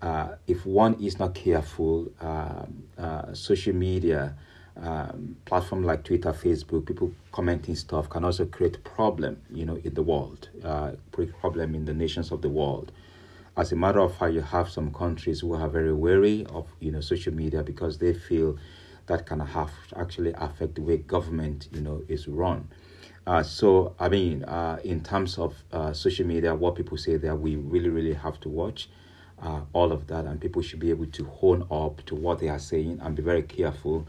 uh, 0.02 0.34
if 0.48 0.66
one 0.66 0.94
is 0.94 1.18
not 1.18 1.34
careful, 1.34 2.10
um, 2.20 2.82
uh, 2.98 3.32
social 3.32 3.72
media, 3.72 4.34
um, 4.76 5.36
platform 5.44 5.84
like 5.84 6.02
Twitter, 6.02 6.32
Facebook, 6.32 6.86
people 6.86 7.12
commenting 7.30 7.76
stuff 7.76 8.10
can 8.10 8.24
also 8.24 8.44
create 8.46 8.82
problem, 8.82 9.40
you 9.52 9.64
know, 9.64 9.76
in 9.84 9.94
the 9.94 10.02
world, 10.02 10.48
uh, 10.64 10.92
problem 11.40 11.74
in 11.74 11.84
the 11.84 11.94
nations 11.94 12.32
of 12.32 12.42
the 12.42 12.48
world. 12.48 12.90
As 13.56 13.70
a 13.70 13.76
matter 13.76 14.00
of 14.00 14.16
fact, 14.16 14.32
you 14.32 14.40
have 14.40 14.70
some 14.70 14.92
countries 14.92 15.40
who 15.40 15.54
are 15.54 15.68
very 15.68 15.92
wary 15.92 16.46
of, 16.46 16.66
you 16.80 16.90
know, 16.90 17.00
social 17.00 17.32
media 17.34 17.62
because 17.62 17.98
they 17.98 18.12
feel 18.12 18.58
that 19.06 19.26
can 19.26 19.40
have 19.40 19.70
actually 19.94 20.32
affect 20.36 20.74
the 20.74 20.80
way 20.80 20.96
government, 20.96 21.68
you 21.72 21.80
know, 21.80 22.02
is 22.08 22.26
run. 22.26 22.68
Uh, 23.26 23.42
so, 23.42 23.94
I 24.00 24.08
mean, 24.08 24.42
uh, 24.44 24.80
in 24.82 25.02
terms 25.02 25.38
of 25.38 25.54
uh, 25.70 25.92
social 25.92 26.26
media, 26.26 26.54
what 26.54 26.74
people 26.74 26.96
say 26.96 27.16
there, 27.18 27.36
we 27.36 27.54
really, 27.56 27.90
really 27.90 28.14
have 28.14 28.40
to 28.40 28.48
watch 28.48 28.88
uh, 29.42 29.60
all 29.72 29.92
of 29.92 30.06
that, 30.06 30.24
and 30.24 30.40
people 30.40 30.62
should 30.62 30.78
be 30.78 30.90
able 30.90 31.06
to 31.06 31.24
hone 31.24 31.66
up 31.70 32.04
to 32.06 32.14
what 32.14 32.38
they 32.38 32.48
are 32.48 32.58
saying 32.58 33.00
and 33.02 33.16
be 33.16 33.22
very 33.22 33.42
careful 33.42 34.06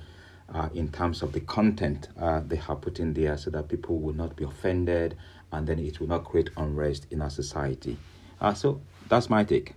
uh, 0.54 0.70
in 0.74 0.90
terms 0.92 1.22
of 1.22 1.34
the 1.34 1.40
content 1.42 2.10
uh, 2.20 2.42
they 2.46 2.56
have 2.56 2.82
put 2.82 3.00
in 3.00 3.14
there 3.14 3.38
so 3.38 3.50
that 3.50 3.68
people 3.68 3.98
will 4.00 4.14
not 4.14 4.36
be 4.36 4.44
offended 4.44 5.18
and 5.52 5.68
then 5.68 5.80
it 5.80 6.00
will 6.00 6.08
not 6.08 6.24
create 6.24 6.50
unrest 6.58 7.08
in 7.12 7.22
our 7.22 7.30
society. 7.30 7.98
Uh, 8.40 8.54
so 8.54 8.82
that's 9.08 9.30
my 9.30 9.44
take. 9.44 9.74